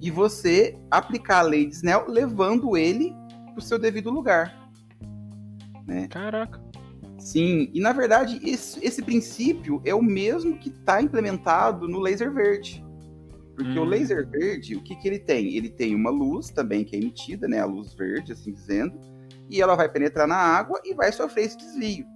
e 0.00 0.10
você 0.10 0.78
aplicar 0.90 1.38
a 1.38 1.42
lei 1.42 1.66
de 1.66 1.74
Snell 1.74 2.06
levando 2.08 2.76
ele 2.76 3.14
para 3.46 3.58
o 3.58 3.62
seu 3.62 3.78
devido 3.78 4.10
lugar. 4.10 4.70
Né? 5.86 6.08
Caraca. 6.08 6.65
Sim, 7.26 7.68
e 7.74 7.80
na 7.80 7.92
verdade 7.92 8.38
esse, 8.48 8.78
esse 8.86 9.02
princípio 9.02 9.82
é 9.84 9.92
o 9.92 10.00
mesmo 10.00 10.56
que 10.56 10.68
está 10.68 11.02
implementado 11.02 11.88
no 11.88 11.98
laser 11.98 12.32
verde. 12.32 12.84
Porque 13.56 13.76
hum. 13.76 13.82
o 13.82 13.84
laser 13.84 14.30
verde, 14.30 14.76
o 14.76 14.80
que, 14.80 14.94
que 14.94 15.08
ele 15.08 15.18
tem? 15.18 15.56
Ele 15.56 15.68
tem 15.68 15.92
uma 15.92 16.08
luz 16.08 16.50
também 16.50 16.84
que 16.84 16.94
é 16.94 17.00
emitida, 17.00 17.48
né? 17.48 17.58
A 17.58 17.64
luz 17.64 17.94
verde, 17.94 18.30
assim 18.30 18.52
dizendo, 18.52 18.96
e 19.50 19.60
ela 19.60 19.74
vai 19.74 19.88
penetrar 19.88 20.28
na 20.28 20.36
água 20.36 20.80
e 20.84 20.94
vai 20.94 21.10
sofrer 21.10 21.46
esse 21.46 21.56
desvio 21.56 22.06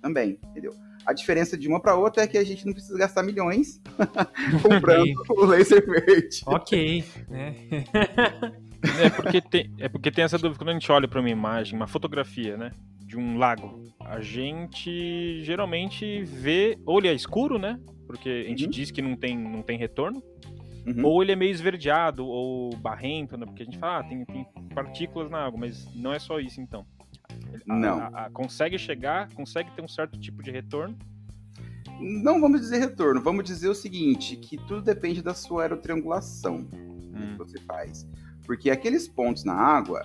também, 0.00 0.38
entendeu? 0.50 0.72
A 1.04 1.12
diferença 1.12 1.58
de 1.58 1.66
uma 1.66 1.80
para 1.80 1.96
outra 1.96 2.22
é 2.22 2.28
que 2.28 2.38
a 2.38 2.44
gente 2.44 2.64
não 2.64 2.72
precisa 2.72 2.96
gastar 2.96 3.24
milhões 3.24 3.82
comprando 4.62 5.20
o 5.30 5.46
laser 5.46 5.84
verde. 5.84 6.42
Ok, 6.46 7.04
né? 7.28 7.56
é, 9.02 9.10
porque 9.10 9.40
tem, 9.40 9.74
é 9.80 9.88
porque 9.88 10.12
tem 10.12 10.22
essa 10.22 10.38
dúvida 10.38 10.60
quando 10.60 10.70
a 10.70 10.74
gente 10.74 10.92
olha 10.92 11.08
para 11.08 11.18
uma 11.18 11.28
imagem, 11.28 11.74
uma 11.74 11.88
fotografia, 11.88 12.56
né? 12.56 12.70
De 13.08 13.16
um 13.16 13.38
lago. 13.38 13.82
A 14.00 14.20
gente 14.20 15.42
geralmente 15.42 16.22
vê. 16.24 16.78
Ou 16.84 16.98
ele 16.98 17.08
é 17.08 17.14
escuro, 17.14 17.58
né? 17.58 17.80
Porque 18.06 18.28
a 18.28 18.48
gente 18.50 18.64
uhum. 18.64 18.70
diz 18.70 18.90
que 18.90 19.00
não 19.00 19.16
tem, 19.16 19.36
não 19.36 19.62
tem 19.62 19.78
retorno. 19.78 20.22
Uhum. 20.86 21.04
Ou 21.04 21.22
ele 21.22 21.32
é 21.32 21.36
meio 21.36 21.50
esverdeado 21.50 22.26
ou 22.26 22.76
barrento, 22.76 23.36
né? 23.36 23.46
Porque 23.46 23.62
a 23.62 23.64
gente 23.64 23.78
fala, 23.78 24.00
ah, 24.00 24.04
tem, 24.04 24.24
tem 24.26 24.46
partículas 24.74 25.30
na 25.30 25.38
água, 25.38 25.58
mas 25.58 25.88
não 25.94 26.12
é 26.12 26.18
só 26.18 26.38
isso 26.38 26.60
então. 26.60 26.86
Não. 27.66 27.98
A, 27.98 28.26
a, 28.26 28.30
consegue 28.30 28.78
chegar, 28.78 29.32
consegue 29.32 29.70
ter 29.72 29.82
um 29.82 29.88
certo 29.88 30.18
tipo 30.18 30.42
de 30.42 30.50
retorno? 30.50 30.96
Não 31.98 32.40
vamos 32.40 32.60
dizer 32.60 32.78
retorno, 32.78 33.22
vamos 33.22 33.44
dizer 33.44 33.68
o 33.68 33.74
seguinte, 33.74 34.36
que 34.36 34.56
tudo 34.56 34.82
depende 34.82 35.22
da 35.22 35.34
sua 35.34 35.62
aerotriangulação 35.62 36.68
hum. 36.72 37.32
que 37.32 37.38
você 37.38 37.58
faz. 37.62 38.06
Porque 38.46 38.70
aqueles 38.70 39.08
pontos 39.08 39.44
na 39.44 39.54
água, 39.54 40.02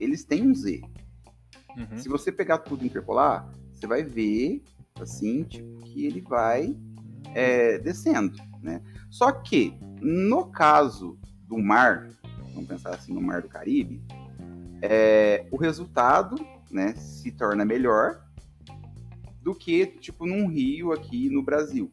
eles 0.00 0.24
têm 0.24 0.48
um 0.48 0.54
Z. 0.54 0.80
Uhum. 1.76 1.98
Se 1.98 2.08
você 2.08 2.32
pegar 2.32 2.58
tudo 2.58 2.82
e 2.82 2.86
interpolar, 2.86 3.48
você 3.72 3.86
vai 3.86 4.02
ver, 4.02 4.62
assim, 5.00 5.44
tipo, 5.44 5.80
que 5.80 6.06
ele 6.06 6.20
vai 6.20 6.76
é, 7.34 7.78
descendo, 7.78 8.36
né? 8.62 8.80
Só 9.10 9.30
que, 9.30 9.78
no 10.00 10.46
caso 10.46 11.18
do 11.46 11.58
mar, 11.58 12.08
vamos 12.54 12.68
pensar 12.68 12.94
assim, 12.94 13.12
no 13.12 13.20
mar 13.20 13.42
do 13.42 13.48
Caribe, 13.48 14.02
é, 14.82 15.46
o 15.50 15.56
resultado 15.56 16.36
né, 16.70 16.94
se 16.94 17.30
torna 17.30 17.64
melhor 17.64 18.22
do 19.42 19.54
que, 19.54 19.86
tipo, 19.86 20.26
num 20.26 20.48
rio 20.48 20.92
aqui 20.92 21.30
no 21.30 21.42
Brasil, 21.42 21.90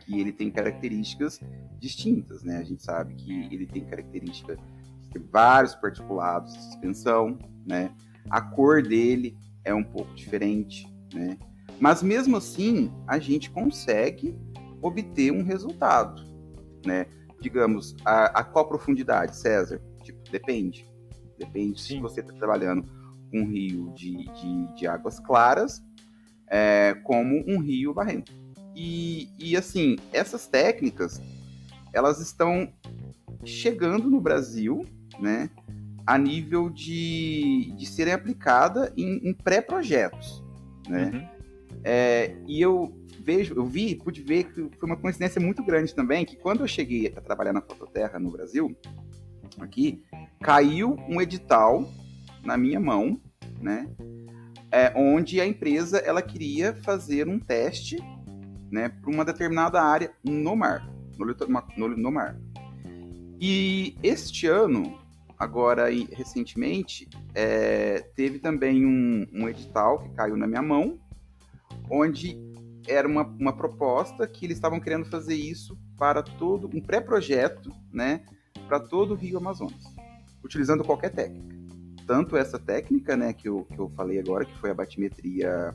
que 0.00 0.18
ele 0.18 0.32
tem 0.32 0.50
características 0.50 1.40
distintas, 1.78 2.42
né? 2.42 2.58
A 2.58 2.64
gente 2.64 2.82
sabe 2.82 3.14
que 3.14 3.32
ele 3.52 3.66
tem 3.66 3.84
característica 3.84 4.56
de 4.56 5.08
ter 5.10 5.20
vários 5.30 5.74
particulados 5.74 6.52
de 6.52 6.64
suspensão, 6.64 7.38
né? 7.64 7.94
A 8.30 8.40
cor 8.40 8.82
dele 8.82 9.36
é 9.64 9.74
um 9.74 9.84
pouco 9.84 10.14
diferente, 10.14 10.86
né? 11.12 11.38
Mas 11.78 12.02
mesmo 12.02 12.36
assim, 12.36 12.90
a 13.06 13.18
gente 13.18 13.50
consegue 13.50 14.36
obter 14.80 15.30
um 15.32 15.42
resultado, 15.42 16.22
né? 16.84 17.06
Digamos, 17.40 17.94
a, 18.04 18.40
a 18.40 18.44
qual 18.44 18.66
profundidade, 18.66 19.36
César? 19.36 19.80
Tipo, 20.02 20.18
depende. 20.30 20.86
Depende 21.38 21.80
Sim. 21.80 21.96
se 21.96 22.00
você 22.00 22.20
está 22.20 22.32
trabalhando 22.32 22.84
um 23.32 23.44
rio 23.46 23.92
de, 23.94 24.24
de, 24.32 24.74
de 24.74 24.86
águas 24.86 25.20
claras 25.20 25.82
é, 26.48 26.94
como 27.04 27.44
um 27.46 27.58
rio 27.58 27.92
barrento. 27.92 28.32
E, 28.74 29.28
e 29.38 29.56
assim, 29.56 29.96
essas 30.12 30.46
técnicas, 30.46 31.20
elas 31.92 32.20
estão 32.20 32.72
chegando 33.44 34.10
no 34.10 34.20
Brasil, 34.20 34.84
né, 35.18 35.50
a 36.06 36.16
nível 36.16 36.70
de, 36.70 37.72
de 37.76 37.86
serem 37.86 38.14
aplicadas 38.14 38.92
em, 38.96 39.28
em 39.28 39.34
pré-projetos, 39.34 40.44
né? 40.88 41.10
Uhum. 41.12 41.36
É, 41.82 42.36
e 42.46 42.60
eu 42.60 42.96
vejo, 43.20 43.54
eu 43.54 43.64
vi, 43.64 43.96
pude 43.96 44.22
ver 44.22 44.44
que 44.44 44.68
foi 44.78 44.88
uma 44.88 44.96
coincidência 44.96 45.40
muito 45.40 45.64
grande 45.64 45.94
também, 45.94 46.24
que 46.24 46.36
quando 46.36 46.60
eu 46.60 46.68
cheguei 46.68 47.12
a 47.16 47.20
trabalhar 47.20 47.52
na 47.52 47.60
Fototerra 47.60 48.18
no 48.18 48.30
Brasil, 48.30 48.76
aqui, 49.60 50.02
caiu 50.40 50.96
um 51.08 51.20
edital 51.20 51.88
na 52.44 52.56
minha 52.56 52.78
mão, 52.78 53.20
né? 53.60 53.88
É, 54.70 54.92
onde 54.96 55.40
a 55.40 55.46
empresa 55.46 55.98
ela 55.98 56.22
queria 56.22 56.74
fazer 56.74 57.28
um 57.28 57.38
teste, 57.38 57.96
né, 58.70 58.88
para 58.88 59.10
uma 59.10 59.24
determinada 59.24 59.80
área 59.80 60.12
no 60.24 60.56
mar, 60.56 60.88
no, 61.16 61.26
no, 61.76 61.96
no 61.96 62.12
mar. 62.12 62.36
E 63.40 63.96
este 64.02 64.46
ano, 64.46 64.98
agora 65.38 65.88
recentemente, 66.12 67.08
é, 67.34 68.00
teve 68.14 68.38
também 68.38 68.84
um, 68.86 69.26
um, 69.32 69.48
edital 69.48 69.98
que 69.98 70.10
caiu 70.10 70.36
na 70.36 70.46
minha 70.46 70.62
mão, 70.62 70.98
onde 71.90 72.38
era 72.88 73.06
uma, 73.06 73.22
uma 73.22 73.56
proposta 73.56 74.26
que 74.26 74.46
eles 74.46 74.56
estavam 74.56 74.80
querendo 74.80 75.04
fazer 75.06 75.34
isso 75.34 75.78
para 75.96 76.22
todo 76.22 76.70
um 76.72 76.80
pré-projeto, 76.80 77.70
né, 77.92 78.24
para 78.66 78.80
todo 78.80 79.12
o 79.12 79.16
Rio 79.16 79.38
Amazonas, 79.38 79.84
utilizando 80.42 80.84
qualquer 80.84 81.10
técnica 81.10 81.56
tanto 82.06 82.36
essa 82.36 82.58
técnica, 82.58 83.16
né, 83.16 83.32
que 83.32 83.48
eu, 83.48 83.66
que 83.70 83.78
eu 83.78 83.90
falei 83.90 84.18
agora, 84.18 84.44
que 84.44 84.56
foi 84.58 84.70
a 84.70 84.74
batimetria 84.74 85.74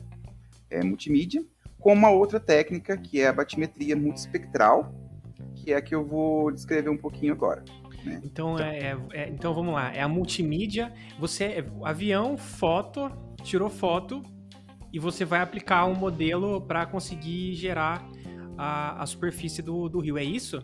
é, 0.70 0.82
multimídia, 0.82 1.44
como 1.78 2.06
a 2.06 2.10
outra 2.10 2.40
técnica, 2.40 2.96
que 2.96 3.20
é 3.20 3.28
a 3.28 3.32
batimetria 3.32 3.94
multispectral, 3.94 4.94
que 5.54 5.72
é 5.72 5.76
a 5.76 5.82
que 5.82 5.94
eu 5.94 6.04
vou 6.04 6.50
descrever 6.50 6.88
um 6.88 6.96
pouquinho 6.96 7.34
agora. 7.34 7.62
Né? 8.04 8.20
Então, 8.24 8.58
é, 8.58 8.78
é, 8.78 8.98
é, 9.12 9.28
então 9.28 9.54
vamos 9.54 9.74
lá, 9.74 9.92
é 9.94 10.00
a 10.00 10.08
multimídia, 10.08 10.92
você, 11.18 11.44
é, 11.44 11.66
avião, 11.84 12.36
foto, 12.36 13.10
tirou 13.42 13.70
foto, 13.70 14.22
e 14.92 14.98
você 14.98 15.24
vai 15.24 15.40
aplicar 15.40 15.86
um 15.86 15.94
modelo 15.94 16.60
para 16.60 16.84
conseguir 16.84 17.54
gerar 17.54 18.06
a, 18.58 19.02
a 19.02 19.06
superfície 19.06 19.62
do, 19.62 19.88
do 19.88 20.00
rio, 20.00 20.18
é 20.18 20.24
isso? 20.24 20.62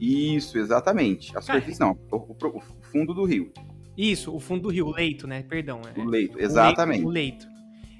Isso, 0.00 0.58
exatamente. 0.58 1.36
A 1.36 1.40
superfície 1.40 1.80
não, 1.80 1.98
o, 2.12 2.16
o, 2.16 2.36
o 2.58 2.60
fundo 2.92 3.12
do 3.12 3.24
rio. 3.24 3.52
Isso, 3.96 4.34
o 4.34 4.38
fundo 4.38 4.62
do 4.62 4.68
rio, 4.68 4.86
o 4.86 4.92
leito, 4.92 5.26
né? 5.26 5.42
Perdão. 5.42 5.80
É. 5.94 5.98
O 5.98 6.04
leito, 6.04 6.38
exatamente. 6.38 7.04
O 7.04 7.08
leito. 7.08 7.46
O 7.46 7.48
leito. 7.48 7.55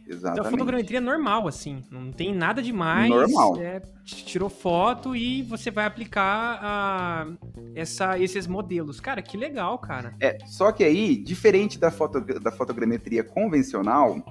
Exatamente. 0.08 0.38
Então 0.38 0.46
a 0.46 0.50
fotogrametria 0.50 0.98
é 0.98 1.00
normal, 1.00 1.48
assim. 1.48 1.82
Não 1.90 2.12
tem 2.12 2.34
nada 2.34 2.62
demais. 2.62 3.10
Normal. 3.10 3.60
É, 3.60 3.82
tirou 4.04 4.48
foto 4.48 5.16
e 5.16 5.42
você 5.42 5.70
vai 5.70 5.84
aplicar 5.84 6.58
a, 6.62 7.26
essa, 7.74 8.18
esses 8.18 8.46
modelos. 8.46 9.00
Cara, 9.00 9.20
que 9.20 9.36
legal, 9.36 9.78
cara. 9.78 10.14
É, 10.20 10.38
só 10.46 10.70
que 10.70 10.84
aí, 10.84 11.16
diferente 11.16 11.78
da, 11.78 11.90
foto, 11.90 12.20
da 12.20 12.52
fotogrametria 12.52 13.24
convencional, 13.24 14.24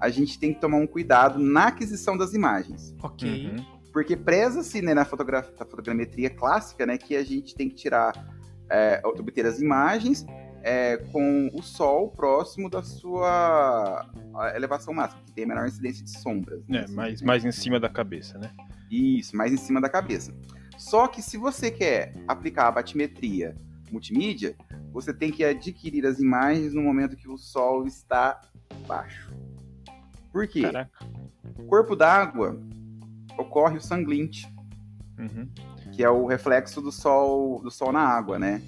a 0.00 0.10
gente 0.10 0.38
tem 0.38 0.52
que 0.52 0.60
tomar 0.60 0.78
um 0.78 0.86
cuidado 0.86 1.38
na 1.38 1.68
aquisição 1.68 2.16
das 2.16 2.34
imagens. 2.34 2.94
Ok. 3.00 3.46
Uhum. 3.46 3.64
Porque 3.92 4.16
preza-se 4.16 4.82
né, 4.82 4.94
na, 4.94 5.04
fotogra 5.04 5.46
na 5.58 5.64
fotogrametria 5.64 6.30
clássica, 6.30 6.84
né, 6.84 6.98
que 6.98 7.14
a 7.14 7.22
gente 7.22 7.54
tem 7.54 7.68
que 7.68 7.76
tirar, 7.76 8.12
é, 8.68 9.00
obter 9.04 9.46
as 9.46 9.60
imagens 9.60 10.26
é, 10.62 10.96
com 10.96 11.50
o 11.52 11.62
Sol 11.62 12.10
próximo 12.10 12.70
da 12.70 12.82
sua 12.82 14.06
elevação 14.54 14.94
máxima, 14.94 15.22
que 15.24 15.32
tem 15.32 15.44
a 15.44 15.48
menor 15.48 15.66
incidência 15.66 16.04
de 16.04 16.10
sombras. 16.18 16.66
Né? 16.68 16.84
É, 16.84 16.90
mais, 16.90 17.20
mais 17.22 17.44
em 17.44 17.52
cima 17.52 17.80
da 17.80 17.88
cabeça, 17.88 18.38
né? 18.38 18.50
Isso, 18.90 19.36
mais 19.36 19.52
em 19.52 19.56
cima 19.56 19.80
da 19.80 19.88
cabeça. 19.88 20.32
Só 20.78 21.06
que 21.08 21.22
se 21.22 21.36
você 21.36 21.70
quer 21.70 22.12
aplicar 22.26 22.68
a 22.68 22.72
batimetria 22.72 23.56
multimídia, 23.90 24.56
você 24.92 25.12
tem 25.12 25.30
que 25.30 25.44
adquirir 25.44 26.06
as 26.06 26.18
imagens 26.18 26.72
no 26.74 26.82
momento 26.82 27.16
que 27.16 27.28
o 27.28 27.36
Sol 27.36 27.86
está 27.86 28.40
baixo. 28.86 29.30
Por 30.32 30.46
quê? 30.48 30.62
Caraca. 30.62 31.06
Corpo 31.68 31.94
d'água 31.94 32.58
ocorre 33.38 33.76
o 33.76 33.80
sanglinte, 33.80 34.46
uhum. 35.18 35.48
que 35.92 36.02
é 36.02 36.08
o 36.08 36.26
reflexo 36.26 36.80
do 36.80 36.90
sol, 36.90 37.60
do 37.62 37.70
sol 37.70 37.92
na 37.92 38.00
água, 38.00 38.38
né? 38.38 38.62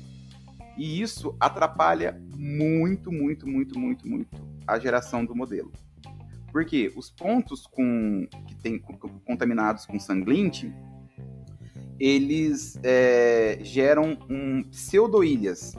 E 0.76 1.00
isso 1.00 1.36
atrapalha 1.38 2.20
muito, 2.36 3.12
muito, 3.12 3.46
muito, 3.46 3.78
muito, 3.78 4.08
muito 4.08 4.28
a 4.66 4.78
geração 4.78 5.24
do 5.24 5.34
modelo. 5.34 5.72
Porque 6.50 6.92
os 6.96 7.10
pontos 7.10 7.66
com, 7.66 8.26
que 8.46 8.54
tem 8.56 8.78
contaminados 9.24 9.86
com 9.86 9.98
sanglinte, 9.98 10.72
eles 11.98 12.78
é, 12.82 13.58
geram 13.62 14.16
um 14.28 14.62
pseudoilhas. 14.64 15.74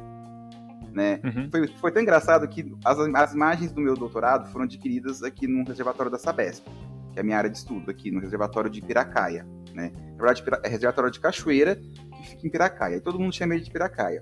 Né? 0.91 1.19
Uhum. 1.23 1.49
Foi, 1.51 1.67
foi 1.67 1.91
tão 1.91 2.01
engraçado 2.01 2.47
que 2.47 2.73
as, 2.83 2.97
as 2.99 3.33
imagens 3.33 3.71
do 3.71 3.81
meu 3.81 3.95
doutorado 3.95 4.49
foram 4.49 4.63
adquiridas 4.63 5.23
aqui 5.23 5.45
no 5.45 5.65
reservatório 5.65 6.11
da 6.11 6.17
Sabesp, 6.17 6.65
que 7.11 7.19
é 7.19 7.21
a 7.21 7.23
minha 7.23 7.37
área 7.37 7.49
de 7.49 7.57
estudo, 7.57 7.91
aqui 7.91 8.11
no 8.11 8.19
reservatório 8.19 8.69
de 8.69 8.81
Piracaia. 8.81 9.45
Né? 9.73 9.91
Na 10.17 10.23
verdade, 10.23 10.43
é 10.63 10.69
reservatório 10.69 11.11
de 11.11 11.19
Cachoeira, 11.19 11.75
que 11.75 12.29
fica 12.29 12.47
em 12.47 12.49
Piracaia. 12.49 12.95
E 12.95 13.01
todo 13.01 13.19
mundo 13.19 13.33
chama 13.33 13.55
ele 13.55 13.63
de 13.63 13.71
Piracaia. 13.71 14.21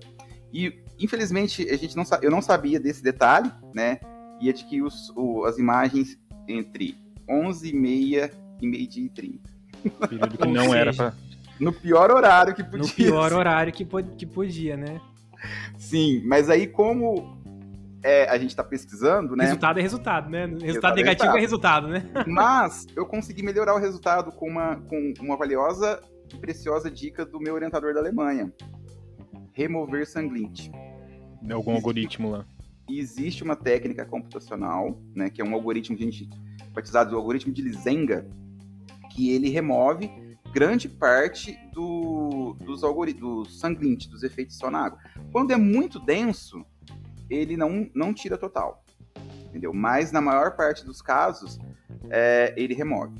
E, 0.54 0.84
infelizmente, 1.00 1.68
a 1.70 1.76
gente 1.76 1.96
não, 1.96 2.04
eu 2.22 2.30
não 2.30 2.42
sabia 2.42 2.80
desse 2.80 3.02
detalhe, 3.02 3.52
né? 3.74 4.00
E 4.40 4.50
é 4.50 4.54
de 4.54 4.64
que 4.66 4.82
os, 4.82 5.12
o, 5.16 5.46
as 5.46 5.58
imagens 5.58 6.18
entre 6.48 6.96
11h30 7.28 8.32
e 8.62 8.68
meio-dia 8.68 9.06
e 9.06 9.10
30. 9.10 9.50
Período 10.08 10.38
que 10.38 10.48
não 10.48 10.74
era 10.74 10.94
pra... 10.94 11.14
No 11.60 11.74
pior 11.74 12.12
horário 12.12 12.54
que 12.54 12.64
podia. 12.64 12.80
No 12.80 12.90
pior 12.90 13.34
horário 13.34 13.74
que, 13.74 13.86
que 14.18 14.26
podia, 14.26 14.78
né? 14.78 15.02
Sim, 15.78 16.22
mas 16.26 16.50
aí 16.50 16.68
como 16.68 17.38
é, 18.04 18.30
a 18.30 18.38
gente 18.38 18.50
está 18.50 18.64
pesquisando, 18.64 19.36
né? 19.36 19.46
Resultado 19.46 19.80
é 19.80 19.82
resultado, 19.82 20.30
né? 20.30 20.46
Resultado, 20.46 20.66
resultado 20.66 20.96
negativo 20.96 21.38
é 21.38 21.40
resultado. 21.40 21.88
é 21.88 22.00
resultado, 22.00 22.18
né? 22.18 22.26
Mas 22.28 22.86
eu 22.96 23.06
consegui 23.06 23.44
melhorar 23.44 23.76
o 23.76 23.80
resultado 23.80 24.32
com 24.32 24.48
uma, 24.48 24.76
com 24.76 25.14
uma 25.20 25.38
valiosa 25.38 26.02
e 26.34 26.38
preciosa 26.38 26.90
dica 26.92 27.26
do 27.26 27.40
meu 27.40 27.54
orientador 27.54 27.94
da 27.94 28.00
Alemanha. 28.00 28.52
Remover 29.54 30.08
sanglinte. 30.08 30.72
Algum 31.52 31.74
algoritmo 31.74 32.30
lá. 32.30 32.46
Existe 32.90 33.44
uma 33.44 33.56
técnica 33.56 34.06
computacional, 34.06 35.00
né, 35.16 35.30
que 35.30 35.42
é 35.42 35.46
um 35.46 35.54
algoritmo 35.54 35.96
que 35.96 36.04
a 36.04 36.06
gente 36.12 36.30
batizado 36.74 37.12
do 37.12 37.18
algoritmo 37.18 37.54
de 37.54 37.62
Lisenga, 37.62 38.28
que 39.12 39.32
ele 39.32 39.50
remove 39.50 40.10
grande 40.54 40.88
parte 40.88 41.58
do, 41.72 42.56
dos 42.60 42.84
algoritmos, 42.84 43.48
do 43.48 43.52
sanglinte, 43.52 44.10
dos 44.10 44.24
efeitos 44.24 44.58
só 44.58 44.70
na 44.70 44.86
água. 44.86 45.00
Quando 45.32 45.52
é 45.52 45.58
muito 45.58 46.00
denso, 46.00 46.66
ele 47.30 47.58
não, 47.58 47.90
não 47.94 48.14
tira 48.14 48.38
total, 48.38 48.84
entendeu? 49.48 49.74
Mas 49.74 50.12
na 50.12 50.22
maior 50.22 50.56
parte 50.56 50.86
dos 50.86 51.02
casos, 51.02 51.60
é, 52.10 52.54
ele 52.56 52.74
remove. 52.74 53.16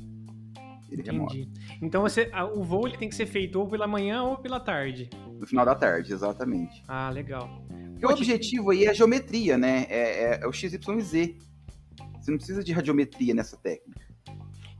Ele 0.90 1.02
Entendi. 1.02 1.10
remove. 1.10 1.48
Então 1.82 2.02
você, 2.02 2.30
o 2.54 2.62
voo 2.62 2.86
ele 2.86 2.96
tem 2.96 3.08
que 3.08 3.14
ser 3.14 3.26
feito 3.26 3.58
ou 3.58 3.66
pela 3.66 3.86
manhã 3.86 4.22
ou 4.22 4.36
pela 4.36 4.60
tarde. 4.60 5.10
No 5.44 5.48
final 5.48 5.66
da 5.66 5.74
tarde, 5.74 6.10
exatamente. 6.10 6.82
Ah, 6.88 7.10
legal. 7.10 7.62
Porque 7.90 8.06
o 8.06 8.08
objetivo 8.08 8.70
aí 8.70 8.86
é 8.86 8.88
a 8.88 8.94
geometria, 8.94 9.58
né? 9.58 9.84
É, 9.90 9.98
é, 9.98 10.40
é 10.42 10.46
o 10.46 10.52
XYZ. 10.54 10.80
Você 10.80 12.30
não 12.30 12.38
precisa 12.38 12.64
de 12.64 12.72
radiometria 12.72 13.34
nessa 13.34 13.54
técnica. 13.58 14.00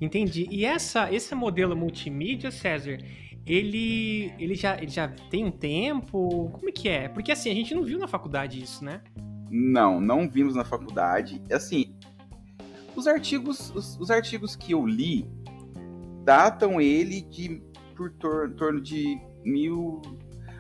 Entendi. 0.01 0.49
E 0.51 0.65
essa, 0.65 1.13
esse 1.13 1.35
modelo 1.35 1.77
multimídia, 1.77 2.51
César, 2.51 2.97
ele, 3.47 4.33
ele, 4.39 4.55
já, 4.55 4.79
ele 4.79 4.89
já 4.89 5.07
tem 5.31 5.45
um 5.45 5.51
tempo? 5.51 6.49
Como 6.55 6.67
é 6.67 6.73
que 6.73 6.89
é? 6.89 7.09
Porque 7.11 7.31
assim, 7.31 7.51
a 7.51 7.55
gente 7.55 7.75
não 7.75 7.83
viu 7.83 7.99
na 7.99 8.09
faculdade 8.09 8.59
isso, 8.63 8.83
né? 8.83 9.03
Não, 9.51 10.01
não 10.01 10.27
vimos 10.27 10.55
na 10.55 10.65
faculdade. 10.65 11.43
Assim, 11.53 11.95
os 12.97 13.07
artigos, 13.07 13.71
os, 13.75 14.01
os 14.01 14.11
artigos 14.11 14.57
que 14.57 14.73
eu 14.73 14.87
li 14.87 15.29
datam 16.25 16.81
ele 16.81 17.21
de 17.21 17.63
por 17.95 18.11
tor 18.13 18.55
torno 18.55 18.81
de 18.81 19.21
mil. 19.45 20.01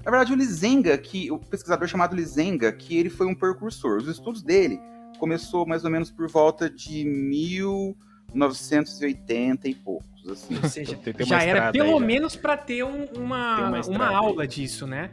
Na 0.05 0.11
verdade, 0.11 0.33
o 0.33 0.37
Lizenga, 0.37 0.99
que 0.99 1.31
o 1.31 1.39
pesquisador 1.39 1.89
chamado 1.89 2.15
Lizenga, 2.15 2.71
que 2.73 2.97
ele 2.97 3.09
foi 3.09 3.27
um 3.27 3.35
precursor. 3.35 3.99
Os 3.99 4.09
estudos 4.09 4.43
dele 4.43 4.79
começou 5.19 5.67
mais 5.67 5.85
ou 5.85 5.91
menos 5.91 6.11
por 6.11 6.29
volta 6.29 6.69
de 6.69 7.05
mil 7.05 7.97
1980 8.35 9.69
e 9.69 9.75
poucos, 9.75 10.29
assim. 10.29 10.59
Ou 10.63 10.69
seja, 10.69 10.99
já 11.21 11.43
era 11.43 11.73
pelo 11.73 11.99
já. 11.99 12.07
menos 12.07 12.37
para 12.37 12.57
ter 12.57 12.85
um, 12.85 13.07
uma, 13.17 13.69
uma, 13.69 13.81
uma 13.87 14.07
aula 14.09 14.47
disso, 14.47 14.87
né? 14.87 15.11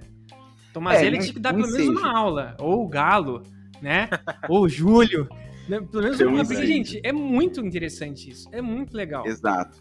Tomás 0.73 1.01
é, 1.01 1.05
ele 1.05 1.19
tinha 1.19 1.33
que 1.33 1.39
dar 1.39 1.53
pelo 1.53 1.71
menos 1.71 1.87
uma 1.87 2.17
aula. 2.17 2.57
Ou 2.59 2.83
o 2.83 2.87
Galo, 2.87 3.43
né? 3.81 4.09
Ou 4.49 4.63
o 4.63 4.69
Júlio. 4.69 5.27
Né? 5.69 5.79
Pelo 5.79 6.03
menos 6.03 6.19
uma. 6.19 6.45
Porque, 6.45 6.65
gente, 6.65 6.99
é 7.03 7.13
muito 7.13 7.65
interessante 7.65 8.29
isso. 8.29 8.49
É 8.51 8.61
muito 8.61 8.95
legal. 8.95 9.25
Exato. 9.25 9.79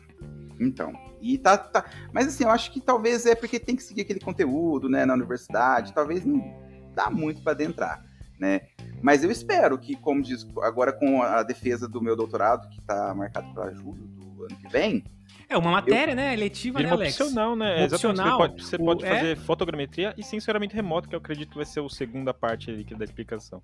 Então. 0.60 0.92
E 1.20 1.38
tá, 1.38 1.56
tá. 1.56 1.86
Mas 2.12 2.28
assim, 2.28 2.44
eu 2.44 2.50
acho 2.50 2.70
que 2.70 2.80
talvez 2.80 3.24
é 3.24 3.34
porque 3.34 3.58
tem 3.58 3.74
que 3.74 3.82
seguir 3.82 4.02
aquele 4.02 4.20
conteúdo, 4.20 4.88
né, 4.88 5.06
na 5.06 5.14
universidade. 5.14 5.94
Talvez 5.94 6.24
não 6.24 6.54
dá 6.94 7.08
muito 7.08 7.42
para 7.42 7.52
adentrar, 7.52 8.04
né? 8.38 8.60
Mas 9.02 9.24
eu 9.24 9.30
espero 9.30 9.78
que, 9.78 9.96
como 9.96 10.22
diz, 10.22 10.46
agora 10.62 10.92
com 10.92 11.22
a 11.22 11.42
defesa 11.42 11.88
do 11.88 12.02
meu 12.02 12.14
doutorado, 12.14 12.68
que 12.68 12.78
está 12.78 13.14
marcado 13.14 13.52
para 13.54 13.72
julho 13.72 14.06
do 14.06 14.44
ano 14.44 14.56
que 14.56 14.68
vem. 14.68 15.02
É 15.48 15.56
uma 15.56 15.70
matéria, 15.70 16.12
eu... 16.12 16.16
né? 16.16 16.32
Eletiva, 16.32 16.80
né, 16.80 16.90
Alex? 16.90 17.18
Opcional, 17.18 17.56
né? 17.56 17.84
Opcional. 17.86 18.38
Você 18.38 18.48
pode, 18.48 18.62
você 18.62 18.78
pode 18.78 19.04
fazer 19.04 19.32
é... 19.32 19.36
fotogrametria 19.36 20.14
e 20.16 20.22
sensoramento 20.22 20.76
remoto, 20.76 21.08
que 21.08 21.14
eu 21.14 21.18
acredito 21.18 21.50
que 21.50 21.56
vai 21.56 21.64
ser 21.64 21.80
a 21.80 21.88
segunda 21.88 22.34
parte 22.34 22.70
ali 22.70 22.84
da 22.84 23.04
explicação. 23.04 23.60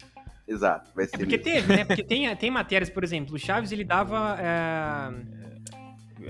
Exato, 0.49 0.91
vai 0.95 1.07
ser. 1.07 1.17
É 1.17 1.19
porque 1.19 1.39
teve, 1.39 1.77
né? 1.77 1.85
Porque 1.85 2.03
tem, 2.03 2.35
tem 2.37 2.51
matérias, 2.51 2.89
por 2.89 3.05
exemplo, 3.05 3.35
o 3.35 3.39
Chaves 3.39 3.71
ele 3.71 3.85
dava. 3.85 4.37
É... 4.41 5.56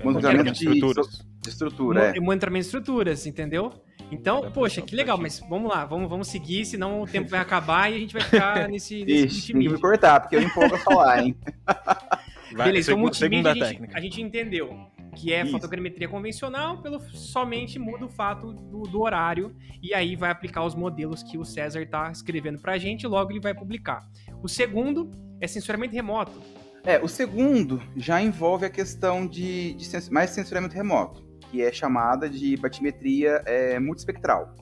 Monitoramento 0.03 0.51
de, 0.51 0.63
estruturas. 0.63 1.25
de 1.41 1.49
estrutura. 1.49 2.17
É. 2.17 2.19
Monitoramento 2.19 2.63
de 2.63 2.67
estruturas, 2.67 3.25
entendeu? 3.25 3.73
Então, 4.11 4.51
poxa, 4.51 4.81
que 4.81 4.95
legal, 4.95 5.17
mas 5.17 5.39
vamos 5.49 5.69
lá, 5.69 5.85
vamos, 5.85 6.09
vamos 6.09 6.27
seguir, 6.27 6.65
senão 6.65 7.01
o 7.01 7.07
tempo 7.07 7.29
vai 7.29 7.39
acabar 7.39 7.91
e 7.91 7.95
a 7.95 7.99
gente 7.99 8.13
vai 8.13 8.21
ficar 8.21 8.67
nesse, 8.69 9.03
nesse 9.03 9.25
Ixi, 9.25 9.53
me 9.53 9.77
cortar, 9.79 10.21
porque 10.21 10.35
eu 10.35 10.41
empolgo 10.41 10.75
a 10.75 10.79
falar, 10.79 11.23
hein? 11.23 11.35
Vai, 12.53 12.67
Beleza, 12.67 12.91
então 12.91 13.01
multimídia 13.01 13.51
a 13.51 13.53
gente, 13.53 13.89
a 13.93 13.99
gente, 13.99 14.21
entendeu 14.21 14.87
que 15.15 15.33
é 15.33 15.43
Isso. 15.43 15.51
fotogrametria 15.51 16.07
convencional, 16.07 16.81
pelo 16.81 16.99
somente 17.11 17.77
muda 17.77 18.05
o 18.05 18.09
fato 18.09 18.53
do, 18.53 18.83
do, 18.83 19.01
horário 19.01 19.53
e 19.81 19.93
aí 19.93 20.15
vai 20.15 20.31
aplicar 20.31 20.63
os 20.63 20.73
modelos 20.73 21.21
que 21.23 21.37
o 21.37 21.43
César 21.43 21.81
está 21.81 22.09
escrevendo 22.09 22.59
para 22.59 22.73
a 22.73 22.77
gente 22.77 23.03
e 23.03 23.07
logo 23.07 23.31
ele 23.31 23.39
vai 23.39 23.53
publicar. 23.53 24.07
O 24.41 24.47
segundo 24.47 25.11
é 25.41 25.47
sensoramento 25.47 25.93
remoto. 25.93 26.41
É, 26.87 27.03
o 27.03 27.07
segundo 27.09 27.83
já 27.97 28.21
envolve 28.21 28.65
a 28.65 28.69
questão 28.69 29.27
de, 29.27 29.73
de 29.73 29.83
sens 29.83 30.07
mais 30.07 30.29
sensoramento 30.29 30.73
remoto 30.73 31.27
que 31.51 31.61
é 31.61 31.69
chamada 31.69 32.29
de 32.29 32.55
batimetria 32.55 33.41
é, 33.45 33.77
multispectral, 33.77 34.55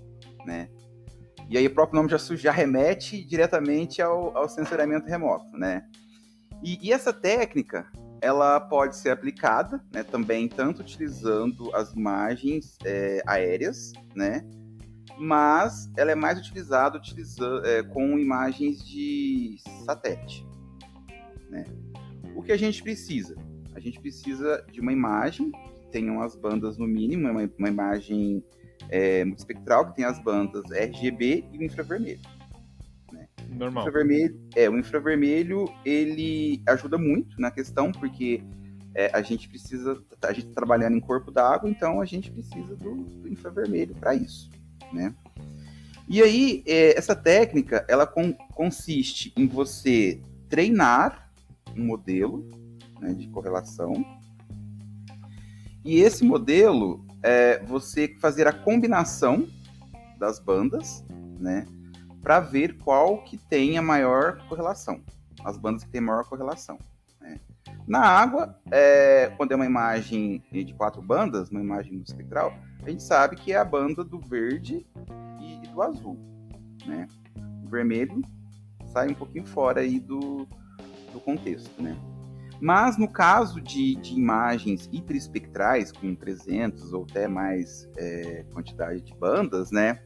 né? 0.44 0.68
E 1.48 1.56
aí 1.56 1.68
o 1.68 1.74
próprio 1.74 1.98
nome 1.98 2.10
já, 2.10 2.18
já 2.18 2.52
remete 2.52 3.24
diretamente 3.24 4.02
ao, 4.02 4.36
ao 4.36 4.50
sensoramento 4.50 5.08
remoto, 5.08 5.56
né? 5.56 5.86
E, 6.64 6.80
e, 6.82 6.92
essa 6.92 7.14
técnica, 7.14 7.86
ela 8.20 8.60
pode 8.60 8.96
ser 8.96 9.12
aplicada, 9.12 9.80
né, 9.94 10.02
também 10.02 10.48
tanto 10.48 10.82
utilizando 10.82 11.70
as 11.76 11.94
imagens 11.94 12.76
é, 12.84 13.22
aéreas, 13.28 13.92
né? 14.16 14.44
Mas 15.20 15.92
ela 15.96 16.12
é 16.12 16.16
mais 16.16 16.40
utilizada 16.40 16.98
utilizando, 16.98 17.64
é, 17.66 17.84
com 17.84 18.18
imagens 18.18 18.84
de 18.84 19.58
satélite, 19.86 20.44
né? 21.52 21.66
O 22.36 22.44
que 22.44 22.52
a 22.52 22.58
gente 22.58 22.84
precisa? 22.84 23.36
A 23.74 23.80
gente 23.80 24.00
precisa 24.00 24.66
de 24.72 24.80
uma 24.82 24.92
imagem 24.92 25.52
tenham 25.96 26.22
as 26.22 26.36
bandas 26.36 26.78
no 26.78 26.86
mínimo, 26.86 27.30
uma, 27.30 27.50
uma 27.58 27.70
imagem 27.70 28.44
é, 28.90 29.22
espectral 29.30 29.88
que 29.88 29.96
tem 29.96 30.04
as 30.04 30.22
bandas 30.22 30.70
RGB 30.70 31.46
e 31.54 31.58
o 31.58 31.64
infravermelho. 31.64 32.20
Né? 33.14 33.28
Normal. 33.48 33.86
O 33.86 33.88
infravermelho, 33.88 34.40
é, 34.58 34.70
o 34.70 34.78
infravermelho 34.78 35.66
ele 35.86 36.62
ajuda 36.68 36.98
muito 36.98 37.40
na 37.40 37.50
questão, 37.50 37.94
porque 37.94 38.44
é, 38.94 39.10
a 39.14 39.22
gente 39.22 39.48
precisa, 39.48 40.04
a 40.22 40.34
gente 40.34 40.48
tá 40.48 40.56
trabalhando 40.56 40.98
em 40.98 41.00
corpo 41.00 41.32
d'água, 41.32 41.70
então 41.70 42.02
a 42.02 42.06
gente 42.06 42.30
precisa 42.30 42.76
do, 42.76 42.96
do 42.96 43.30
infravermelho 43.30 43.96
para 43.96 44.14
isso, 44.14 44.50
né? 44.92 45.16
E 46.10 46.22
aí, 46.22 46.62
é, 46.68 46.98
essa 46.98 47.16
técnica, 47.16 47.86
ela 47.88 48.06
con 48.06 48.34
consiste 48.54 49.34
em 49.38 49.48
você 49.48 50.22
treinar 50.50 51.25
um 51.76 51.86
modelo 51.86 52.48
né, 53.00 53.14
de 53.14 53.28
correlação 53.28 53.94
e 55.86 56.00
esse 56.00 56.26
modelo 56.26 57.06
é 57.22 57.60
você 57.60 58.16
fazer 58.20 58.48
a 58.48 58.52
combinação 58.52 59.48
das 60.18 60.40
bandas, 60.40 61.06
né, 61.40 61.68
para 62.24 62.40
ver 62.40 62.76
qual 62.78 63.24
que 63.24 63.38
tem 63.38 63.78
a 63.78 63.84
maior 63.84 64.40
correlação, 64.50 65.04
as 65.44 65.60
bandas 65.60 65.84
que 65.84 65.92
têm 65.92 66.02
maior 66.02 66.28
correlação. 66.28 66.80
Né. 67.22 67.40
Na 67.88 68.00
água, 68.00 68.60
é, 68.72 69.32
quando 69.38 69.52
é 69.52 69.56
uma 69.56 69.68
imagem 69.68 70.44
de 70.52 70.74
quatro 70.74 71.04
bandas, 71.04 71.52
uma 71.52 71.62
imagem 71.62 72.02
espectral, 72.02 72.52
a 72.84 72.90
gente 72.90 73.04
sabe 73.04 73.36
que 73.36 73.54
é 73.54 73.58
a 73.58 73.64
banda 73.64 74.04
do 74.04 74.20
verde 74.20 74.88
e 75.40 75.68
do 75.68 75.84
azul, 75.84 76.18
né? 76.84 77.08
O 77.64 77.70
vermelho 77.70 78.24
sai 78.88 79.10
um 79.10 79.14
pouquinho 79.14 79.46
fora 79.46 79.82
aí 79.82 80.00
do, 80.00 80.48
do 81.16 81.22
contexto, 81.22 81.82
né? 81.82 81.98
Mas 82.60 82.98
no 82.98 83.08
caso 83.08 83.60
de, 83.62 83.96
de 83.96 84.14
imagens 84.14 84.90
hiperespectrais, 84.92 85.92
com 85.92 86.14
300 86.16 86.94
ou 86.94 87.06
até 87.10 87.28
mais 87.28 87.90
é, 87.98 88.46
quantidade 88.54 89.02
de 89.02 89.14
bandas, 89.14 89.72
né? 89.72 90.00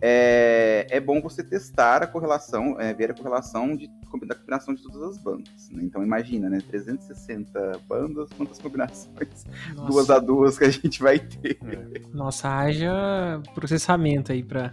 É, 0.00 0.86
é, 0.90 1.00
bom 1.00 1.20
você 1.20 1.42
testar 1.42 2.04
a 2.04 2.06
correlação, 2.06 2.80
é, 2.80 2.94
ver 2.94 3.10
a 3.10 3.14
correlação 3.14 3.74
de, 3.76 3.88
da 4.26 4.34
combinação 4.36 4.72
de 4.72 4.82
todas 4.82 5.02
as 5.02 5.18
bandas. 5.18 5.68
Né? 5.72 5.82
Então 5.82 6.04
imagina, 6.04 6.48
né? 6.48 6.60
360 6.68 7.80
bandas, 7.88 8.28
quantas 8.36 8.60
combinações 8.60 9.44
Nossa. 9.74 9.90
duas 9.90 10.10
a 10.10 10.20
duas 10.20 10.56
que 10.56 10.64
a 10.64 10.70
gente 10.70 11.00
vai 11.02 11.18
ter. 11.18 11.58
É. 11.64 12.00
Nossa, 12.12 12.48
haja 12.48 13.42
processamento 13.54 14.30
aí 14.30 14.44
para 14.44 14.72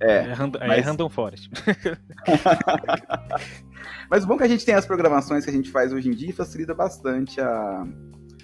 é, 0.00 0.16
é, 0.16 0.32
random, 0.32 0.58
é 0.60 0.68
mas... 0.68 0.78
é 0.78 0.80
Random 0.80 1.08
Forest. 1.10 1.50
mas 4.10 4.24
o 4.24 4.26
bom 4.26 4.36
que 4.36 4.44
a 4.44 4.48
gente 4.48 4.64
tem 4.64 4.74
as 4.74 4.86
programações 4.86 5.44
que 5.44 5.50
a 5.50 5.52
gente 5.52 5.70
faz 5.70 5.92
hoje 5.92 6.08
em 6.08 6.12
dia 6.12 6.32
facilita 6.34 6.74
bastante 6.74 7.40
a, 7.40 7.86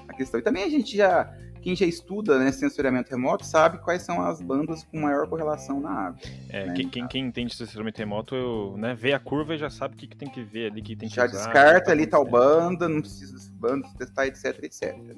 a 0.09 0.15
questão. 0.15 0.41
E 0.41 0.43
também 0.43 0.65
a 0.65 0.69
gente 0.69 0.97
já, 0.97 1.33
quem 1.61 1.77
já 1.77 1.87
estuda 1.87 2.39
né, 2.39 2.51
sensoriamento 2.53 3.11
remoto 3.11 3.45
sabe 3.45 3.79
quais 3.79 4.03
são 4.03 4.21
as 4.23 4.41
bandas 4.41 4.85
com 4.85 5.01
maior 5.01 5.29
correlação 5.29 5.81
na 5.81 5.91
água. 5.91 6.21
É, 6.49 6.67
né? 6.67 6.75
quem, 6.75 7.07
quem, 7.07 7.27
entende 7.27 7.55
sensoriamento 7.55 7.99
remoto, 7.99 8.35
eu, 8.35 8.77
né, 8.79 8.95
vê 8.95 9.13
a 9.13 9.19
curva 9.19 9.55
e 9.55 9.59
já 9.59 9.71
sabe 9.71 9.95
o 9.95 9.97
que, 9.99 10.07
que 10.07 10.17
tem 10.17 10.29
que 10.29 10.43
ver 10.43 10.71
ali, 10.71 10.83
que 10.83 10.97
tem 10.97 11.09
que 11.09 11.15
Já 11.15 11.27
usar, 11.27 11.37
descarta 11.37 11.87
tá 11.87 11.93
ali 11.93 12.07
tal 12.07 12.25
banda, 12.25 12.89
não 12.89 13.01
precisa 13.01 13.35
desse 13.35 13.53
banda, 13.53 13.87
testar, 13.99 14.27
etc, 14.27 14.63
etc. 14.63 14.97
né? 14.97 15.15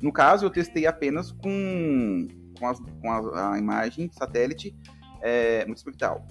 No 0.00 0.12
caso, 0.12 0.44
eu 0.44 0.50
testei 0.50 0.84
apenas 0.86 1.30
com, 1.30 2.26
com, 2.58 2.66
as- 2.66 2.80
com 3.00 3.10
a, 3.10 3.52
a 3.52 3.58
imagem 3.58 4.10
satélite 4.10 4.74
é, 5.22 5.64
multispectral. 5.64 6.26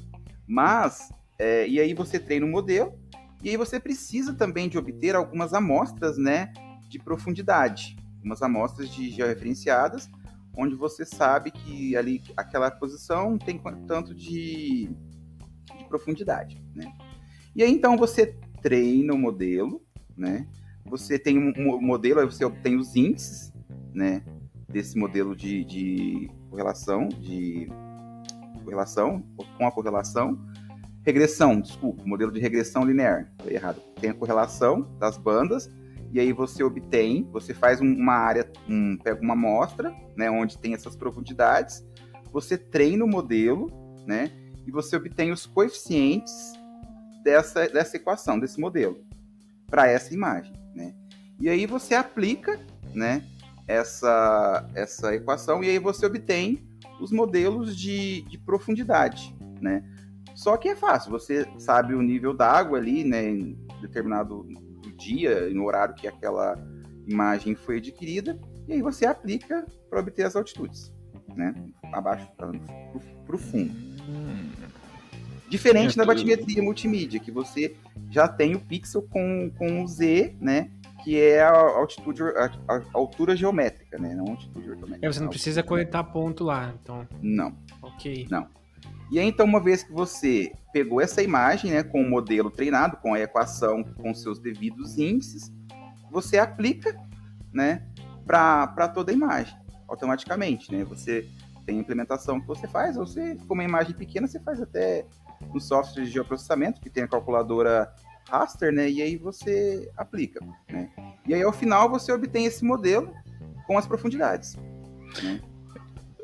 Mas, 0.46 1.10
é, 1.40 1.66
e 1.66 1.80
aí 1.80 1.94
você 1.94 2.20
treina 2.20 2.46
o 2.46 2.50
modelo, 2.50 3.00
e 3.44 3.50
aí 3.50 3.58
você 3.58 3.80
precisa 3.80 4.34
também 4.34 4.70
de 4.70 4.78
obter 4.78 5.16
algumas 5.16 5.54
amostras, 5.54 6.18
né, 6.18 6.54
de 6.88 7.00
profundidade. 7.00 7.98
Umas 8.24 8.42
amostras 8.42 8.90
de 8.90 9.10
georreferenciadas, 9.10 10.10
onde 10.56 10.76
você 10.76 11.06
sabe 11.06 11.52
que 11.52 11.96
ali 11.96 12.22
aquela 12.38 12.70
posição 12.70 13.38
tem 13.38 13.60
tanto 13.88 14.14
de, 14.14 14.90
de 15.78 15.86
profundidade, 15.88 16.62
né? 16.76 16.92
E 17.56 17.64
aí, 17.64 17.72
então, 17.72 17.98
você 17.98 18.38
treina 18.62 19.14
o 19.14 19.18
modelo, 19.18 19.82
né? 20.16 20.48
Você 20.86 21.18
tem 21.18 21.38
um, 21.38 21.54
um 21.58 21.82
modelo, 21.82 22.20
aí 22.20 22.26
você 22.26 22.46
obtém 22.46 22.78
os 22.78 22.96
índices, 22.96 23.54
né? 23.94 24.24
Desse 24.70 24.98
modelo 24.98 25.36
de, 25.36 25.66
de 25.66 26.32
correlação, 26.50 27.10
de 27.10 27.68
correlação, 28.64 29.24
com 29.58 29.68
a 29.68 29.72
correlação. 29.72 30.40
Regressão, 31.04 31.60
desculpa, 31.60 32.04
modelo 32.06 32.32
de 32.32 32.40
regressão 32.40 32.84
linear, 32.86 33.32
falei 33.38 33.56
errado. 33.56 33.82
Tem 34.00 34.12
a 34.12 34.14
correlação 34.14 34.82
das 35.00 35.18
bandas, 35.18 35.70
e 36.12 36.20
aí 36.20 36.32
você 36.32 36.64
obtém, 36.64 37.28
você 37.32 37.54
faz 37.54 37.82
um- 37.82 37.94
uma 37.94 38.14
área, 38.14 38.50
um, 38.70 38.98
pega 38.98 39.22
uma 39.22 39.34
amostra, 39.34 39.96
né? 40.16 40.30
Onde 40.30 40.58
tem 40.58 40.74
essas 40.74 40.96
profundidades, 40.96 41.84
você 42.32 42.58
treina 42.58 43.04
o 43.04 43.08
modelo, 43.08 43.72
né? 44.06 44.32
E 44.68 44.72
você 44.72 44.96
obtém 44.96 45.32
os 45.32 45.46
coeficientes 45.46 46.54
dessa, 47.24 47.68
dessa 47.68 47.98
equação, 47.98 48.40
desse 48.40 48.60
modelo, 48.60 49.04
para 49.68 49.88
essa 49.88 50.14
imagem, 50.14 50.54
né? 50.76 50.94
E 51.40 51.50
aí 51.50 51.66
você 51.66 51.96
aplica, 51.96 52.60
né, 52.94 53.24
essa, 53.68 54.70
essa 54.76 55.16
equação 55.16 55.64
e 55.64 55.70
aí 55.70 55.80
você 55.80 56.06
obtém 56.06 56.62
os 57.00 57.12
modelos 57.12 57.76
de, 57.76 58.22
de 58.24 58.38
profundidade, 58.38 59.34
né? 59.60 59.84
Só 60.42 60.58
que 60.58 60.70
é 60.70 60.76
fácil, 60.76 61.12
você 61.12 61.48
sabe 61.60 61.94
o 61.94 62.02
nível 62.02 62.34
da 62.34 62.52
água 62.52 62.80
ali, 62.80 63.04
né, 63.04 63.30
em 63.30 63.56
determinado 63.80 64.48
dia, 64.98 65.48
no 65.52 65.66
horário 65.66 65.94
que 65.94 66.08
aquela 66.08 66.58
imagem 67.08 67.54
foi 67.54 67.78
adquirida, 67.78 68.40
e 68.68 68.74
aí 68.74 68.82
você 68.82 69.06
aplica 69.06 69.64
para 69.88 70.00
obter 70.00 70.26
as 70.26 70.36
altitudes, 70.36 70.92
né? 71.36 71.54
Abaixo, 71.94 72.28
para 72.36 73.36
o 73.36 73.38
fundo. 73.38 73.72
Diferente 75.48 75.96
da 75.96 76.06
batimetria 76.06 76.64
multimídia, 76.64 77.20
que 77.20 77.30
você 77.30 77.76
já 78.10 78.28
tem 78.28 78.56
o 78.56 78.60
pixel 78.60 79.04
com, 79.04 79.52
com 79.56 79.84
o 79.84 79.88
Z, 79.88 80.36
né? 80.42 80.72
Que 81.04 81.20
é 81.20 81.44
a 81.44 81.52
altitude, 81.52 82.24
a, 82.24 82.82
altura 82.96 83.36
geométrica, 83.36 84.00
né? 84.00 84.16
Não 84.16 84.32
altitude 84.32 84.72
ortométrica. 84.72 85.06
É, 85.06 85.12
você 85.12 85.20
não 85.20 85.30
precisa 85.30 85.62
coletar 85.62 86.04
ponto 86.06 86.44
lá, 86.44 86.74
então, 86.82 87.08
Não. 87.22 87.56
ok. 87.84 88.26
E 89.12 89.20
aí, 89.20 89.28
então, 89.28 89.46
uma 89.46 89.60
vez 89.60 89.84
que 89.84 89.92
você 89.92 90.54
pegou 90.72 91.02
essa 91.02 91.22
imagem, 91.22 91.72
né, 91.72 91.84
com 91.84 92.02
o 92.02 92.10
modelo 92.10 92.50
treinado, 92.50 92.96
com 92.96 93.14
a 93.14 93.20
equação 93.20 93.84
com 93.84 94.14
seus 94.14 94.40
devidos 94.40 94.98
índices, 94.98 95.52
você 96.10 96.38
aplica, 96.38 96.98
né, 97.54 97.86
para 98.26 98.88
toda 98.88 99.12
a 99.12 99.14
imagem, 99.14 99.54
automaticamente, 99.86 100.72
né? 100.72 100.86
Você 100.86 101.28
tem 101.66 101.78
a 101.78 101.82
implementação 101.82 102.40
que 102.40 102.48
você 102.48 102.66
faz, 102.70 102.96
ou 102.96 103.06
você, 103.06 103.36
com 103.48 103.54
uma 103.54 103.66
imagem 103.66 103.94
pequena, 103.94 104.28
você 104.28 104.40
faz 104.40 104.62
até 104.62 105.06
no 105.54 105.60
software 105.60 106.06
de 106.06 106.10
geoprocessamento, 106.10 106.80
que 106.80 106.90
tem 106.90 107.04
a 107.04 107.08
calculadora 107.08 107.94
raster, 108.30 108.72
né, 108.72 108.90
e 108.90 109.02
aí 109.02 109.18
você 109.18 109.92
aplica, 109.98 110.40
né? 110.70 110.90
E 111.28 111.34
aí, 111.34 111.44
ao 111.44 111.52
final, 111.52 111.90
você 111.90 112.14
obtém 112.14 112.46
esse 112.46 112.64
modelo 112.64 113.14
com 113.68 113.78
as 113.78 113.86
profundidades. 113.86 114.58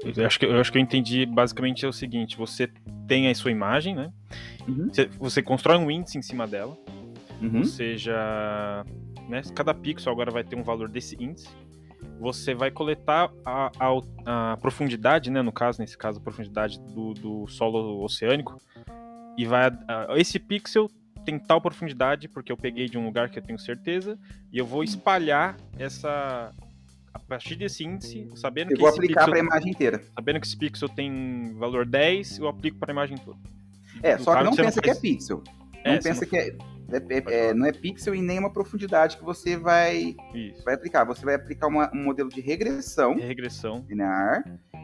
Eu 0.03 0.25
acho, 0.25 0.39
que, 0.39 0.45
eu 0.45 0.59
acho 0.59 0.71
que 0.71 0.77
eu 0.77 0.81
entendi 0.81 1.25
basicamente 1.25 1.85
é 1.85 1.87
o 1.87 1.93
seguinte: 1.93 2.37
você 2.37 2.69
tem 3.07 3.29
a 3.29 3.35
sua 3.35 3.51
imagem, 3.51 3.95
né? 3.95 4.11
Uhum. 4.67 4.87
Você, 4.93 5.05
você 5.17 5.41
constrói 5.41 5.77
um 5.77 5.89
índice 5.89 6.17
em 6.17 6.21
cima 6.21 6.45
dela, 6.47 6.77
Uhum. 7.41 7.59
ou 7.59 7.65
seja, 7.65 8.13
né, 9.29 9.41
cada 9.55 9.73
pixel 9.73 10.11
agora 10.11 10.31
vai 10.31 10.43
ter 10.43 10.55
um 10.55 10.63
valor 10.63 10.89
desse 10.89 11.15
índice. 11.23 11.47
Você 12.19 12.53
vai 12.55 12.71
coletar 12.71 13.31
a, 13.45 13.71
a- 13.79 14.51
a 14.53 14.57
profundidade, 14.57 15.29
né, 15.29 15.41
no 15.43 15.51
caso, 15.51 15.79
nesse 15.79 15.95
caso, 15.97 16.19
a 16.19 16.21
profundidade 16.21 16.79
do, 16.79 17.13
do 17.13 17.47
solo 17.47 18.03
oceânico, 18.03 18.59
e 19.37 19.45
vai. 19.45 19.67
a- 19.87 20.07
esse 20.17 20.39
pixel 20.39 20.89
tem 21.25 21.37
tal 21.37 21.59
profundidade, 21.61 22.27
porque 22.27 22.51
eu 22.51 22.57
peguei 22.57 22.87
de 22.87 22.97
um 22.97 23.05
lugar 23.05 23.29
que 23.29 23.37
eu 23.37 23.43
tenho 23.43 23.59
certeza, 23.59 24.17
e 24.51 24.57
eu 24.57 24.65
vou 24.65 24.83
espalhar 24.83 25.57
essa. 25.77 26.51
A 27.17 27.19
partir 27.27 27.55
desse 27.55 27.83
índice, 27.83 28.29
sabendo 28.35 28.71
Eu 28.71 28.75
que 28.75 28.81
vou 28.81 28.89
esse 28.89 28.99
aplicar 28.99 29.25
para 29.25 29.35
a 29.37 29.39
imagem 29.39 29.71
inteira. 29.71 30.01
Sabendo 30.13 30.39
que 30.39 30.47
esse 30.47 30.55
pixel 30.57 30.87
tem 30.87 31.53
valor 31.57 31.85
10, 31.85 32.37
eu 32.37 32.47
aplico 32.47 32.77
para 32.77 32.91
a 32.91 32.93
imagem 32.93 33.17
toda. 33.17 33.37
É, 34.03 34.15
No 34.17 34.23
só 34.23 34.35
que 34.37 34.43
não 34.43 34.53
você 34.53 34.61
não 34.61 34.65
pensa 34.67 34.81
que 34.81 34.89
é 34.89 34.95
pixel. 34.95 35.43
É, 35.83 35.93
Não 35.95 36.01
pensa 36.01 36.21
não- 36.21 36.29
que 36.29 36.37
é, 36.37 36.47
é- 36.49 36.53
é- 37.09 37.49
é- 37.49 37.53
não 37.53 37.65
é 37.65 37.71
pixel 37.71 38.13
e 38.15 38.21
nem 38.21 38.37
uma 38.39 38.51
profundidade 38.53 39.17
que 39.17 39.23
você 39.23 39.57
vai, 39.57 40.15
Isso. 40.33 40.63
vai 40.63 40.75
aplicar. 40.75 41.03
Você 41.05 41.25
vai 41.25 41.35
aplicar 41.35 41.67
uma- 41.67 41.89
um 41.93 42.03
modelo 42.03 42.29
de 42.29 42.39
regressão 42.39 43.15
Regressão. 43.15 43.83
linear 43.89 44.43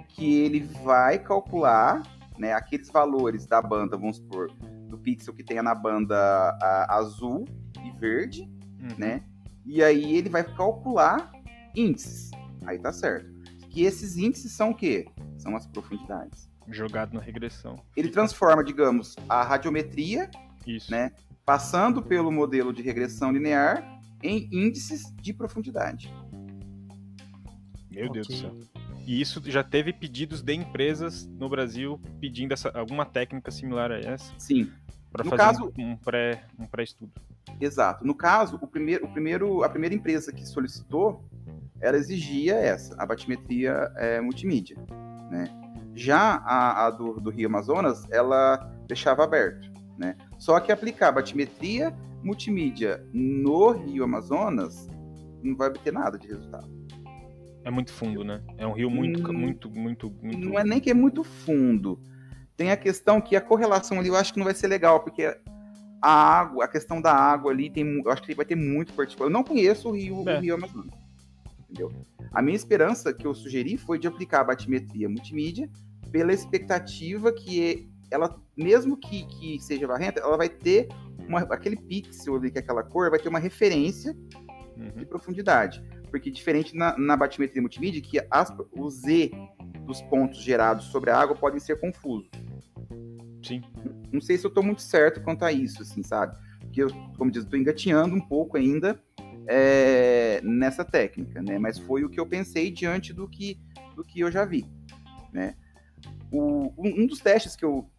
que 0.09 0.39
ele 0.41 0.59
vai 0.83 1.19
calcular 1.19 2.01
né, 2.37 2.51
aqueles 2.51 2.89
valores 2.89 3.45
da 3.45 3.61
banda, 3.61 3.95
vamos 3.95 4.17
supor, 4.17 4.51
do 4.89 4.97
pixel 4.97 5.35
que 5.35 5.43
tenha 5.43 5.61
na 5.61 5.75
banda 5.75 6.15
a- 6.59 6.97
azul 6.97 7.45
e 7.85 7.91
verde, 7.99 8.49
Uhum. 8.81 8.87
né? 8.97 9.21
E 9.63 9.83
aí 9.83 10.17
ele 10.17 10.29
vai 10.29 10.43
calcular 10.43 11.31
índices. 11.75 12.31
Aí 12.65 12.79
tá 12.79 12.91
certo. 12.91 13.31
Que 13.69 13.83
esses 13.83 14.17
índices 14.17 14.51
são 14.51 14.71
o 14.71 14.75
quê? 14.75 15.05
São 15.37 15.55
as 15.55 15.65
profundidades. 15.67 16.49
Jogado 16.69 17.13
na 17.13 17.19
regressão. 17.19 17.75
Ele 17.95 18.09
transforma, 18.09 18.63
digamos, 18.63 19.15
a 19.27 19.43
radiometria 19.43 20.29
Isso. 20.65 20.89
né? 20.91 21.11
passando 21.45 22.01
pelo 22.01 22.31
modelo 22.31 22.71
de 22.71 22.81
regressão 22.81 23.31
linear 23.31 23.99
em 24.21 24.47
índices 24.51 25.13
de 25.21 25.33
profundidade. 25.33 26.09
Meu 27.91 28.09
Deus 28.09 28.27
do 28.27 28.33
céu. 28.35 28.55
E 29.05 29.19
isso 29.19 29.41
já 29.51 29.61
teve 29.63 29.91
pedidos 29.91 30.41
de 30.41 30.53
empresas 30.53 31.25
no 31.27 31.49
Brasil 31.49 31.99
pedindo 32.21 32.53
essa, 32.53 32.69
alguma 32.69 33.05
técnica 33.05 33.51
similar 33.51 33.91
a 33.91 33.99
essa 33.99 34.33
Sim, 34.39 34.71
para 35.11 35.25
No 35.25 35.29
fazer 35.31 35.43
caso- 35.43 35.73
um, 35.77 35.91
um 35.91 35.97
pré 35.97 36.45
um 36.57 36.65
pré-estudo. 36.65 37.11
exato. 37.59 38.05
No 38.05 38.15
caso, 38.15 38.57
o 38.61 38.67
primeiro, 38.67 39.05
o 39.05 39.11
primeiro, 39.11 39.63
a 39.63 39.69
primeira 39.69 39.93
empresa 39.93 40.31
que 40.31 40.45
solicitou, 40.47 41.29
ela 41.83 41.97
exigia 41.97 42.55
essa, 42.55 42.95
a 42.97 43.05
batimetria 43.05 43.91
é, 43.97 44.21
multimídia, 44.21 44.77
né? 45.29 45.45
Já 45.95 46.37
a, 46.45 46.87
a 46.87 46.89
do, 46.91 47.19
do 47.19 47.29
Rio 47.29 47.47
Amazonas, 47.47 48.03
ela 48.09 48.57
deixava 48.87 49.23
aberto, 49.23 49.71
né? 49.97 50.15
Só 50.39 50.59
que 50.59 50.71
aplicar 50.71 51.11
batimetria 51.11 51.93
multimídia 52.23 53.05
no 53.13 53.71
Rio 53.71 54.03
Amazonas 54.05 54.87
não 55.43 55.55
vai 55.55 55.67
obter 55.67 55.91
nada 55.93 56.17
de 56.17 56.27
resultado. 56.27 56.67
É 57.65 57.69
muito 57.69 57.91
fundo, 57.93 58.23
né? 58.23 58.41
É 58.57 58.65
um 58.65 58.73
rio 58.73 58.89
muito, 58.89 59.29
Hum, 59.29 59.33
muito, 59.33 59.69
muito, 59.71 60.11
muito. 60.21 60.37
não 60.49 60.57
é 60.59 60.63
nem 60.63 60.79
que 60.79 60.89
é 60.89 60.93
muito 60.93 61.23
fundo. 61.23 61.99
Tem 62.57 62.71
a 62.71 62.77
questão 62.77 63.21
que 63.21 63.35
a 63.35 63.41
correlação 63.41 63.99
ali 63.99 64.09
eu 64.09 64.15
acho 64.15 64.33
que 64.33 64.39
não 64.39 64.45
vai 64.45 64.53
ser 64.53 64.67
legal, 64.67 64.99
porque 65.01 65.25
a 66.01 66.11
água, 66.39 66.65
a 66.65 66.67
questão 66.67 67.01
da 67.01 67.13
água 67.13 67.51
ali, 67.51 67.69
tem, 67.69 68.01
eu 68.05 68.11
acho 68.11 68.21
que 68.23 68.33
vai 68.35 68.45
ter 68.45 68.55
muito 68.55 68.93
particular. 68.93 69.27
Eu 69.27 69.33
não 69.33 69.43
conheço 69.43 69.89
o 69.89 69.91
Rio, 69.95 70.27
É. 70.27 70.37
o 70.37 70.41
Rio 70.41 70.55
Amazonas. 70.55 71.02
Entendeu? 71.73 71.91
A 72.31 72.39
minha 72.41 72.55
esperança 72.55 73.11
que 73.11 73.25
eu 73.25 73.33
sugeri 73.33 73.77
foi 73.77 73.97
de 73.97 74.07
aplicar 74.07 74.41
a 74.41 74.43
batimetria 74.43 75.09
multimídia 75.09 75.67
pela 76.11 76.31
expectativa 76.31 77.33
que 77.33 77.89
ela, 78.11 78.39
mesmo 78.55 78.95
que, 78.95 79.25
que 79.25 79.59
seja 79.59 79.87
varrenta, 79.87 80.19
ela 80.21 80.37
vai 80.37 80.47
ter 80.49 80.87
uma- 81.27 81.39
aquele 81.41 81.75
pixel 81.75 82.35
ali, 82.35 82.51
que 82.51 82.59
é 82.59 82.61
aquela 82.61 82.83
cor, 82.83 83.09
vai 83.09 83.17
ter 83.19 83.27
uma 83.27 83.39
referência 83.39 84.15
Uhum. 84.77 84.91
de 84.97 85.05
profundidade. 85.05 85.83
Porque 86.11 86.29
diferente 86.29 86.75
na, 86.75 86.95
na 86.95 87.17
batimetria 87.17 87.59
multimídia, 87.61 87.99
que 88.01 88.19
as- 88.29 88.53
o 88.71 88.87
Z 88.89 89.31
dos 89.87 89.99
pontos 90.03 90.39
gerados 90.43 90.85
sobre 90.85 91.09
a 91.09 91.17
água 91.17 91.35
podem 91.35 91.59
ser 91.59 91.79
confusos. 91.79 92.29
Sim. 93.43 93.61
Não 94.11 94.21
sei 94.21 94.37
se 94.37 94.45
eu 94.45 94.49
estou 94.49 94.63
muito 94.63 94.81
certo 94.83 95.21
quanto 95.23 95.43
a 95.43 95.51
isso, 95.51 95.81
assim, 95.81 96.03
sabe? 96.03 96.37
Porque 96.61 96.83
eu, 96.83 96.87
como 97.17 97.31
diz, 97.31 97.43
estou 97.43 97.57
engatinhando 97.59 98.13
um 98.15 98.21
pouco 98.21 98.57
ainda 98.57 99.01
é, 99.47 100.41
nessa 100.43 100.83
técnica, 100.83 101.41
né? 101.41 101.57
Mas 101.57 101.77
foi 101.79 102.03
o 102.03 102.09
que 102.09 102.19
eu 102.19 102.25
pensei 102.25 102.71
diante 102.71 103.13
do 103.13 103.27
que, 103.27 103.59
do 103.95 104.03
que 104.03 104.19
eu 104.19 104.31
já 104.31 104.45
vi, 104.45 104.65
né? 105.31 105.55
O- 106.31 106.73
um, 106.77 107.05
dos 107.05 107.19
testes 107.19 107.55
que 107.55 107.65
eu... 107.65 107.89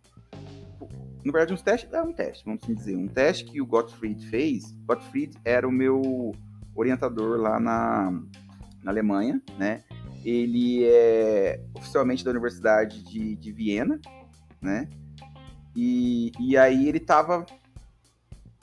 Na 1.24 1.32
verdade, 1.32 1.54
um 1.54 1.56
teste, 1.56 1.88
é 1.90 2.02
um 2.02 2.12
teste, 2.12 2.44
vamos 2.44 2.62
assim 2.62 2.74
dizer. 2.74 2.96
Um 2.96 3.08
teste 3.08 3.44
que 3.44 3.60
o 3.60 3.66
Gottfried 3.66 4.26
fez. 4.26 4.72
Gottfried 4.86 5.34
era 5.44 5.66
o 5.66 5.72
meu 5.72 6.32
orientador 6.74 7.40
lá 7.40 7.58
na, 7.58 8.10
na 8.82 8.90
Alemanha, 8.90 9.40
né? 9.58 9.82
ele 10.24 10.84
é 10.84 11.60
oficialmente 11.74 12.24
da 12.24 12.30
Universidade 12.30 13.02
de, 13.04 13.36
de 13.36 13.52
Viena, 13.52 14.00
né? 14.60 14.88
E, 15.76 16.32
e 16.40 16.56
aí 16.56 16.88
ele 16.88 16.98
estava 16.98 17.44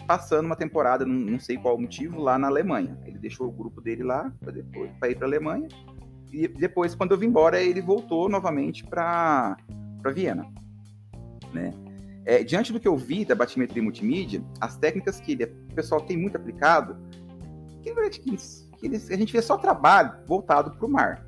passando 0.06 0.45
uma 0.45 0.56
temporada, 0.56 1.06
não, 1.06 1.14
não, 1.14 1.39
sei 1.39 1.58
qual 1.58 1.80
motivo, 1.80 2.20
lá 2.20 2.38
na 2.38 2.47
Alemanha. 2.47 2.97
Ele 3.06 3.18
deixou 3.18 3.47
o 3.47 3.52
grupo 3.52 3.82
dele 3.82 4.04
lá 4.04 4.32
para 4.39 4.52
depois 4.52 4.91
para 4.99 5.10
ir 5.10 5.16
para 5.16 5.26
a 5.26 5.30
Alemanha. 5.30 5.68
E 6.32 6.47
depois, 6.47 6.95
quando 6.95 7.12
eu 7.12 7.18
vim 7.18 7.28
embora, 7.28 7.62
ele 7.62 7.82
voltou 7.82 8.30
novamente 8.30 8.86
para 8.86 9.58
Viena, 10.14 10.45
né? 11.54 11.72
É, 12.24 12.43
diante 12.43 12.72
do 12.72 12.80
que 12.80 12.88
eu 12.88 12.95
vi 12.95 13.26
da 13.26 13.34
batimetria 13.34 13.82
multimídia, 13.82 14.43
as 14.60 14.78
técnicas 14.78 15.20
que 15.20 15.32
ele, 15.34 15.45
o 15.45 15.74
pessoal 15.74 16.02
tem 16.02 16.16
muito 16.16 16.38
aplicado, 16.38 16.95
que, 17.82 17.91
que, 17.93 18.38
que 18.78 18.86
eles, 18.86 19.10
a 19.10 19.16
gente 19.16 19.34
vê 19.34 19.41
só 19.41 19.58
trabalho 19.58 20.14
voltado 20.28 20.72
para 20.72 20.86
o 20.86 20.89
mar. 20.89 21.26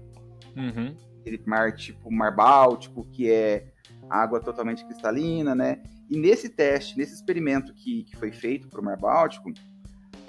Uhum. 0.56 0.96
Aquele 1.20 1.42
mar 1.46 1.74
tipo 1.74 2.12
mar 2.12 2.36
báltico, 2.36 3.08
que 3.10 3.30
é 3.30 3.73
água 4.14 4.40
totalmente 4.40 4.86
cristalina, 4.86 5.56
né? 5.56 5.82
E 6.10 6.18
nesse 6.18 6.50
teste, 6.50 6.98
nesse 6.98 7.16
experimento 7.16 7.74
que, 7.74 8.04
que 8.04 8.16
foi 8.16 8.32
feito 8.32 8.68
para 8.68 8.80
o 8.80 8.84
mar 8.84 8.98
báltico, 8.98 9.52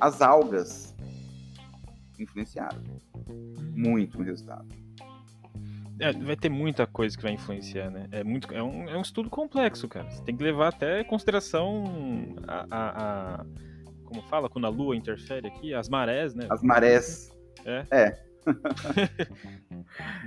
as 0.01 0.22
algas 0.22 0.95
influenciaram 2.18 2.80
muito 3.74 4.18
no 4.18 4.24
resultado. 4.24 4.66
É, 6.01 6.12
vai 6.12 6.37
ter 6.37 6.49
muita 6.49 6.87
coisa 6.87 7.16
que 7.16 7.22
vai 7.22 7.32
influenciar, 7.32 7.91
né? 7.91 8.09
É, 8.11 8.24
muito, 8.24 8.53
é, 8.53 8.62
um, 8.62 8.89
é 8.89 8.97
um 8.97 9.03
estudo 9.03 9.30
complexo, 9.30 9.87
cara. 9.87 10.11
Você 10.11 10.22
tem 10.24 10.37
que 10.37 10.43
levar 10.43 10.68
até 10.68 11.01
em 11.01 11.05
consideração 11.05 11.85
a, 12.49 12.66
a, 12.70 13.41
a 13.41 13.47
como 14.05 14.22
fala, 14.22 14.49
quando 14.49 14.66
a 14.66 14.70
lua 14.70 14.97
interfere 14.97 15.49
aqui, 15.49 15.74
as 15.74 15.89
marés, 15.89 16.35
né? 16.35 16.47
As 16.51 16.62
marés. 16.62 17.30
É. 17.64 17.85
É. 17.91 18.24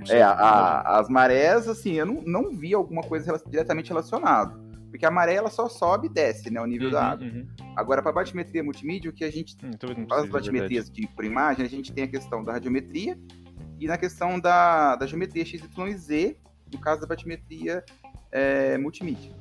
é, 0.08 0.22
a, 0.22 0.98
as 0.98 1.08
marés, 1.08 1.68
assim, 1.68 1.94
eu 1.94 2.06
não, 2.06 2.22
não 2.22 2.50
vi 2.50 2.74
alguma 2.74 3.02
coisa 3.02 3.40
diretamente 3.46 3.88
relacionada. 3.88 4.68
Porque 4.90 5.04
a 5.04 5.10
maré 5.10 5.34
ela 5.34 5.50
só 5.50 5.68
sobe 5.68 6.06
e 6.06 6.10
desce, 6.10 6.50
né? 6.50 6.60
O 6.60 6.66
nível 6.66 6.88
uhum, 6.88 6.92
da 6.94 7.04
água. 7.04 7.26
Uhum. 7.26 7.46
Agora, 7.76 8.02
para 8.02 8.12
batimetria 8.12 8.64
multimídia, 8.64 9.10
o 9.10 9.12
que 9.12 9.22
a 9.22 9.30
gente. 9.30 9.56
Hum, 9.62 10.06
as 10.10 10.28
batimetrias 10.28 10.90
de, 10.90 11.06
por 11.08 11.24
imagem, 11.24 11.64
a 11.64 11.68
gente 11.68 11.92
tem 11.92 12.04
a 12.04 12.08
questão 12.08 12.42
da 12.42 12.52
radiometria 12.52 13.18
e 13.78 13.86
na 13.86 13.98
questão 13.98 14.40
da, 14.40 14.96
da 14.96 15.06
geometria 15.06 15.44
XYZ, 15.44 16.36
no 16.72 16.80
caso 16.80 17.00
da 17.00 17.06
batimetria 17.06 17.84
é, 18.32 18.78
multimídia. 18.78 19.32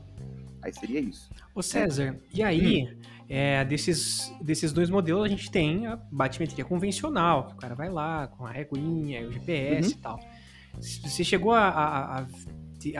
Aí 0.61 0.73
seria 0.73 0.99
isso. 0.99 1.29
Ô 1.55 1.61
César, 1.61 2.17
e 2.33 2.43
aí, 2.43 2.83
hum. 2.83 2.99
É, 3.29 3.63
desses, 3.65 4.33
desses 4.41 4.71
dois 4.71 4.89
modelos, 4.89 5.23
a 5.23 5.27
gente 5.27 5.51
tem 5.51 5.85
a 5.85 5.95
batimetria 5.95 6.63
convencional, 6.63 7.47
que 7.47 7.53
o 7.53 7.57
cara 7.57 7.75
vai 7.75 7.89
lá 7.89 8.27
com 8.27 8.45
a 8.45 8.51
reguinha, 8.51 9.27
o 9.27 9.31
GPS 9.31 9.91
uhum. 9.91 9.97
e 9.97 10.01
tal. 10.01 10.19
Você 10.79 11.23
chegou 11.23 11.53
a, 11.53 11.67
a, 11.67 12.19
a, 12.19 12.25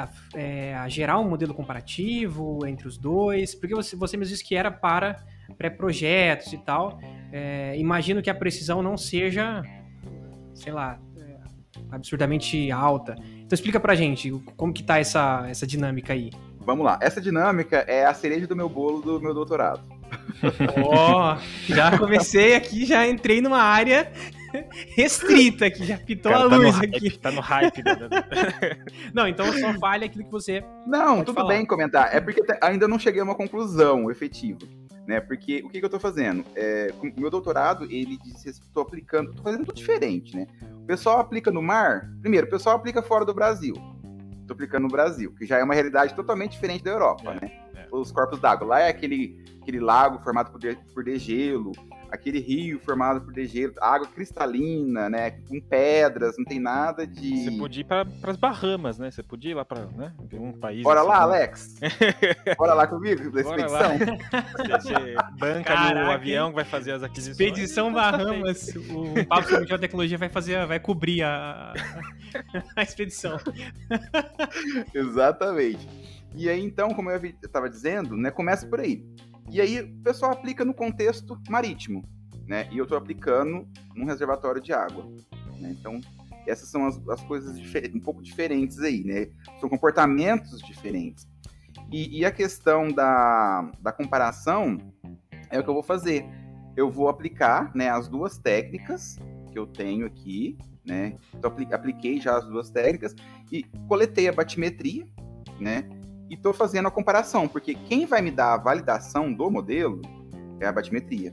a, 0.03 0.09
é, 0.35 0.73
a, 0.75 0.89
gerar 0.89 1.19
um 1.19 1.29
modelo 1.29 1.53
comparativo 1.53 2.65
entre 2.65 2.87
os 2.87 2.97
dois? 2.97 3.53
Porque 3.55 3.75
você, 3.75 3.95
você 3.95 4.17
mesmo 4.17 4.31
disse 4.31 4.43
que 4.43 4.55
era 4.55 4.71
para 4.71 5.23
pré-projetos 5.57 6.51
e 6.51 6.57
tal. 6.57 6.99
É, 7.31 7.77
imagino 7.77 8.21
que 8.21 8.29
a 8.29 8.35
precisão 8.35 8.81
não 8.81 8.97
seja, 8.97 9.61
sei 10.55 10.73
lá, 10.73 10.99
é, 11.17 11.37
absurdamente 11.91 12.71
alta. 12.71 13.15
Então 13.35 13.55
explica 13.55 13.79
pra 13.79 13.93
gente 13.95 14.31
como 14.57 14.73
que 14.73 14.83
tá 14.83 14.97
essa, 14.97 15.45
essa 15.47 15.67
dinâmica 15.67 16.13
aí 16.13 16.31
vamos 16.67 16.85
lá. 16.85 16.99
Essa 17.01 17.21
dinâmica 17.21 17.77
é 17.87 18.05
a 18.05 18.13
cereja 18.13 18.45
do 18.45 18.53
meu 18.53 18.67
bolo 18.67 19.01
do 19.01 19.21
meu 19.21 19.33
doutorado. 19.33 19.81
Ó, 20.83 21.33
oh, 21.33 21.73
já 21.73 21.97
comecei 21.97 22.55
aqui, 22.55 22.85
já 22.85 23.07
entrei 23.07 23.41
numa 23.41 23.61
área 23.61 24.11
restrita 24.95 25.65
aqui, 25.65 25.85
já 25.85 25.97
pitou 25.97 26.33
a 26.33 26.49
tá 26.49 26.55
luz 26.55 26.75
tá 26.75 26.83
aqui. 26.83 27.07
Hype, 27.07 27.19
tá 27.19 27.31
no 27.31 27.41
hype. 27.41 27.83
Né? 27.83 27.97
não, 29.13 29.27
então 29.27 29.51
só 29.53 29.73
fale 29.79 30.05
aquilo 30.05 30.25
que 30.25 30.31
você. 30.31 30.63
Não, 30.85 31.23
tudo 31.23 31.35
falar. 31.35 31.49
bem 31.49 31.65
comentar. 31.65 32.15
É 32.15 32.21
porque 32.21 32.41
ainda 32.61 32.87
não 32.87 32.99
cheguei 32.99 33.21
a 33.21 33.23
uma 33.23 33.35
conclusão 33.35 34.09
efetiva. 34.09 34.59
Né? 35.05 35.21
Porque 35.21 35.61
o 35.63 35.69
que, 35.69 35.79
que 35.79 35.85
eu 35.85 35.89
tô 35.89 35.99
fazendo? 35.99 36.43
É, 36.55 36.93
o 37.01 37.19
meu 37.19 37.29
doutorado, 37.29 37.85
ele 37.85 38.17
disse, 38.23 38.49
estou 38.49 38.83
aplicando, 38.83 39.33
tô 39.33 39.41
fazendo 39.41 39.65
tudo 39.65 39.75
diferente, 39.75 40.35
né? 40.35 40.47
O 40.83 40.85
pessoal 40.85 41.19
aplica 41.19 41.49
no 41.49 41.61
mar, 41.61 42.09
primeiro, 42.21 42.47
o 42.47 42.49
pessoal 42.49 42.75
aplica 42.75 43.01
fora 43.01 43.23
do 43.23 43.33
Brasil 43.33 43.73
aplicando 44.49 44.83
no 44.83 44.89
Brasil, 44.89 45.33
que 45.33 45.45
já 45.45 45.57
é 45.57 45.63
uma 45.63 45.73
realidade 45.73 46.15
totalmente 46.15 46.53
diferente 46.53 46.83
da 46.83 46.91
Europa, 46.91 47.31
é, 47.31 47.45
né? 47.45 47.51
Os 47.91 48.11
corpos 48.11 48.39
d'água. 48.39 48.67
Lá 48.67 48.79
é 48.81 48.89
aquele, 48.89 49.43
aquele 49.61 49.79
lago 49.79 50.19
formado 50.23 50.51
por, 50.51 50.59
de, 50.59 50.75
por 50.93 51.03
degelo, 51.03 51.71
aquele 52.11 52.39
rio 52.39 52.79
formado 52.79 53.21
por 53.21 53.33
degelo, 53.33 53.73
água 53.81 54.07
cristalina, 54.07 55.09
né? 55.09 55.31
Com 55.31 55.59
pedras, 55.59 56.35
não 56.37 56.45
tem 56.45 56.59
nada 56.59 57.05
de. 57.05 57.45
Você 57.45 57.57
podia 57.57 57.81
ir 57.81 57.83
para 57.83 58.05
as 58.23 58.37
Bahamas, 58.37 58.97
né? 58.97 59.11
Você 59.11 59.23
podia 59.23 59.51
ir 59.51 59.53
lá 59.53 59.65
para 59.65 59.85
né? 59.87 60.13
um 60.33 60.51
país. 60.51 60.83
Bora 60.83 61.01
assim, 61.01 61.09
lá, 61.09 61.15
né? 61.15 61.23
Alex! 61.23 61.75
Bora 62.57 62.73
lá 62.73 62.87
comigo, 62.87 63.31
da 63.31 63.41
expedição. 63.41 63.97
Você 63.97 65.15
banca 65.37 65.63
Caraca, 65.63 65.99
ali 65.99 66.07
o 66.07 66.11
avião 66.11 66.49
que 66.49 66.55
vai 66.55 66.65
fazer 66.65 66.91
as 66.93 67.03
aquisições. 67.03 67.39
Expedição 67.39 67.91
Bahamas. 67.91 68.67
o 68.75 69.25
Papo 69.27 69.49
sobre 69.49 69.77
Tecnologia 69.77 70.17
vai 70.17 70.29
fazer, 70.29 70.65
vai 70.65 70.79
cobrir 70.79 71.23
a, 71.23 71.73
a 72.75 72.83
expedição. 72.83 73.37
Exatamente. 74.93 76.16
E 76.35 76.49
aí, 76.49 76.63
então, 76.63 76.93
como 76.93 77.09
eu 77.09 77.25
estava 77.43 77.69
dizendo, 77.69 78.15
né, 78.15 78.29
começa 78.31 78.67
por 78.67 78.79
aí. 78.79 79.03
E 79.49 79.61
aí 79.61 79.81
o 79.81 80.03
pessoal 80.03 80.33
aplica 80.33 80.65
no 80.65 80.73
contexto 80.73 81.39
marítimo, 81.49 82.03
né? 82.45 82.67
E 82.71 82.77
eu 82.77 82.83
estou 82.83 82.97
aplicando 82.97 83.67
num 83.95 84.05
reservatório 84.05 84.61
de 84.61 84.73
água. 84.73 85.05
Né? 85.59 85.75
Então, 85.79 86.01
essas 86.45 86.69
são 86.69 86.85
as, 86.85 86.99
as 87.09 87.23
coisas 87.23 87.57
um 87.93 87.99
pouco 87.99 88.21
diferentes 88.21 88.79
aí, 88.79 89.03
né? 89.03 89.27
São 89.59 89.69
comportamentos 89.69 90.59
diferentes. 90.61 91.27
E, 91.91 92.19
e, 92.19 92.25
a 92.25 92.31
questão 92.31 92.89
da, 92.89 93.71
da 93.79 93.91
comparação 93.91 94.77
é 95.49 95.59
o 95.59 95.63
que 95.63 95.69
eu 95.69 95.73
vou 95.73 95.83
fazer. 95.83 96.25
Eu 96.75 96.91
vou 96.91 97.07
aplicar 97.07 97.71
né, 97.73 97.89
as 97.89 98.09
duas 98.09 98.37
técnicas 98.37 99.17
que 99.51 99.57
eu 99.57 99.65
tenho 99.65 100.05
aqui, 100.05 100.57
né? 100.85 101.17
Então, 101.33 101.53
apliquei 101.71 102.19
já 102.19 102.37
as 102.37 102.45
duas 102.45 102.69
técnicas 102.69 103.15
e 103.51 103.63
coletei 103.87 104.27
a 104.27 104.33
batimetria, 104.33 105.07
né? 105.59 105.87
E 106.29 106.35
estou 106.35 106.53
fazendo 106.53 106.87
a 106.87 106.91
comparação, 106.91 107.47
porque 107.47 107.73
quem 107.73 108.05
vai 108.05 108.21
me 108.21 108.31
dar 108.31 108.53
a 108.53 108.57
validação 108.57 109.33
do 109.33 109.49
modelo 109.49 110.01
é 110.59 110.67
a 110.67 110.71
batimetria. 110.71 111.31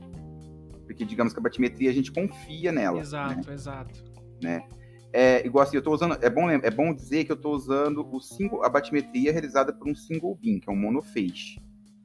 Porque 0.85 1.03
digamos 1.03 1.33
que 1.33 1.39
a 1.39 1.43
batimetria 1.43 1.89
a 1.89 1.93
gente 1.93 2.11
confia 2.11 2.71
nela. 2.71 2.99
Exato, 2.99 3.47
né? 3.47 3.53
exato. 3.53 4.03
Né? 4.41 4.63
É, 5.11 5.45
igual 5.45 5.63
assim, 5.63 5.77
eu 5.77 5.79
estou 5.79 5.93
usando. 5.93 6.17
É 6.21 6.29
bom, 6.29 6.49
é 6.49 6.69
bom 6.69 6.93
dizer 6.93 7.23
que 7.25 7.31
eu 7.31 7.35
estou 7.35 7.55
usando 7.55 8.07
o 8.11 8.19
single, 8.21 8.63
a 8.63 8.69
batimetria 8.69 9.31
realizada 9.31 9.73
por 9.73 9.87
um 9.87 9.95
single 9.95 10.35
beam, 10.35 10.59
que 10.59 10.69
é 10.69 10.73
um 10.73 10.75
monophase. 10.75 11.57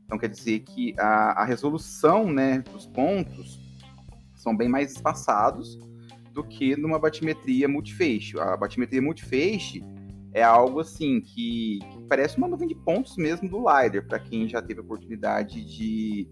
Então 0.04 0.18
quer 0.18 0.28
dizer 0.28 0.60
que 0.60 0.94
a, 0.98 1.42
a 1.42 1.44
resolução 1.44 2.32
né, 2.32 2.60
dos 2.72 2.86
pontos 2.86 3.60
são 4.34 4.56
bem 4.56 4.68
mais 4.68 4.92
espaçados 4.92 5.78
do 6.32 6.42
que 6.44 6.76
numa 6.76 6.98
batimetria 6.98 7.68
multiface. 7.68 8.38
A 8.38 8.56
batimetria 8.56 9.02
multiface 9.02 9.84
é 10.32 10.42
algo 10.42 10.80
assim 10.80 11.20
que, 11.20 11.80
parece 12.10 12.36
uma 12.36 12.48
nuvem 12.48 12.66
de 12.66 12.74
pontos 12.74 13.16
mesmo 13.16 13.48
do 13.48 13.58
LiDAR, 13.58 14.04
para 14.04 14.18
quem 14.18 14.48
já 14.48 14.60
teve 14.60 14.80
a 14.80 14.82
oportunidade 14.82 15.64
de, 15.64 16.28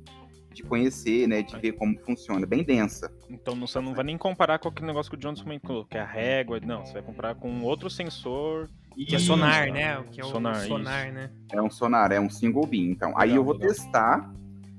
de 0.52 0.64
conhecer, 0.64 1.28
né, 1.28 1.40
de 1.40 1.56
ver 1.56 1.72
como 1.74 1.96
funciona, 2.00 2.44
bem 2.44 2.64
densa. 2.64 3.14
Então 3.30 3.54
você 3.54 3.80
não 3.80 3.94
vai 3.94 4.04
nem 4.04 4.18
comparar 4.18 4.58
com 4.58 4.68
aquele 4.68 4.88
negócio 4.88 5.08
que 5.08 5.16
o 5.16 5.20
Johnson 5.20 5.44
comentou, 5.44 5.84
que 5.86 5.96
é 5.96 6.00
a 6.00 6.04
régua, 6.04 6.58
não, 6.58 6.84
você 6.84 6.94
vai 6.94 7.02
comparar 7.02 7.36
com 7.36 7.62
outro 7.62 7.88
sensor. 7.88 8.68
Que 8.96 9.14
é 9.14 9.18
sonar, 9.20 9.70
né? 9.70 10.02
Que 10.10 10.20
é 10.20 10.24
o 10.24 10.28
sonar, 10.28 10.56
sonar 10.66 11.12
né? 11.12 11.30
É 11.52 11.62
um 11.62 11.70
sonar, 11.70 12.10
é 12.10 12.18
um 12.18 12.28
single 12.28 12.66
beam. 12.66 12.90
Então, 12.90 13.10
legal, 13.10 13.22
aí 13.22 13.36
eu 13.36 13.44
vou 13.44 13.54
legal. 13.54 13.68
testar 13.68 14.34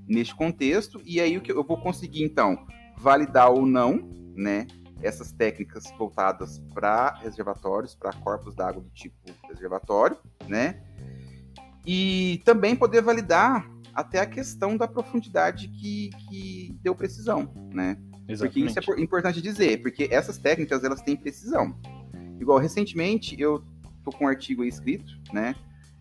neste 0.05 0.35
contexto 0.35 1.01
e 1.05 1.21
aí 1.21 1.37
o 1.37 1.41
que 1.41 1.53
eu 1.53 1.63
vou 1.63 1.77
conseguir 1.77 2.23
então 2.23 2.67
validar 2.97 3.49
ou 3.49 3.65
não, 3.65 4.09
né? 4.35 4.67
essas 5.01 5.31
técnicas 5.31 5.85
voltadas 5.97 6.59
para 6.73 7.13
reservatórios, 7.21 7.95
para 7.95 8.11
corpos 8.11 8.53
d'água 8.53 8.81
do 8.81 8.89
tipo 8.89 9.15
reservatório, 9.47 10.17
né? 10.45 10.81
E 11.85 12.41
também 12.45 12.75
poder 12.75 13.01
validar 13.01 13.69
até 13.93 14.19
a 14.19 14.25
questão 14.25 14.77
da 14.77 14.87
profundidade 14.87 15.67
que, 15.69 16.09
que 16.29 16.77
deu 16.81 16.95
precisão, 16.95 17.51
né? 17.73 17.97
Exatamente. 18.27 18.73
Porque 18.73 18.79
isso 18.81 18.91
é 18.91 19.01
importante 19.01 19.41
dizer, 19.41 19.81
porque 19.81 20.07
essas 20.11 20.37
técnicas 20.37 20.83
elas 20.83 21.01
têm 21.01 21.15
precisão. 21.15 21.75
Igual 22.39 22.59
recentemente 22.59 23.39
eu 23.39 23.63
tô 24.03 24.11
com 24.11 24.25
um 24.25 24.27
artigo 24.27 24.63
escrito, 24.63 25.13
né? 25.33 25.55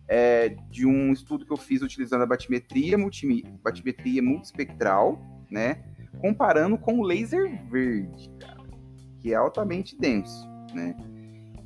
É, 0.07 0.49
de 0.69 0.85
um 0.85 1.11
estudo 1.11 1.45
que 1.45 1.51
eu 1.51 1.57
fiz 1.57 1.81
utilizando 1.81 2.23
a 2.23 2.25
batimetria, 2.25 2.97
multi, 2.97 3.43
batimetria 3.63 4.21
multispectral, 4.21 5.19
né? 5.49 5.83
Comparando 6.19 6.77
com 6.77 6.99
o 6.99 7.03
laser 7.03 7.63
verde, 7.69 8.29
cara 8.39 8.59
que 9.19 9.33
é 9.33 9.35
altamente 9.35 9.97
denso, 9.97 10.47
né? 10.73 10.95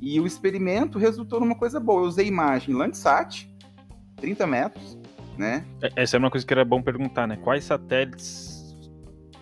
E 0.00 0.20
o 0.20 0.26
experimento 0.26 0.98
resultou 0.98 1.40
numa 1.40 1.54
coisa 1.54 1.80
boa. 1.80 2.02
Eu 2.02 2.08
usei 2.08 2.26
imagem 2.26 2.74
Landsat, 2.74 3.48
30 4.16 4.46
metros, 4.46 4.98
né? 5.36 5.64
É, 5.82 6.02
essa 6.02 6.16
é 6.16 6.18
uma 6.18 6.30
coisa 6.30 6.46
que 6.46 6.52
era 6.52 6.64
bom 6.64 6.82
perguntar, 6.82 7.26
né? 7.26 7.36
Quais 7.36 7.64
satélites 7.64 8.54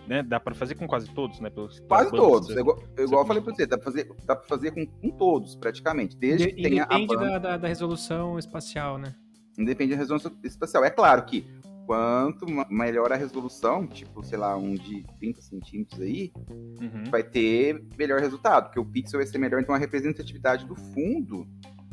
né? 0.07 0.23
Dá 0.23 0.41
para 0.41 0.55
fazer 0.55 0.75
com 0.75 0.87
quase 0.87 1.09
todos, 1.11 1.41
né? 1.41 1.51
Pelos, 1.51 1.81
quase 1.81 2.11
todos. 2.11 2.51
É 2.51 2.61
igual, 2.61 2.79
igual 2.99 3.23
eu 3.23 3.27
falei 3.27 3.43
para 3.43 3.55
você, 3.55 3.66
dá 3.66 3.79
para 3.79 3.85
fazer, 3.85 4.11
dá 4.27 4.37
pra 4.37 4.47
fazer 4.47 4.70
com, 4.73 4.87
com 4.87 5.11
todos, 5.11 5.55
praticamente. 5.55 6.16
Desde 6.16 6.53
que 6.53 6.62
tenha 6.62 6.85
Depende 6.85 7.16
da, 7.16 7.39
da, 7.39 7.57
da, 7.57 7.68
resolução 7.68 8.39
espacial, 8.39 8.99
né? 8.99 9.14
Independe 9.59 9.93
da 9.93 9.99
resolução 9.99 10.33
espacial. 10.45 10.85
É 10.85 10.91
claro 10.91 11.25
que 11.25 11.47
quanto 11.87 12.47
melhor 12.70 13.12
a 13.12 13.16
resolução, 13.16 13.87
tipo, 13.87 14.23
sei 14.23 14.39
lá, 14.39 14.57
um 14.57 14.75
de 14.75 15.05
30 15.18 15.43
centímetros 15.43 16.01
aí, 16.01 16.33
uhum. 16.49 17.05
vai 17.11 17.23
ter 17.23 17.85
melhor 17.99 18.20
resultado, 18.20 18.66
porque 18.66 18.81
o 18.81 18.85
pixel 18.85 19.18
vai 19.18 19.27
ser 19.27 19.39
melhor, 19.39 19.61
então 19.61 19.75
a 19.75 19.79
representatividade 19.79 20.64
do 20.66 20.77
fundo 20.77 21.47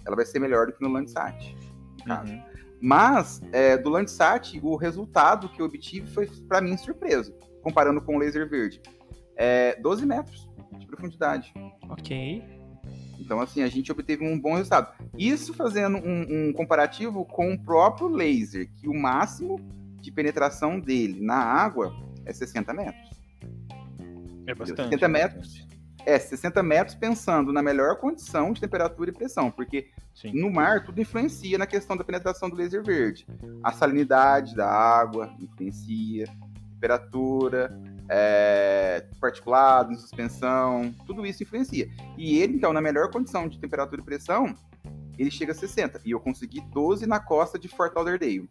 ela 0.05 0.15
vai 0.15 0.25
ser 0.25 0.39
melhor 0.39 0.67
do 0.67 0.73
que 0.73 0.81
no 0.81 0.91
Landsat, 0.91 1.55
no 1.99 2.05
caso. 2.05 2.31
Uhum. 2.31 2.48
Mas, 2.81 3.41
é, 3.51 3.77
do 3.77 3.89
Landsat, 3.89 4.59
o 4.63 4.75
resultado 4.75 5.49
que 5.49 5.61
eu 5.61 5.65
obtive 5.65 6.07
foi, 6.07 6.27
para 6.47 6.61
mim, 6.61 6.77
surpresa, 6.77 7.33
comparando 7.61 8.01
com 8.01 8.15
o 8.15 8.19
laser 8.19 8.49
verde. 8.49 8.81
É 9.35 9.75
12 9.81 10.05
metros 10.05 10.49
de 10.77 10.85
profundidade. 10.87 11.53
Ok. 11.89 12.43
Então, 13.19 13.41
assim, 13.41 13.61
a 13.61 13.67
gente 13.67 13.91
obteve 13.91 14.25
um 14.25 14.39
bom 14.39 14.55
resultado. 14.55 14.91
Isso 15.17 15.53
fazendo 15.53 15.97
um, 15.97 16.49
um 16.49 16.53
comparativo 16.53 17.25
com 17.25 17.53
o 17.53 17.59
próprio 17.59 18.07
laser, 18.07 18.71
que 18.75 18.87
o 18.87 18.93
máximo 18.93 19.59
de 20.01 20.11
penetração 20.11 20.79
dele 20.79 21.19
na 21.21 21.35
água 21.35 21.93
é 22.25 22.33
60 22.33 22.73
metros. 22.73 23.09
É 24.47 24.55
bastante. 24.55 24.89
60 24.89 25.07
metros. 25.07 25.68
É, 26.05 26.17
60 26.17 26.63
metros 26.63 26.95
pensando 26.95 27.51
na 27.51 27.61
melhor 27.61 27.97
condição 27.97 28.53
de 28.53 28.61
temperatura 28.61 29.09
e 29.09 29.13
pressão, 29.13 29.51
porque 29.51 29.89
Sim. 30.15 30.31
no 30.33 30.49
mar 30.49 30.83
tudo 30.83 31.01
influencia 31.01 31.57
na 31.57 31.67
questão 31.67 31.95
da 31.95 32.03
penetração 32.03 32.49
do 32.49 32.55
laser 32.55 32.83
verde. 32.83 33.27
A 33.63 33.71
salinidade 33.71 34.55
da 34.55 34.69
água 34.69 35.33
influencia, 35.39 36.25
temperatura, 36.73 37.77
é, 38.09 39.05
particulado, 39.19 39.95
suspensão, 39.95 40.93
tudo 41.05 41.25
isso 41.25 41.43
influencia. 41.43 41.89
E 42.17 42.39
ele, 42.39 42.55
então, 42.55 42.73
na 42.73 42.81
melhor 42.81 43.11
condição 43.11 43.47
de 43.47 43.59
temperatura 43.59 44.01
e 44.01 44.05
pressão, 44.05 44.55
ele 45.17 45.29
chega 45.29 45.51
a 45.51 45.55
60. 45.55 46.01
E 46.05 46.11
eu 46.11 46.19
consegui 46.19 46.61
12 46.61 47.05
na 47.05 47.19
costa 47.19 47.59
de 47.59 47.67
Fort 47.67 47.93
Lauderdale. 47.93 48.49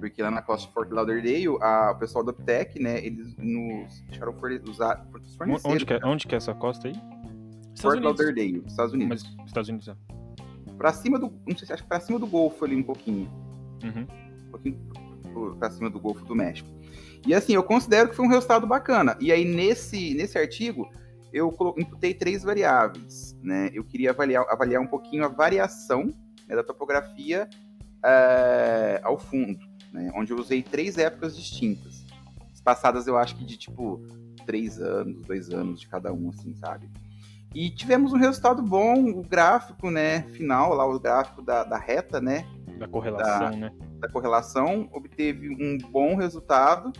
Porque 0.00 0.22
lá 0.22 0.30
na 0.30 0.40
costa 0.40 0.66
de 0.66 0.72
Fort 0.72 0.90
Lauderdale, 0.90 1.46
a, 1.60 1.92
o 1.94 1.98
pessoal 1.98 2.24
do 2.24 2.30
Uptech, 2.30 2.80
né, 2.82 3.04
eles 3.04 3.36
nos 3.36 4.00
deixaram 4.08 4.34
usar, 4.68 5.06
onde, 5.64 5.84
que 5.84 5.92
é, 5.92 6.00
onde 6.02 6.26
que 6.26 6.34
é 6.34 6.38
essa 6.38 6.54
costa 6.54 6.88
aí? 6.88 6.94
Fort 7.78 8.00
Lauderdale, 8.00 8.62
Estados 8.66 8.94
Unidos. 8.94 9.22
Mas 9.22 9.46
Estados 9.46 9.68
Unidos, 9.68 9.88
é. 9.88 9.94
Pra 10.78 10.92
cima 10.94 11.18
do, 11.18 11.30
não 11.46 11.56
sei 11.56 11.66
se 11.66 11.72
acho 11.74 11.82
que 11.82 11.88
pra 11.88 12.00
cima 12.00 12.18
do 12.18 12.26
Golfo 12.26 12.64
ali 12.64 12.74
um 12.74 12.82
pouquinho. 12.82 13.30
Uhum. 13.84 14.06
Um 14.46 14.50
pouquinho 14.50 14.78
pra 15.58 15.70
cima 15.70 15.90
do 15.90 16.00
Golfo 16.00 16.24
do 16.24 16.34
México. 16.34 16.68
E 17.26 17.34
assim, 17.34 17.52
eu 17.52 17.62
considero 17.62 18.08
que 18.08 18.16
foi 18.16 18.24
um 18.24 18.30
resultado 18.30 18.66
bacana. 18.66 19.16
E 19.20 19.30
aí, 19.30 19.44
nesse, 19.44 20.14
nesse 20.14 20.38
artigo, 20.38 20.90
eu 21.30 21.54
imputei 21.76 22.14
três 22.14 22.42
variáveis. 22.42 23.36
Né? 23.42 23.70
Eu 23.74 23.84
queria 23.84 24.10
avaliar, 24.10 24.46
avaliar 24.48 24.80
um 24.80 24.86
pouquinho 24.86 25.24
a 25.24 25.28
variação 25.28 26.10
né, 26.48 26.56
da 26.56 26.64
topografia 26.64 27.46
é, 28.02 29.00
ao 29.04 29.18
fundo 29.18 29.69
né? 29.92 30.10
Onde 30.14 30.32
eu 30.32 30.38
usei 30.38 30.62
três 30.62 30.98
épocas 30.98 31.36
distintas. 31.36 32.04
Passadas, 32.62 33.06
eu 33.06 33.16
acho 33.16 33.36
que 33.36 33.44
de 33.44 33.56
tipo 33.56 34.04
três 34.44 34.80
anos, 34.80 35.22
dois 35.22 35.50
anos 35.50 35.80
de 35.80 35.88
cada 35.88 36.12
um, 36.12 36.28
assim, 36.28 36.54
sabe? 36.54 36.90
E 37.54 37.70
tivemos 37.70 38.12
um 38.12 38.16
resultado 38.16 38.62
bom, 38.62 39.10
o 39.10 39.22
gráfico, 39.22 39.90
né, 39.90 40.22
final, 40.34 40.74
lá 40.74 40.86
o 40.86 41.00
gráfico 41.00 41.42
da, 41.42 41.64
da 41.64 41.78
reta, 41.78 42.20
né? 42.20 42.46
Da 42.78 42.86
correlação, 42.86 43.50
da, 43.50 43.56
né? 43.56 43.72
Da 43.98 44.08
correlação, 44.08 44.88
obteve 44.92 45.48
um 45.48 45.78
bom 45.90 46.16
resultado 46.16 46.92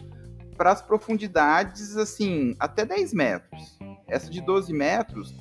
para 0.56 0.72
as 0.72 0.82
profundidades, 0.82 1.96
assim, 1.96 2.54
até 2.58 2.84
10 2.84 3.14
metros. 3.14 3.78
Essa 4.08 4.28
de 4.28 4.40
12 4.40 4.72
metros, 4.72 5.34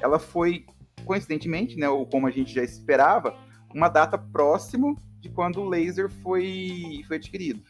ela 0.00 0.18
foi, 0.18 0.66
coincidentemente, 1.04 1.76
né, 1.78 1.88
ou 1.88 2.04
como 2.04 2.26
a 2.26 2.30
gente 2.30 2.52
já 2.52 2.62
esperava, 2.62 3.36
uma 3.72 3.88
data 3.88 4.18
próximo 4.18 4.96
de 5.26 5.34
quando 5.34 5.60
o 5.60 5.68
laser 5.68 6.08
foi, 6.08 7.02
foi 7.06 7.16
adquirido. 7.16 7.62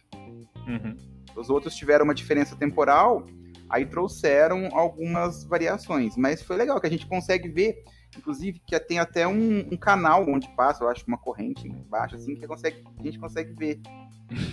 Uhum. 0.66 0.96
Os 1.34 1.50
outros 1.50 1.74
tiveram 1.74 2.04
uma 2.04 2.14
diferença 2.14 2.56
temporal, 2.56 3.26
aí 3.68 3.84
trouxeram 3.84 4.68
algumas 4.72 5.44
variações, 5.44 6.16
mas 6.16 6.42
foi 6.42 6.56
legal 6.56 6.80
que 6.80 6.86
a 6.86 6.90
gente 6.90 7.06
consegue 7.06 7.48
ver, 7.48 7.82
inclusive, 8.16 8.60
que 8.66 8.78
tem 8.80 8.98
até 8.98 9.26
um, 9.26 9.60
um 9.72 9.76
canal 9.76 10.28
onde 10.28 10.48
passa, 10.56 10.84
eu 10.84 10.88
acho, 10.88 11.04
uma 11.06 11.18
corrente 11.18 11.66
embaixo, 11.66 12.16
assim, 12.16 12.34
que 12.34 12.46
consegue, 12.46 12.82
a 12.98 13.02
gente 13.02 13.18
consegue 13.18 13.52
ver. 13.52 13.80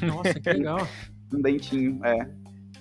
Nossa, 0.01 0.33
que 0.39 0.49
legal. 0.49 0.87
um 1.33 1.41
dentinho, 1.41 2.03
é. 2.05 2.29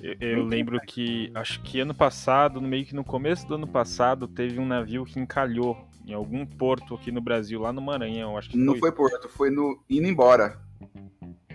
Eu, 0.01 0.16
eu 0.18 0.45
lembro 0.45 0.81
que, 0.81 1.31
acho 1.35 1.62
que 1.62 1.79
ano 1.79 1.95
passado, 1.95 2.61
no 2.61 2.66
meio 2.66 2.85
que 2.85 2.95
no 2.95 3.05
começo 3.05 3.47
do 3.47 3.55
ano 3.55 3.68
passado, 3.68 4.27
teve 4.27 4.59
um 4.59 4.66
navio 4.66 5.05
que 5.05 5.20
encalhou 5.20 5.77
em 6.07 6.13
algum 6.15 6.45
porto 6.45 6.95
aqui 6.95 7.11
no 7.11 7.21
Brasil, 7.21 7.61
lá 7.61 7.73
no 7.73 7.81
Maranhão, 7.81 8.37
acho 8.37 8.51
que 8.51 8.57
Não 8.57 8.73
foi, 8.75 8.91
foi 8.91 8.93
porto, 8.93 9.29
foi 9.29 9.51
no 9.51 9.83
indo 9.89 10.07
embora. 10.07 10.61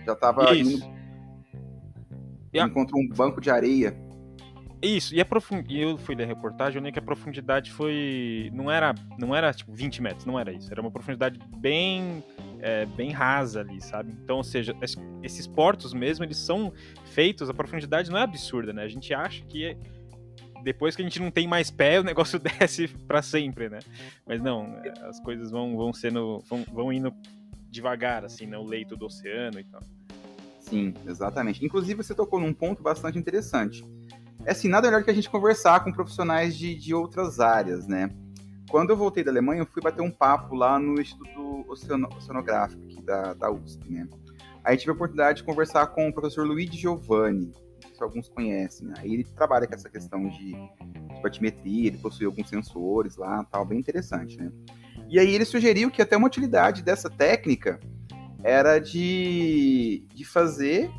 Já 0.04 0.14
tava 0.14 0.54
Isso. 0.54 0.76
indo. 0.76 0.98
E 2.52 2.58
a... 2.58 2.66
Encontrou 2.66 3.00
um 3.00 3.08
banco 3.08 3.40
de 3.40 3.50
areia. 3.50 3.96
Isso, 4.80 5.12
e 5.14 5.20
a 5.20 5.24
profund... 5.24 5.66
eu 5.70 5.98
fui 5.98 6.14
ler 6.14 6.24
a 6.24 6.26
reportagem, 6.26 6.76
eu 6.76 6.82
nem 6.82 6.92
que 6.92 6.98
a 6.98 7.02
profundidade 7.02 7.72
foi. 7.72 8.48
Não 8.54 8.70
era, 8.70 8.94
não 9.18 9.34
era 9.34 9.52
tipo 9.52 9.72
20 9.72 10.00
metros, 10.00 10.24
não 10.24 10.38
era 10.38 10.52
isso. 10.52 10.70
Era 10.70 10.80
uma 10.80 10.90
profundidade 10.90 11.38
bem, 11.56 12.22
é, 12.60 12.86
bem 12.86 13.10
rasa 13.10 13.60
ali, 13.60 13.80
sabe? 13.80 14.12
Então, 14.22 14.36
ou 14.36 14.44
seja, 14.44 14.76
esses 15.22 15.46
portos 15.48 15.92
mesmo, 15.92 16.24
eles 16.24 16.38
são 16.38 16.72
feitos, 17.06 17.50
a 17.50 17.54
profundidade 17.54 18.08
não 18.08 18.18
é 18.18 18.22
absurda, 18.22 18.72
né? 18.72 18.84
A 18.84 18.88
gente 18.88 19.12
acha 19.12 19.44
que 19.46 19.64
é 19.64 19.76
depois 20.68 20.94
que 20.94 21.00
a 21.00 21.04
gente 21.04 21.18
não 21.18 21.30
tem 21.30 21.48
mais 21.48 21.70
pé, 21.70 21.98
o 21.98 22.04
negócio 22.04 22.38
desce 22.38 22.88
para 22.88 23.22
sempre, 23.22 23.70
né? 23.70 23.78
Mas 24.26 24.42
não, 24.42 24.76
as 25.08 25.18
coisas 25.18 25.50
vão, 25.50 25.74
vão 25.74 25.94
sendo. 25.94 26.44
Vão, 26.46 26.62
vão 26.70 26.92
indo 26.92 27.10
devagar, 27.70 28.22
assim, 28.22 28.46
né? 28.46 28.58
O 28.58 28.64
leito 28.64 28.94
do 28.94 29.06
oceano 29.06 29.58
e 29.58 29.64
tal. 29.64 29.80
Sim, 30.60 30.92
exatamente. 31.06 31.64
Inclusive, 31.64 32.02
você 32.02 32.14
tocou 32.14 32.38
num 32.38 32.52
ponto 32.52 32.82
bastante 32.82 33.18
interessante. 33.18 33.82
É 34.44 34.50
assim, 34.50 34.68
nada 34.68 34.88
melhor 34.88 35.02
que 35.02 35.10
a 35.10 35.14
gente 35.14 35.30
conversar 35.30 35.82
com 35.82 35.90
profissionais 35.90 36.54
de, 36.54 36.74
de 36.74 36.92
outras 36.92 37.40
áreas, 37.40 37.86
né? 37.86 38.10
Quando 38.68 38.90
eu 38.90 38.96
voltei 38.96 39.24
da 39.24 39.30
Alemanha, 39.30 39.62
eu 39.62 39.66
fui 39.66 39.80
bater 39.80 40.02
um 40.02 40.10
papo 40.10 40.54
lá 40.54 40.78
no 40.78 41.00
Instituto 41.00 41.64
Oceano, 41.66 42.10
Oceanográfico 42.14 42.82
aqui 42.84 43.00
da, 43.00 43.32
da 43.32 43.50
USP, 43.50 43.90
né? 43.90 44.06
Aí 44.62 44.76
tive 44.76 44.90
a 44.90 44.94
oportunidade 44.94 45.38
de 45.38 45.44
conversar 45.44 45.86
com 45.86 46.06
o 46.06 46.12
professor 46.12 46.46
Luigi 46.46 46.76
Giovanni, 46.76 47.54
que 47.78 48.02
alguns 48.02 48.28
conhecem. 48.28 48.88
Né? 48.88 48.94
Aí 48.98 49.14
ele 49.14 49.24
trabalha 49.24 49.66
com 49.66 49.74
essa 49.74 49.88
questão 49.88 50.28
de, 50.28 50.52
de 50.52 51.22
batimetria, 51.22 51.88
ele 51.88 51.98
possui 51.98 52.26
alguns 52.26 52.48
sensores 52.48 53.16
lá, 53.16 53.44
tal, 53.44 53.64
bem 53.64 53.78
interessante, 53.78 54.36
né? 54.36 54.50
E 55.08 55.18
aí 55.18 55.34
ele 55.34 55.44
sugeriu 55.44 55.90
que 55.90 56.02
até 56.02 56.16
uma 56.16 56.26
utilidade 56.26 56.82
dessa 56.82 57.08
técnica 57.08 57.80
era 58.42 58.78
de, 58.78 60.06
de 60.14 60.24
fazer 60.24 60.90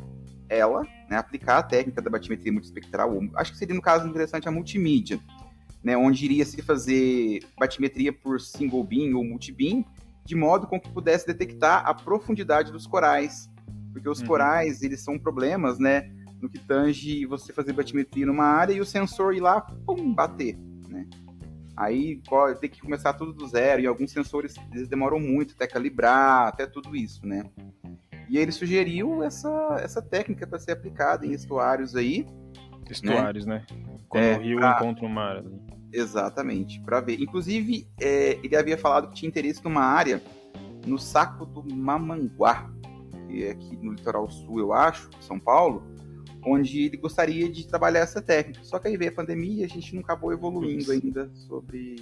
ela, 0.48 0.82
né, 1.08 1.16
aplicar 1.16 1.58
a 1.58 1.62
técnica 1.62 2.02
da 2.02 2.10
batimetria 2.10 2.52
multispectral, 2.52 3.20
acho 3.36 3.52
que 3.52 3.58
seria 3.58 3.74
no 3.74 3.80
caso 3.80 4.06
interessante 4.08 4.48
a 4.48 4.50
multimídia, 4.50 5.20
né, 5.82 5.96
onde 5.96 6.24
iria 6.24 6.44
se 6.44 6.60
fazer 6.60 7.40
batimetria 7.58 8.12
por 8.12 8.40
single 8.40 8.82
beam 8.82 9.16
ou 9.16 9.24
multibeam, 9.24 9.84
de 10.24 10.34
modo 10.34 10.66
com 10.66 10.78
que 10.78 10.90
pudesse 10.90 11.26
detectar 11.26 11.86
a 11.86 11.94
profundidade 11.94 12.72
dos 12.72 12.86
corais, 12.86 13.48
porque 13.92 14.08
os 14.08 14.20
uhum. 14.20 14.26
corais, 14.26 14.82
eles 14.82 15.00
são 15.00 15.18
problemas, 15.18 15.78
né, 15.78 16.10
no 16.40 16.48
que 16.48 16.58
tange 16.58 17.26
você 17.26 17.52
fazer 17.52 17.72
batimetria 17.72 18.26
numa 18.26 18.44
área 18.44 18.72
e 18.72 18.80
o 18.80 18.86
sensor 18.86 19.34
ir 19.34 19.40
lá, 19.40 19.60
pum, 19.60 20.12
bater, 20.14 20.56
né? 20.88 21.06
Aí 21.76 22.20
pode 22.28 22.60
ter 22.60 22.68
que 22.68 22.80
começar 22.80 23.12
tudo 23.14 23.32
do 23.32 23.46
zero, 23.46 23.82
e 23.82 23.86
alguns 23.86 24.12
sensores 24.12 24.54
eles 24.72 24.88
demoram 24.88 25.18
muito 25.18 25.54
até 25.54 25.66
calibrar, 25.66 26.48
até 26.48 26.66
tudo 26.66 26.96
isso, 26.96 27.26
né? 27.26 27.44
E 28.28 28.38
ele 28.38 28.52
sugeriu 28.52 29.22
essa, 29.22 29.76
essa 29.80 30.00
técnica 30.00 30.46
para 30.46 30.58
ser 30.58 30.72
aplicada 30.72 31.26
em 31.26 31.32
estuários 31.32 31.96
aí. 31.96 32.24
Estuários, 32.88 33.44
né? 33.44 33.64
né? 33.68 33.96
Quando 34.08 34.24
é, 34.24 34.36
o 34.36 34.40
rio 34.40 34.58
pra... 34.58 34.76
encontra 34.76 35.06
o 35.06 35.08
mar. 35.08 35.42
Exatamente, 35.92 36.80
para 36.80 37.00
ver. 37.00 37.20
Inclusive, 37.20 37.88
é, 38.00 38.38
ele 38.42 38.54
havia 38.54 38.78
falado 38.78 39.08
que 39.08 39.16
tinha 39.16 39.28
interesse 39.28 39.64
numa 39.64 39.82
área 39.82 40.22
no 40.86 40.98
saco 40.98 41.44
do 41.44 41.62
Mamanguá, 41.74 42.70
que 43.26 43.44
é 43.44 43.50
aqui 43.50 43.76
no 43.76 43.92
litoral 43.92 44.30
sul, 44.30 44.58
eu 44.58 44.72
acho, 44.72 45.10
São 45.20 45.38
Paulo, 45.38 45.82
onde 46.44 46.84
ele 46.84 46.96
gostaria 46.96 47.48
de 47.48 47.66
trabalhar 47.66 48.00
essa 48.00 48.22
técnica. 48.22 48.64
Só 48.64 48.78
que 48.78 48.88
aí 48.88 48.96
veio 48.96 49.10
a 49.10 49.14
pandemia 49.14 49.62
e 49.62 49.64
a 49.64 49.68
gente 49.68 49.94
não 49.94 50.02
acabou 50.02 50.32
evoluindo 50.32 50.92
ainda 50.92 51.30
sobre 51.34 51.96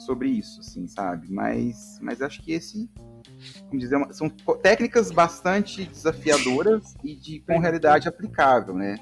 sobre 0.00 0.30
isso, 0.30 0.60
assim, 0.60 0.86
sabe? 0.86 1.30
Mas, 1.30 1.98
mas 2.00 2.22
acho 2.22 2.42
que 2.42 2.52
esse, 2.52 2.88
como 3.68 3.78
dizer, 3.78 4.00
é 4.00 4.12
são 4.12 4.30
técnicas 4.62 5.10
bastante 5.10 5.84
desafiadoras 5.84 6.94
e 7.04 7.14
de 7.14 7.40
com 7.40 7.58
realidade 7.58 8.08
aplicável, 8.08 8.74
né? 8.74 8.96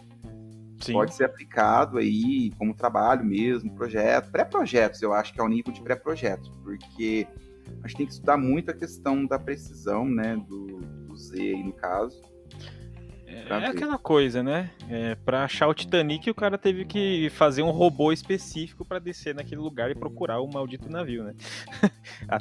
Sim. 0.80 0.92
Pode 0.92 1.14
ser 1.14 1.24
aplicado 1.24 1.98
aí 1.98 2.52
como 2.58 2.74
trabalho 2.74 3.24
mesmo, 3.24 3.72
projeto, 3.74 4.30
pré-projetos, 4.30 5.02
eu 5.02 5.12
acho 5.12 5.32
que 5.32 5.40
é 5.40 5.42
o 5.42 5.48
nível 5.48 5.72
de 5.72 5.82
pré-projeto, 5.82 6.50
porque 6.62 7.26
a 7.82 7.88
gente 7.88 7.96
tem 7.96 8.06
que 8.06 8.12
estudar 8.12 8.36
muito 8.36 8.70
a 8.70 8.74
questão 8.74 9.26
da 9.26 9.38
precisão, 9.38 10.04
né, 10.04 10.36
do, 10.36 10.66
do 11.06 11.16
Z 11.16 11.40
aí 11.40 11.62
no 11.62 11.72
caso, 11.72 12.20
É 13.30 13.66
aquela 13.66 13.98
coisa, 13.98 14.42
né? 14.42 14.70
É, 14.88 15.14
pra 15.14 15.44
achar 15.44 15.68
o 15.68 15.74
Titanic, 15.74 16.30
o 16.30 16.34
cara 16.34 16.56
teve 16.56 16.84
que 16.84 17.30
fazer 17.30 17.62
um 17.62 17.70
robô 17.70 18.12
específico 18.12 18.84
para 18.84 18.98
descer 18.98 19.34
naquele 19.34 19.60
lugar 19.60 19.90
e 19.90 19.94
procurar 19.94 20.40
o 20.40 20.46
maldito 20.46 20.90
navio, 20.90 21.24
né? 21.24 21.34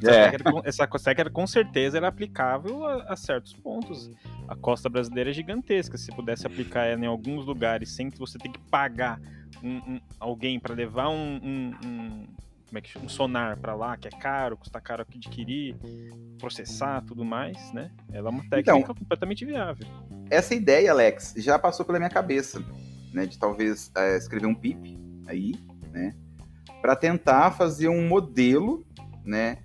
é. 0.04 0.68
essa 0.68 0.88
técnica 0.88 1.30
com 1.30 1.46
certeza 1.46 1.98
era 1.98 2.08
aplicável 2.08 2.86
a, 2.86 3.14
a, 3.14 3.16
certos 3.16 3.54
pontos. 3.54 4.12
A 4.48 4.56
costa 4.56 4.90
brasileira 4.90 5.30
é 5.30 5.34
gigantesca. 5.34 5.98
Se 5.98 6.14
pudesse 6.16 6.48
aplicar 6.48 6.86
ela 6.86 7.04
em 7.04 7.08
alguns 7.08 7.46
lugares 7.46 7.90
sem 7.90 8.10
que 8.10 8.20
você 8.20 8.38
tenha 8.38 8.54
que 8.54 8.60
pagar 8.70 9.20
um, 9.64 9.78
um, 9.78 10.02
alguém 10.20 10.60
para 10.60 10.74
levar 10.74 11.10
um, 11.10 11.76
um 11.84 12.28
como 12.68 12.78
é 12.78 12.82
que 12.82 12.97
um 12.97 13.07
sonar 13.07 13.57
para 13.57 13.74
lá, 13.74 13.95
que 13.95 14.07
é 14.07 14.11
caro, 14.11 14.57
custa 14.57 14.80
caro 14.82 15.03
adquirir, 15.03 15.76
processar, 16.38 17.01
tudo 17.01 17.24
mais, 17.24 17.72
né? 17.74 17.89
Ela 18.11 18.30
é 18.30 18.32
uma 18.32 18.43
técnica 18.43 18.78
então, 18.78 18.95
completamente 18.95 19.45
viável. 19.45 19.88
Essa 20.30 20.53
ideia, 20.53 20.91
Alex, 20.91 21.34
já 21.38 21.57
passou 21.57 21.86
pela 21.86 21.97
minha 21.97 22.09
cabeça, 22.09 22.61
né, 23.13 23.26
de 23.26 23.39
talvez 23.39 23.89
é, 23.95 24.18
escrever 24.18 24.47
um 24.47 24.55
PIP 24.55 24.99
aí, 25.26 25.55
né, 25.91 26.13
para 26.82 26.95
tentar 26.95 27.51
fazer 27.51 27.88
um 27.88 28.05
modelo, 28.05 28.86
né, 29.24 29.59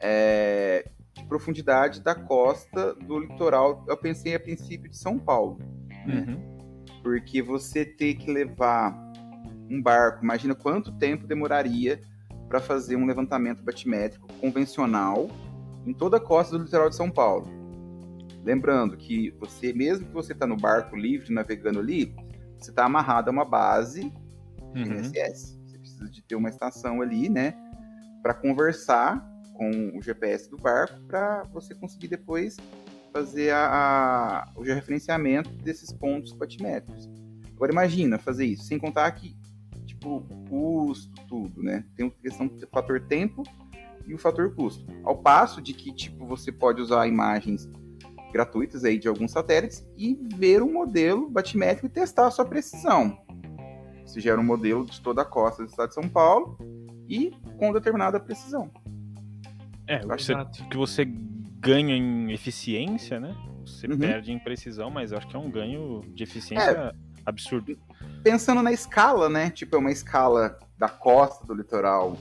é, 0.00 0.90
de 1.14 1.24
profundidade 1.26 2.00
da 2.00 2.14
costa 2.14 2.94
do 2.94 3.20
litoral. 3.20 3.84
Eu 3.88 3.96
pensei 3.96 4.34
a 4.34 4.40
princípio 4.40 4.90
de 4.90 4.96
São 4.96 5.18
Paulo, 5.18 5.58
né? 6.06 6.26
Uhum. 6.26 6.58
Porque 7.02 7.40
você 7.40 7.84
ter 7.84 8.14
que 8.14 8.30
levar 8.30 8.92
um 9.70 9.80
barco, 9.80 10.24
imagina 10.24 10.54
quanto 10.54 10.92
tempo 10.92 11.26
demoraria 11.26 12.00
para 12.48 12.60
fazer 12.60 12.96
um 12.96 13.06
levantamento 13.06 13.62
batimétrico 13.62 14.26
convencional 14.40 15.28
em 15.86 15.92
toda 15.92 16.16
a 16.16 16.20
costa 16.20 16.56
do 16.56 16.64
litoral 16.64 16.88
de 16.88 16.96
São 16.96 17.10
Paulo. 17.10 17.46
Lembrando 18.44 18.96
que 18.96 19.30
você, 19.38 19.72
mesmo 19.72 20.06
que 20.06 20.12
você 20.12 20.32
está 20.32 20.46
no 20.46 20.56
barco 20.56 20.96
livre, 20.96 21.32
navegando 21.32 21.78
ali, 21.78 22.14
você 22.58 22.70
está 22.70 22.84
amarrado 22.84 23.28
a 23.28 23.32
uma 23.32 23.44
base 23.44 24.12
uhum. 24.74 24.82
INSS. 24.82 25.58
Você 25.66 25.78
precisa 25.78 26.10
de 26.10 26.22
ter 26.22 26.34
uma 26.34 26.48
estação 26.48 27.02
ali, 27.02 27.28
né, 27.28 27.54
para 28.22 28.34
conversar 28.34 29.26
com 29.54 29.98
o 29.98 30.02
GPS 30.02 30.48
do 30.50 30.56
barco 30.56 31.00
para 31.02 31.42
você 31.52 31.74
conseguir 31.74 32.08
depois 32.08 32.56
fazer 33.12 33.50
a, 33.50 33.66
a, 33.66 34.52
o 34.56 34.64
georreferenciamento 34.64 35.50
desses 35.56 35.92
pontos 35.92 36.32
batimétricos. 36.32 37.08
Agora 37.54 37.72
imagina 37.72 38.18
fazer 38.18 38.46
isso, 38.46 38.64
sem 38.64 38.78
contar 38.78 39.10
que 39.12 39.36
tipo, 40.08 40.24
custo, 40.48 41.26
tudo, 41.26 41.62
né? 41.62 41.84
Tem 41.96 42.06
a 42.06 42.10
questão 42.10 42.46
do 42.46 42.66
fator 42.68 43.00
tempo 43.00 43.42
e 44.06 44.14
o 44.14 44.18
fator 44.18 44.54
custo. 44.54 44.86
Ao 45.04 45.16
passo 45.16 45.60
de 45.60 45.74
que, 45.74 45.92
tipo, 45.92 46.26
você 46.26 46.50
pode 46.50 46.80
usar 46.80 47.06
imagens 47.06 47.68
gratuitas 48.32 48.84
aí 48.84 48.98
de 48.98 49.08
alguns 49.08 49.32
satélites 49.32 49.86
e 49.96 50.18
ver 50.36 50.62
um 50.62 50.72
modelo 50.72 51.30
batimétrico 51.30 51.86
e 51.86 51.90
testar 51.90 52.26
a 52.26 52.30
sua 52.30 52.44
precisão. 52.44 53.18
Você 54.04 54.20
gera 54.20 54.40
um 54.40 54.44
modelo 54.44 54.86
de 54.86 55.00
toda 55.00 55.22
a 55.22 55.24
costa 55.24 55.62
do 55.62 55.68
estado 55.68 55.88
de 55.88 55.94
São 55.94 56.08
Paulo 56.08 56.58
e 57.08 57.32
com 57.58 57.72
determinada 57.72 58.18
precisão. 58.18 58.70
É, 59.86 60.04
o 60.04 60.16
que, 60.16 60.22
você, 60.22 60.34
que 60.70 60.76
você 60.76 61.04
ganha 61.04 61.96
em 61.96 62.32
eficiência, 62.32 63.18
né? 63.18 63.34
Você 63.64 63.86
uhum. 63.86 63.98
perde 63.98 64.32
em 64.32 64.38
precisão, 64.38 64.90
mas 64.90 65.12
eu 65.12 65.18
acho 65.18 65.28
que 65.28 65.36
é 65.36 65.38
um 65.38 65.50
ganho 65.50 66.02
de 66.14 66.22
eficiência 66.22 66.70
é, 66.70 66.92
absurdo 67.24 67.78
pensando 68.22 68.62
na 68.62 68.72
escala, 68.72 69.28
né? 69.28 69.50
Tipo, 69.50 69.76
é 69.76 69.78
uma 69.78 69.92
escala 69.92 70.58
da 70.76 70.88
costa 70.88 71.46
do 71.46 71.54
litoral 71.54 72.16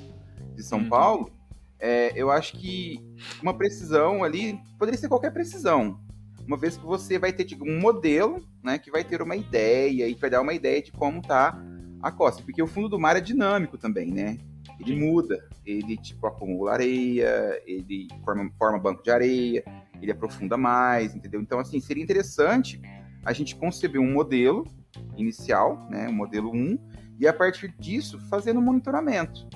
de 0.56 0.64
São 0.64 0.80
uhum. 0.80 0.90
Paulo. 0.90 1.32
É, 1.80 2.12
eu 2.16 2.32
acho 2.32 2.58
que 2.58 3.00
uma 3.42 3.56
precisão 3.56 4.24
ali 4.24 4.60
poderia 4.80 5.00
ser 5.00 5.08
qualquer 5.08 5.32
precisão. 5.32 6.00
Uma 6.46 6.58
vez 6.58 6.78
que 6.78 6.86
você 6.86 7.20
vai 7.20 7.32
ter 7.32 7.44
tipo, 7.46 7.70
um 7.70 7.80
modelo, 7.80 8.44
né, 8.64 8.80
que 8.80 8.90
vai 8.90 9.04
ter 9.04 9.22
uma 9.22 9.36
ideia 9.36 10.08
e 10.08 10.16
vai 10.16 10.30
dar 10.30 10.42
uma 10.42 10.54
ideia 10.54 10.82
de 10.82 10.92
como 10.92 11.22
tá 11.22 11.62
a 12.02 12.12
costa, 12.12 12.42
porque 12.42 12.62
o 12.62 12.68
fundo 12.68 12.90
do 12.90 13.00
mar 13.00 13.16
é 13.18 13.22
dinâmico 13.22 13.78
também, 13.78 14.12
né? 14.12 14.38
Ele 14.80 14.96
muda, 14.96 15.48
ele 15.66 15.98
tipo 15.98 16.26
acumula 16.26 16.74
areia, 16.74 17.62
ele 17.66 18.08
forma, 18.24 18.50
forma 18.58 18.80
banco 18.80 19.04
de 19.04 19.10
areia, 19.10 19.64
ele 20.02 20.12
aprofunda 20.12 20.56
mais, 20.56 21.16
entendeu? 21.16 21.42
Então 21.42 21.60
assim 21.60 21.80
seria 21.80 22.04
interessante 22.04 22.80
a 23.26 23.34
gente 23.34 23.56
conceber 23.56 24.00
um 24.00 24.14
modelo 24.14 24.66
inicial, 25.16 25.88
né, 25.90 26.08
o 26.08 26.14
modelo 26.14 26.52
1, 26.52 26.78
e 27.20 27.28
a 27.28 27.34
partir 27.34 27.74
disso 27.80 28.20
fazendo 28.30 28.62
monitoramento, 28.62 29.48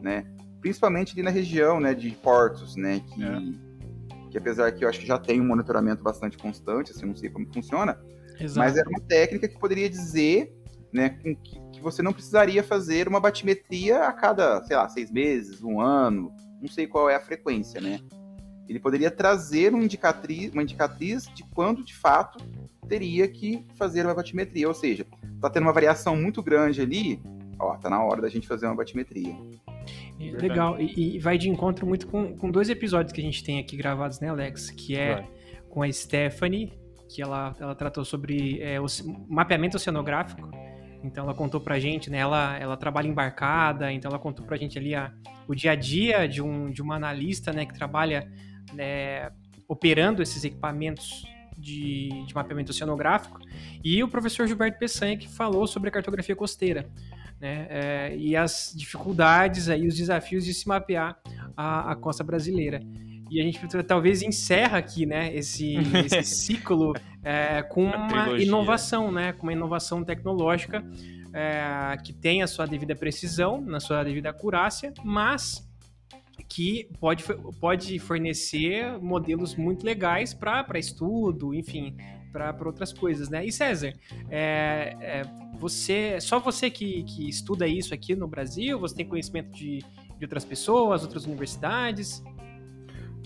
né? 0.00 0.24
Principalmente 0.60 1.12
ali 1.12 1.22
na 1.22 1.30
região, 1.30 1.80
né, 1.80 1.94
de 1.94 2.10
portos, 2.10 2.76
né, 2.76 3.00
que, 3.00 3.22
é. 3.22 4.30
que 4.30 4.38
apesar 4.38 4.72
que 4.72 4.84
eu 4.84 4.88
acho 4.88 5.00
que 5.00 5.06
já 5.06 5.18
tem 5.18 5.40
um 5.40 5.46
monitoramento 5.46 6.02
bastante 6.02 6.36
constante, 6.36 6.90
assim, 6.90 7.06
não 7.06 7.16
sei 7.16 7.30
como 7.30 7.52
funciona, 7.52 7.98
Exato. 8.40 8.58
mas 8.58 8.76
era 8.76 8.88
uma 8.88 9.00
técnica 9.00 9.48
que 9.48 9.58
poderia 9.58 9.88
dizer, 9.88 10.52
né, 10.92 11.10
que, 11.10 11.36
que 11.72 11.80
você 11.80 12.02
não 12.02 12.12
precisaria 12.12 12.62
fazer 12.62 13.08
uma 13.08 13.20
batimetria 13.20 14.04
a 14.04 14.12
cada, 14.12 14.62
sei 14.64 14.76
lá, 14.76 14.88
seis 14.88 15.10
meses, 15.10 15.62
um 15.62 15.80
ano, 15.80 16.32
não 16.60 16.68
sei 16.68 16.86
qual 16.86 17.08
é 17.08 17.14
a 17.14 17.20
frequência, 17.20 17.80
né? 17.80 18.00
Ele 18.68 18.78
poderia 18.78 19.10
trazer 19.10 19.74
um 19.74 19.82
indicatriz, 19.82 20.52
uma 20.52 20.62
indicatriz 20.62 21.24
de 21.34 21.42
quando 21.54 21.82
de 21.82 21.94
fato 21.94 22.38
teria 22.88 23.28
que 23.28 23.64
fazer 23.76 24.04
uma 24.04 24.14
batimetria. 24.14 24.66
Ou 24.66 24.74
seja, 24.74 25.06
está 25.34 25.50
tendo 25.50 25.64
uma 25.64 25.72
variação 25.72 26.16
muito 26.16 26.42
grande 26.42 26.80
ali, 26.80 27.20
ó, 27.58 27.76
tá 27.76 27.90
na 27.90 28.02
hora 28.02 28.22
da 28.22 28.28
gente 28.28 28.46
fazer 28.46 28.66
uma 28.66 28.74
batimetria. 28.74 29.36
Legal, 30.18 30.80
e, 30.80 31.16
e, 31.16 31.18
vai 31.18 31.38
de 31.38 31.48
encontro 31.48 31.86
muito 31.86 32.06
com, 32.08 32.36
com 32.36 32.50
dois 32.50 32.68
episódios 32.68 33.12
que 33.12 33.20
a 33.20 33.24
gente 33.24 33.44
tem 33.44 33.58
aqui 33.58 33.76
gravados, 33.76 34.20
né, 34.20 34.28
Alex? 34.28 34.70
Que 34.70 34.96
é 34.96 35.14
vai. 35.14 35.30
com 35.68 35.82
a 35.82 35.92
Stephanie, 35.92 36.72
que 37.08 37.22
ela, 37.22 37.54
ela 37.60 37.74
tratou 37.74 38.04
sobre 38.04 38.60
é, 38.60 38.80
o 38.80 38.86
mapeamento 39.28 39.76
oceanográfico. 39.76 40.50
Então 41.02 41.24
ela 41.24 41.34
contou 41.34 41.60
pra 41.60 41.78
gente, 41.78 42.10
né? 42.10 42.18
Ela, 42.18 42.58
ela 42.58 42.76
trabalha 42.76 43.06
embarcada, 43.06 43.92
então 43.92 44.10
ela 44.10 44.18
contou 44.18 44.44
pra 44.44 44.56
gente 44.56 44.76
ali 44.76 44.94
a, 44.94 45.12
o 45.46 45.54
dia 45.54 45.72
a 45.72 45.74
dia 45.76 46.26
de, 46.26 46.42
um, 46.42 46.70
de 46.70 46.82
uma 46.82 46.96
analista, 46.96 47.52
né, 47.52 47.64
que 47.64 47.72
trabalha 47.72 48.30
né, 48.74 49.30
operando 49.68 50.22
esses 50.22 50.42
equipamentos 50.44 51.24
de, 51.58 52.24
de 52.26 52.34
mapeamento 52.34 52.70
oceanográfico, 52.70 53.40
e 53.84 54.02
o 54.02 54.08
professor 54.08 54.46
Gilberto 54.46 54.78
Peçanha, 54.78 55.16
que 55.16 55.28
falou 55.28 55.66
sobre 55.66 55.88
a 55.88 55.92
cartografia 55.92 56.36
costeira. 56.36 56.88
Né, 57.40 57.66
é, 57.70 58.16
e 58.16 58.34
as 58.34 58.72
dificuldades 58.74 59.68
aí, 59.68 59.86
os 59.86 59.94
desafios 59.94 60.44
de 60.44 60.52
se 60.52 60.66
mapear 60.66 61.20
a, 61.56 61.92
a 61.92 61.96
costa 61.96 62.24
brasileira. 62.24 62.80
E 63.30 63.40
a 63.40 63.44
gente 63.44 63.60
talvez 63.84 64.22
encerra 64.22 64.78
aqui, 64.78 65.06
né, 65.06 65.34
esse, 65.34 65.76
esse 66.04 66.22
ciclo 66.34 66.94
é, 67.22 67.62
com 67.62 67.84
uma 67.84 68.38
inovação, 68.40 69.12
né, 69.12 69.32
com 69.32 69.44
uma 69.44 69.52
inovação 69.52 70.02
tecnológica 70.02 70.82
é, 71.32 71.96
que 72.02 72.12
tem 72.12 72.42
a 72.42 72.46
sua 72.46 72.66
devida 72.66 72.96
precisão, 72.96 73.60
na 73.60 73.80
sua 73.80 74.02
devida 74.02 74.30
acurácia, 74.30 74.92
mas 75.04 75.67
que 76.48 76.88
pode, 76.98 77.24
pode 77.60 77.98
fornecer 77.98 78.98
modelos 79.00 79.54
muito 79.54 79.84
legais 79.84 80.32
para 80.32 80.78
estudo, 80.78 81.54
enfim, 81.54 81.94
para 82.32 82.56
outras 82.64 82.92
coisas, 82.92 83.28
né? 83.28 83.44
E 83.44 83.52
César, 83.52 83.92
é, 84.30 84.96
é, 85.00 85.22
você, 85.58 86.18
só 86.20 86.40
você 86.40 86.70
que, 86.70 87.02
que 87.04 87.28
estuda 87.28 87.66
isso 87.66 87.92
aqui 87.92 88.16
no 88.16 88.26
Brasil? 88.26 88.78
Você 88.78 88.96
tem 88.96 89.06
conhecimento 89.06 89.50
de, 89.50 89.80
de 89.80 90.24
outras 90.24 90.44
pessoas, 90.44 91.02
outras 91.02 91.26
universidades? 91.26 92.22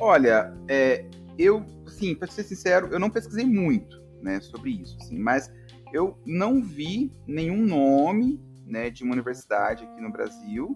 Olha, 0.01 0.53
é, 0.67 1.07
eu, 1.39 1.65
sim, 1.87 2.15
para 2.15 2.29
ser 2.29 2.43
sincero, 2.43 2.89
eu 2.89 2.99
não 2.99 3.11
pesquisei 3.11 3.45
muito, 3.45 4.03
né, 4.21 4.41
sobre 4.41 4.71
isso, 4.71 4.97
assim, 5.01 5.19
mas 5.19 5.53
eu 5.93 6.19
não 6.27 6.63
vi 6.63 7.13
nenhum 7.27 7.65
nome, 7.65 8.41
né, 8.67 8.91
de 8.91 9.05
uma 9.05 9.13
universidade 9.13 9.85
aqui 9.85 10.01
no 10.01 10.11
Brasil 10.11 10.75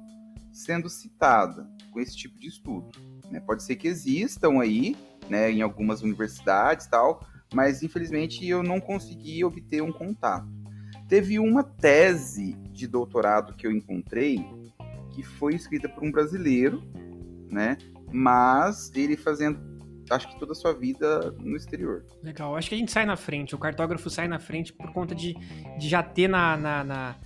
sendo 0.53 0.89
citada 0.89 1.69
com 1.97 2.01
esse 2.03 2.15
tipo 2.15 2.39
de 2.39 2.49
estudo. 2.49 2.91
Né? 3.31 3.41
Pode 3.41 3.63
ser 3.63 3.75
que 3.77 3.89
existam 3.89 4.61
aí, 4.61 4.95
né, 5.31 5.51
em 5.51 5.63
algumas 5.63 6.03
universidades 6.03 6.87
tal, 6.87 7.27
mas 7.55 7.83
infelizmente 7.83 8.47
eu 8.47 8.63
não 8.63 8.79
consegui 8.79 9.43
obter 9.43 9.83
um 9.83 9.91
contato. 9.91 10.47
Teve 11.09 11.39
uma 11.39 11.65
tese 11.65 12.53
de 12.71 12.87
doutorado 12.87 13.55
que 13.55 13.67
eu 13.67 13.73
encontrei 13.73 14.45
que 15.15 15.23
foi 15.23 15.55
escrita 15.55 15.89
por 15.89 16.05
um 16.05 16.11
brasileiro, 16.13 16.83
né? 17.51 17.79
Mas 18.13 18.93
ele 18.95 19.17
fazendo, 19.17 19.59
acho 20.11 20.29
que 20.29 20.39
toda 20.39 20.53
a 20.53 20.55
sua 20.55 20.75
vida 20.75 21.31
no 21.39 21.57
exterior. 21.57 22.05
Legal, 22.23 22.55
acho 22.55 22.69
que 22.69 22.75
a 22.75 22.79
gente 22.79 22.93
sai 22.93 23.07
na 23.07 23.17
frente, 23.17 23.55
o 23.55 23.59
cartógrafo 23.59 24.11
sai 24.11 24.29
na 24.29 24.39
frente 24.39 24.71
por 24.71 24.93
conta 24.93 25.15
de, 25.15 25.33
de 25.79 25.89
já 25.89 26.03
ter 26.03 26.29
na, 26.29 26.57
na, 26.59 26.85
na 26.85 27.17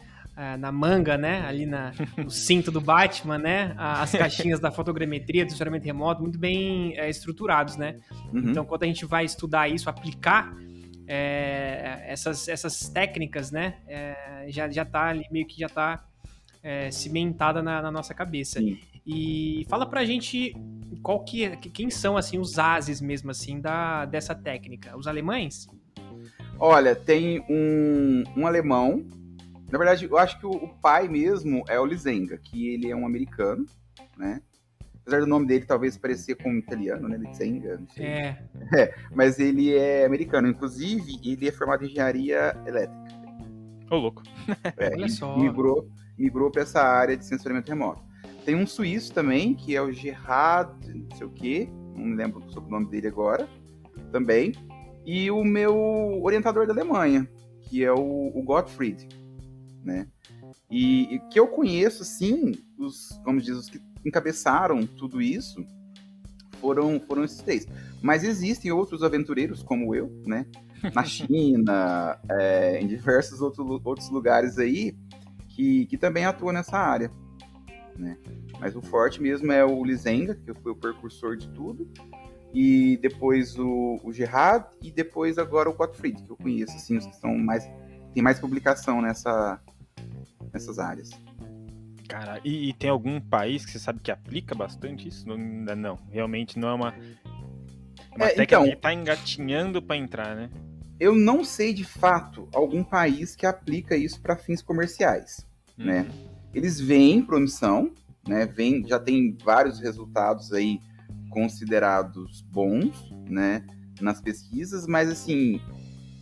na 0.59 0.73
manga, 0.73 1.19
né? 1.19 1.43
Ali 1.47 1.67
na, 1.67 1.93
no 2.17 2.31
cinto 2.31 2.71
do 2.71 2.81
Batman, 2.81 3.39
né? 3.39 3.75
As 3.77 4.13
caixinhas 4.13 4.59
da 4.59 4.71
fotogrametria, 4.71 5.45
do 5.45 5.51
sensoramento 5.51 5.85
remoto, 5.85 6.23
muito 6.23 6.39
bem 6.39 6.97
é, 6.97 7.11
estruturados, 7.11 7.77
né? 7.77 7.97
Uhum. 8.33 8.51
Então, 8.51 8.65
quando 8.65 8.85
a 8.85 8.87
gente 8.87 9.05
vai 9.05 9.25
estudar 9.25 9.69
isso, 9.69 9.91
aplicar 9.91 10.55
é, 11.13 12.05
essas, 12.07 12.47
essas 12.47 12.89
técnicas, 12.89 13.51
né? 13.51 13.75
É, 13.89 14.47
já, 14.49 14.71
já 14.71 14.85
tá 14.85 15.07
ali, 15.07 15.27
meio 15.31 15.45
que 15.45 15.59
já 15.59 15.69
tá 15.69 16.05
é, 16.63 16.91
cimentada 16.93 17.61
na, 17.61 17.83
na, 17.83 17.91
nossa 17.91 18.15
cabeça. 18.15 18.61
Sim. 18.61 18.79
E 19.05 19.67
fala 19.69 19.87
pra 19.87 20.05
gente 20.05 20.55
qual 21.03 21.25
que, 21.25 21.57
quem 21.57 21.91
são, 21.91 22.17
assim, 22.17 22.39
os 22.39 22.61
ases 22.61 23.01
mesmo, 23.01 23.31
assim, 23.31 23.61
da, 23.61 24.05
dessa 24.05 24.37
técnica. 24.37 24.97
Os 24.97 25.09
alemães? 25.09 25.67
Olha, 26.59 26.95
tem 26.95 27.41
um, 27.49 28.23
um 28.37 28.47
alemão. 28.47 29.05
Na 29.71 29.79
verdade, 29.79 30.05
eu 30.05 30.19
acho 30.19 30.39
que 30.39 30.47
o, 30.47 30.51
o 30.51 30.69
pai 30.81 31.09
mesmo 31.09 31.65
é 31.69 31.79
o 31.79 31.87
Lizenga, 31.87 32.37
que 32.39 32.69
ele 32.69 32.91
é 32.91 32.97
um 32.97 33.07
americano, 33.07 33.65
né? 34.17 34.43
Apesar 35.03 35.21
do 35.21 35.27
nome 35.27 35.47
dele 35.47 35.65
talvez 35.65 35.97
parecer 35.97 36.37
com 36.37 36.53
italiano, 36.55 37.09
né? 37.09 37.17
Lizenga, 37.17 37.79
não 37.79 37.89
sei. 37.89 38.05
É. 38.07 38.43
É, 38.77 38.95
mas 39.15 39.39
ele 39.39 39.75
é 39.75 40.05
americano. 40.05 40.49
Inclusive, 40.49 41.21
ele 41.25 41.49
é 41.49 41.53
formado 41.53 41.85
em 41.85 41.89
engenharia 41.89 42.57
elétrica. 42.67 43.21
Ô, 43.91 43.97
louco. 43.97 44.23
É, 44.77 44.95
Olha 44.95 45.09
só. 45.09 45.37
Migrou, 45.37 45.89
migrou 46.17 46.51
para 46.51 46.63
essa 46.63 46.81
área 46.81 47.17
de 47.17 47.25
sensoriamento 47.25 47.69
remoto. 47.69 48.03
Tem 48.45 48.55
um 48.55 48.67
suíço 48.67 49.13
também, 49.13 49.55
que 49.55 49.75
é 49.75 49.83
o 49.83 49.93
Gerard, 49.93 50.73
não 50.93 51.17
sei 51.17 51.27
o 51.27 51.31
quê, 51.31 51.69
não 51.97 52.05
me 52.05 52.17
lembro 52.17 52.43
sobre 52.51 52.69
o 52.69 52.73
nome 52.73 52.87
dele 52.87 53.09
agora, 53.09 53.49
também. 54.13 54.53
E 55.05 55.31
o 55.31 55.43
meu 55.43 56.21
orientador 56.23 56.67
da 56.67 56.73
Alemanha, 56.73 57.29
que 57.63 57.85
é 57.85 57.93
o, 57.93 58.33
o 58.35 58.43
Gottfried, 58.43 59.09
né? 59.85 60.07
E, 60.71 61.15
e 61.15 61.19
que 61.31 61.39
eu 61.39 61.49
conheço, 61.49 62.05
sim, 62.05 62.53
os, 62.79 63.21
como 63.25 63.41
diz, 63.41 63.57
os 63.57 63.69
que 63.69 63.81
encabeçaram 64.05 64.87
tudo 64.87 65.21
isso 65.21 65.65
foram, 66.61 67.01
foram 67.01 67.25
esses 67.25 67.39
três. 67.39 67.67
Mas 68.03 68.25
existem 68.25 68.71
outros 68.71 69.03
aventureiros 69.03 69.63
como 69.63 69.95
eu, 69.95 70.11
né? 70.27 70.47
Na 70.95 71.05
China, 71.05 72.19
é, 72.31 72.81
em 72.81 72.87
diversos 72.87 73.41
outro, 73.41 73.81
outros 73.85 74.09
lugares 74.11 74.59
aí, 74.59 74.97
que, 75.49 75.87
que 75.87 75.99
também 75.99 76.25
atuam 76.25 76.53
nessa 76.53 76.79
área. 76.79 77.11
Né? 77.97 78.17
Mas 78.59 78.75
o 78.75 78.81
forte 78.81 79.21
mesmo 79.21 79.53
é 79.53 79.65
o 79.65 79.85
Lizenga, 79.85 80.35
que 80.35 80.55
foi 80.55 80.73
o 80.73 80.77
precursor 80.77 81.37
de 81.37 81.49
tudo, 81.51 81.87
e 82.53 82.97
depois 83.03 83.59
o, 83.59 84.01
o 84.03 84.13
Gerard, 84.13 84.67
e 84.83 84.91
depois 84.91 85.39
agora 85.39 85.69
o 85.69 85.75
Gottfried, 85.75 86.23
que 86.23 86.31
eu 86.31 86.37
conheço, 86.37 86.75
assim, 86.75 86.97
os 86.97 87.07
que 87.07 87.17
são 87.17 87.37
mais, 87.37 87.65
tem 88.15 88.23
mais 88.23 88.41
publicação 88.41 89.03
nessa, 89.03 89.61
nessas 90.53 90.79
áreas. 90.79 91.11
Cara, 92.09 92.41
e, 92.45 92.71
e 92.71 92.73
tem 92.73 92.91
algum 92.91 93.21
país 93.21 93.65
que 93.65 93.71
você 93.71 93.79
sabe 93.79 94.01
que 94.01 94.11
aplica 94.11 94.55
bastante 94.55 95.07
isso? 95.07 95.29
Não, 95.29 95.37
não. 95.77 95.99
Realmente 96.11 96.59
não 96.59 96.69
é 96.69 96.75
uma. 96.75 96.89
É 96.95 98.17
uma 98.17 98.25
É, 98.27 98.29
técnica 98.31 98.43
então- 98.43 98.65
que 98.65 98.77
tá 98.77 98.93
engatinhando 98.93 99.81
pra 99.81 99.97
entrar, 99.97 100.35
né? 100.35 100.51
Eu 100.99 101.15
não 101.15 101.45
sei 101.45 101.73
de 101.73 101.85
fato 101.85 102.49
algum 102.53 102.83
país 102.83 103.35
que 103.37 103.47
aplica 103.47 103.97
isso 103.97 104.21
para 104.21 104.37
fins 104.37 104.61
comerciais. 104.61 105.47
Né? 105.79 106.03
Uhum. 106.03 106.29
Eles 106.53 106.81
veem 106.81 107.23
promissão, 107.23 107.93
né? 108.29 108.45
Vem, 108.45 108.87
já 108.87 108.99
tem 108.99 109.37
vários 109.45 109.79
resultados 109.81 110.53
aí 110.53 110.79
considerados 111.31 112.43
bons, 112.43 113.11
né? 113.29 113.65
Nas 114.01 114.21
pesquisas, 114.21 114.87
mas 114.87 115.09
assim, 115.09 115.61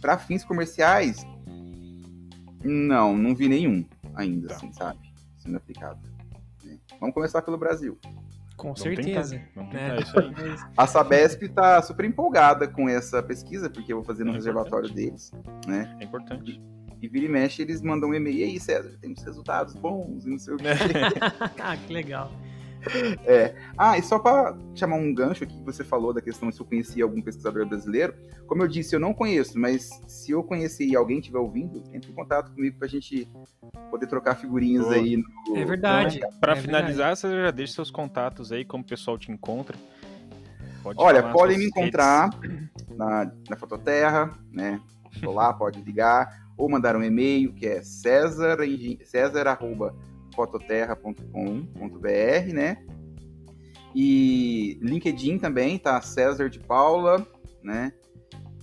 para 0.01 0.19
fins 0.19 0.45
comerciais, 0.45 1.25
não, 2.63 3.17
não 3.17 3.35
vi 3.35 3.49
nenhum 3.49 3.85
ainda, 4.19 4.49
Tá. 4.49 4.57
assim, 4.57 4.73
sabe? 4.73 4.99
Sendo 5.37 5.57
aplicado. 5.57 6.01
né? 6.65 6.79
Vamos 7.01 7.15
começar 7.15 7.41
pelo 7.43 7.57
Brasil. 7.57 7.99
Com 8.57 8.69
Vamos 8.75 8.81
certeza. 8.81 9.37
tentar, 9.39 9.51
Vamos 9.55 9.73
né? 9.73 9.97
tentar 9.97 10.03
isso 10.03 10.19
aí. 10.19 10.57
A 10.77 10.87
Sabesp 10.87 11.43
está 11.45 11.81
super 11.81 12.05
empolgada 12.05 12.67
com 12.67 12.89
essa 12.89 13.23
pesquisa, 13.23 13.71
porque 13.71 13.93
eu 13.93 13.99
vou 13.99 14.05
fazer 14.05 14.25
no 14.25 14.33
É 14.33 14.35
reservatório 14.35 14.91
deles, 14.93 15.31
né? 15.67 15.97
É 16.01 16.05
importante. 16.05 16.61
E 17.01 17.07
vira 17.09 17.27
e 17.27 17.29
mexe, 17.29 17.63
eles 17.63 17.81
mandam 17.81 18.09
um 18.11 18.15
e-mail, 18.15 18.37
e 18.39 18.43
aí, 18.43 18.59
César, 18.59 18.99
temos 19.01 19.23
resultados 19.23 19.75
bons 19.77 20.27
e 20.27 20.31
não 20.31 20.39
sei 20.41 20.55
o 20.55 20.57
quê. 20.57 20.65
ah, 21.63 21.77
que 21.77 21.93
legal. 21.93 22.33
Ah, 23.77 23.97
e 23.97 24.03
só 24.03 24.19
para 24.19 24.57
chamar 24.75 24.97
um 24.97 25.15
gancho 25.15 25.45
aqui 25.45 25.57
que 25.57 25.65
você 25.65 25.85
falou 25.85 26.13
da 26.13 26.21
questão 26.21 26.51
se 26.51 26.61
eu 26.61 26.67
conhecia 26.67 27.05
algum 27.05 27.23
pesquisador 27.23 27.67
brasileiro, 27.67 28.15
como 28.47 28.63
eu 28.63 28.69
disse, 28.69 28.95
eu 28.97 29.01
não 29.01 29.15
conheço, 29.15 29.59
mas 29.59 29.89
se 30.07 30.33
eu 30.33 30.43
conhecer 30.43 30.85
e 30.85 30.97
alguém 30.97 31.19
estiver 31.19 31.39
ouvindo, 31.39 31.83
entre 31.93 32.11
em 32.11 32.15
contato 32.15 32.51
comigo 32.53 32.77
pra 32.79 32.89
gente 32.89 33.29
poder 33.91 34.07
trocar 34.07 34.35
figurinhas 34.37 34.85
Boa. 34.85 34.97
aí 34.97 35.17
no. 35.17 35.57
É 35.57 35.65
verdade. 35.65 36.21
Para 36.41 36.53
É 36.53 36.57
finalizar, 36.57 37.17
você 37.17 37.31
já 37.31 37.51
deixa 37.51 37.75
seus 37.75 37.91
contatos 37.91 38.51
aí, 38.53 38.65
como 38.65 38.83
o 38.83 38.87
pessoal 38.87 39.17
te 39.19 39.31
encontra. 39.31 39.77
Pode 40.83 41.01
Olha, 41.01 41.23
podem 41.23 41.59
me 41.59 41.67
encontrar 41.67 42.31
na, 42.97 43.31
na 43.49 43.57
Fototerra, 43.57 44.31
né? 44.53 44.81
Tô 45.23 45.33
lá, 45.33 45.53
pode 45.55 45.81
ligar, 45.83 46.49
ou 46.57 46.69
mandar 46.69 46.97
um 46.97 47.03
e-mail 47.03 47.53
que 47.53 47.67
é 47.67 47.83
césar, 47.83 48.65
engen- 48.65 48.99
césar@fototerra.com.br, 50.39 52.55
né? 52.55 52.79
E 53.95 54.79
LinkedIn 54.83 55.39
também, 55.39 55.79
tá? 55.79 56.01
César 56.01 56.49
de 56.49 56.61
Paula, 56.61 57.27
né? 57.63 57.93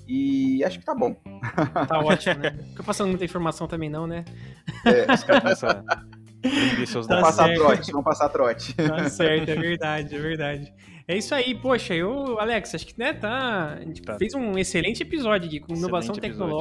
E 0.08 0.64
acho 0.64 0.80
que 0.80 0.86
tá 0.86 0.96
bom. 0.96 1.16
Tá 1.88 2.00
ótimo, 2.00 2.42
né? 2.42 2.56
Não 2.58 2.64
fica 2.70 2.84
passando 2.84 3.10
muita 3.10 3.26
informação 3.26 3.68
também, 3.68 3.90
não, 3.90 4.08
né? 4.08 4.24
É, 4.86 5.06
Os 5.14 5.24
caras 5.24 5.60
seus 6.88 7.08
Tá 7.08 7.22
passar 7.22 7.54
trote, 7.56 7.92
vamos 7.92 8.06
passar 8.06 8.30
trote. 8.30 8.74
Tá 8.76 9.10
certo, 9.10 9.50
é 9.50 9.56
verdade, 9.56 10.16
é 10.16 10.20
verdade. 10.20 10.74
É 11.08 11.18
isso 11.18 11.34
aí, 11.36 11.54
poxa, 11.56 11.94
eu, 11.94 12.40
Alex, 12.40 12.74
acho 12.76 12.88
que 12.88 12.98
né, 12.98 13.14
tá, 13.14 13.74
a 13.74 13.80
gente 13.82 14.02
Tá. 14.02 14.18
fez 14.18 14.34
um 14.34 14.58
excelente 14.58 15.04
episódio 15.04 15.48
aqui 15.48 15.60
com 15.60 15.74
Excelente 15.74 15.80
inovação 15.80 16.16
episódio. 16.16 16.56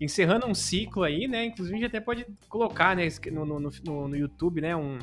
Encerrando 0.00 0.46
um 0.46 0.54
ciclo 0.54 1.02
aí, 1.02 1.28
né? 1.28 1.44
Inclusive 1.44 1.76
a 1.76 1.78
gente 1.78 1.86
até 1.88 2.00
pode 2.00 2.26
colocar, 2.48 2.96
né, 2.96 3.06
no, 3.30 3.44
no, 3.44 3.60
no, 3.60 4.08
no 4.08 4.16
YouTube, 4.16 4.60
né, 4.60 4.74
um, 4.74 4.98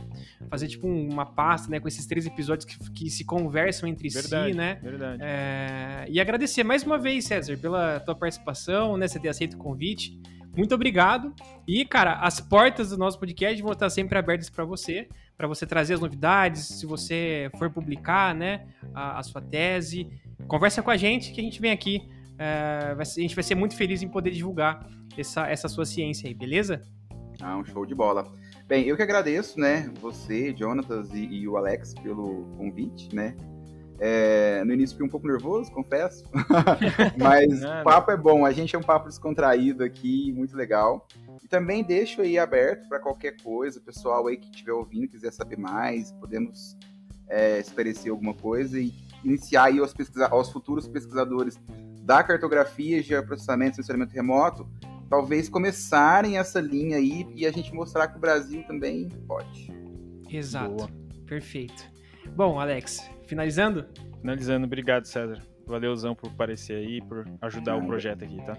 fazer 0.50 0.68
tipo 0.68 0.88
uma 0.88 1.26
pasta, 1.26 1.70
né, 1.70 1.80
com 1.80 1.88
esses 1.88 2.06
três 2.08 2.26
episódios 2.26 2.66
que, 2.66 2.92
que 2.92 3.10
se 3.10 3.24
conversam 3.24 3.88
entre 3.88 4.10
Verdade, 4.10 4.52
si, 4.52 4.58
né? 4.58 4.80
verdade. 4.82 5.22
É, 5.22 6.06
e 6.10 6.20
agradecer 6.20 6.64
mais 6.64 6.84
uma 6.84 6.98
vez, 6.98 7.26
César, 7.26 7.58
pela 7.58 8.00
tua 8.00 8.16
participação, 8.16 8.98
né? 8.98 9.08
Você 9.08 9.20
ter 9.20 9.30
aceito 9.30 9.54
o 9.54 9.58
convite. 9.58 10.20
Muito 10.56 10.74
obrigado. 10.74 11.36
E, 11.68 11.86
cara, 11.86 12.14
as 12.14 12.40
portas 12.40 12.90
do 12.90 12.98
nosso 12.98 13.20
podcast 13.20 13.62
vão 13.62 13.74
estar 13.74 13.92
sempre 13.92 14.18
abertas 14.18 14.50
para 14.50 14.66
você, 14.66 15.08
para 15.38 15.48
você 15.48 15.68
trazer 15.68 15.94
as 15.94 16.00
novidades, 16.00 16.64
se 16.64 16.86
você 16.88 17.52
for 17.60 17.70
publicar, 17.70 18.34
né, 18.34 18.66
a, 18.96 19.20
a 19.20 19.24
sua 19.24 19.40
tese. 19.40 20.10
Conversa 20.48 20.82
com 20.82 20.90
a 20.90 20.98
gente 20.98 21.32
que 21.32 21.40
a 21.40 21.44
gente 21.44 21.62
vem 21.62 21.72
aqui. 21.72 22.10
É, 22.38 22.96
a 22.98 23.04
gente 23.04 23.36
vai 23.36 23.44
ser 23.44 23.56
muito 23.56 23.76
feliz 23.76 24.02
em 24.02 24.08
poder 24.08 24.32
divulgar 24.32 24.88
essa, 25.18 25.48
essa 25.48 25.68
sua 25.68 25.86
ciência 25.86 26.28
aí, 26.28 26.34
beleza? 26.34 26.82
Ah, 27.42 27.58
um 27.58 27.66
show 27.66 27.86
de 27.86 27.94
bola. 27.94 28.32
Bem, 28.68 28.86
eu 28.86 28.96
que 28.98 29.04
agradeço, 29.04 29.60
né, 29.60 29.92
você, 30.02 30.54
Jonatas 30.56 31.12
e, 31.14 31.24
e 31.24 31.48
o 31.48 31.56
Alex 31.58 31.94
pelo 31.96 32.46
convite, 32.58 33.14
né. 33.16 33.36
É, 34.00 34.64
no 34.64 34.74
início 34.74 34.96
fiquei 34.96 35.08
um 35.08 35.10
pouco 35.10 35.28
nervoso, 35.28 35.72
confesso, 35.72 36.24
mas 37.18 37.64
o 37.64 37.84
papo 37.84 38.12
é 38.12 38.18
bom, 38.18 38.46
a 38.46 38.52
gente 38.52 38.76
é 38.76 38.80
um 38.80 38.84
papo 38.84 39.08
descontraído 39.08 39.84
aqui, 39.84 40.32
muito 40.34 40.56
legal. 40.56 41.08
E 41.44 41.48
também 41.48 41.84
deixo 41.84 42.22
aí 42.22 42.38
aberto 42.38 42.88
para 42.88 43.00
qualquer 43.00 43.38
coisa, 43.42 43.80
o 43.80 43.82
pessoal 43.82 44.28
aí 44.28 44.38
que 44.38 44.50
estiver 44.52 44.74
ouvindo, 44.74 45.08
quiser 45.08 45.32
saber 45.32 45.58
mais, 45.58 46.12
podemos 46.12 46.78
é, 47.28 47.60
esclarecer 47.60 48.12
alguma 48.12 48.34
coisa 48.36 48.80
e 48.80 48.94
iniciar 49.24 49.66
aí 49.66 49.80
aos, 49.80 49.94
pesquisa- 49.94 50.28
aos 50.28 50.52
futuros 50.52 50.88
pesquisadores 50.88 51.60
da 52.08 52.24
cartografia, 52.24 53.04
geoprocessamento 53.04 53.74
e 53.74 53.76
sensoramento 53.76 54.14
remoto, 54.14 54.66
talvez 55.10 55.50
começarem 55.50 56.38
essa 56.38 56.62
linha 56.62 56.96
aí 56.96 57.28
e 57.36 57.46
a 57.46 57.52
gente 57.52 57.74
mostrar 57.74 58.08
que 58.08 58.16
o 58.16 58.20
Brasil 58.20 58.64
também 58.64 59.10
pode. 59.28 59.70
Exato. 60.30 60.74
Boa. 60.74 60.90
Perfeito. 61.26 61.86
Bom, 62.34 62.62
Alex, 62.62 63.06
finalizando? 63.26 63.86
Finalizando, 64.22 64.66
obrigado, 64.66 65.04
César. 65.04 65.44
Valeuzão 65.66 66.16
por 66.16 66.30
aparecer 66.30 66.78
aí, 66.78 67.02
por 67.02 67.28
ajudar 67.42 67.76
o 67.76 67.86
projeto 67.86 68.24
aqui, 68.24 68.38
tá? 68.46 68.58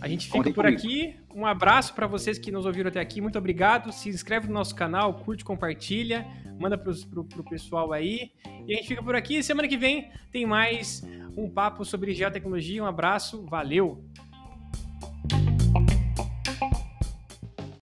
A 0.00 0.08
gente 0.08 0.30
fica 0.30 0.52
por 0.52 0.66
aqui. 0.66 1.16
Um 1.34 1.46
abraço 1.46 1.94
para 1.94 2.06
vocês 2.06 2.38
que 2.38 2.50
nos 2.50 2.66
ouviram 2.66 2.88
até 2.88 3.00
aqui. 3.00 3.20
Muito 3.20 3.38
obrigado. 3.38 3.92
Se 3.92 4.08
inscreve 4.08 4.46
no 4.48 4.54
nosso 4.54 4.74
canal, 4.74 5.14
curte, 5.14 5.44
compartilha, 5.44 6.26
manda 6.58 6.76
pros, 6.76 7.04
pro, 7.04 7.24
pro 7.24 7.44
pessoal 7.44 7.92
aí. 7.92 8.32
E 8.66 8.72
a 8.72 8.76
gente 8.76 8.88
fica 8.88 9.02
por 9.02 9.14
aqui. 9.14 9.42
Semana 9.42 9.68
que 9.68 9.76
vem 9.76 10.10
tem 10.30 10.46
mais 10.46 11.02
um 11.36 11.48
papo 11.48 11.84
sobre 11.84 12.14
geotecnologia. 12.14 12.82
Um 12.82 12.86
abraço, 12.86 13.44
valeu! 13.46 14.04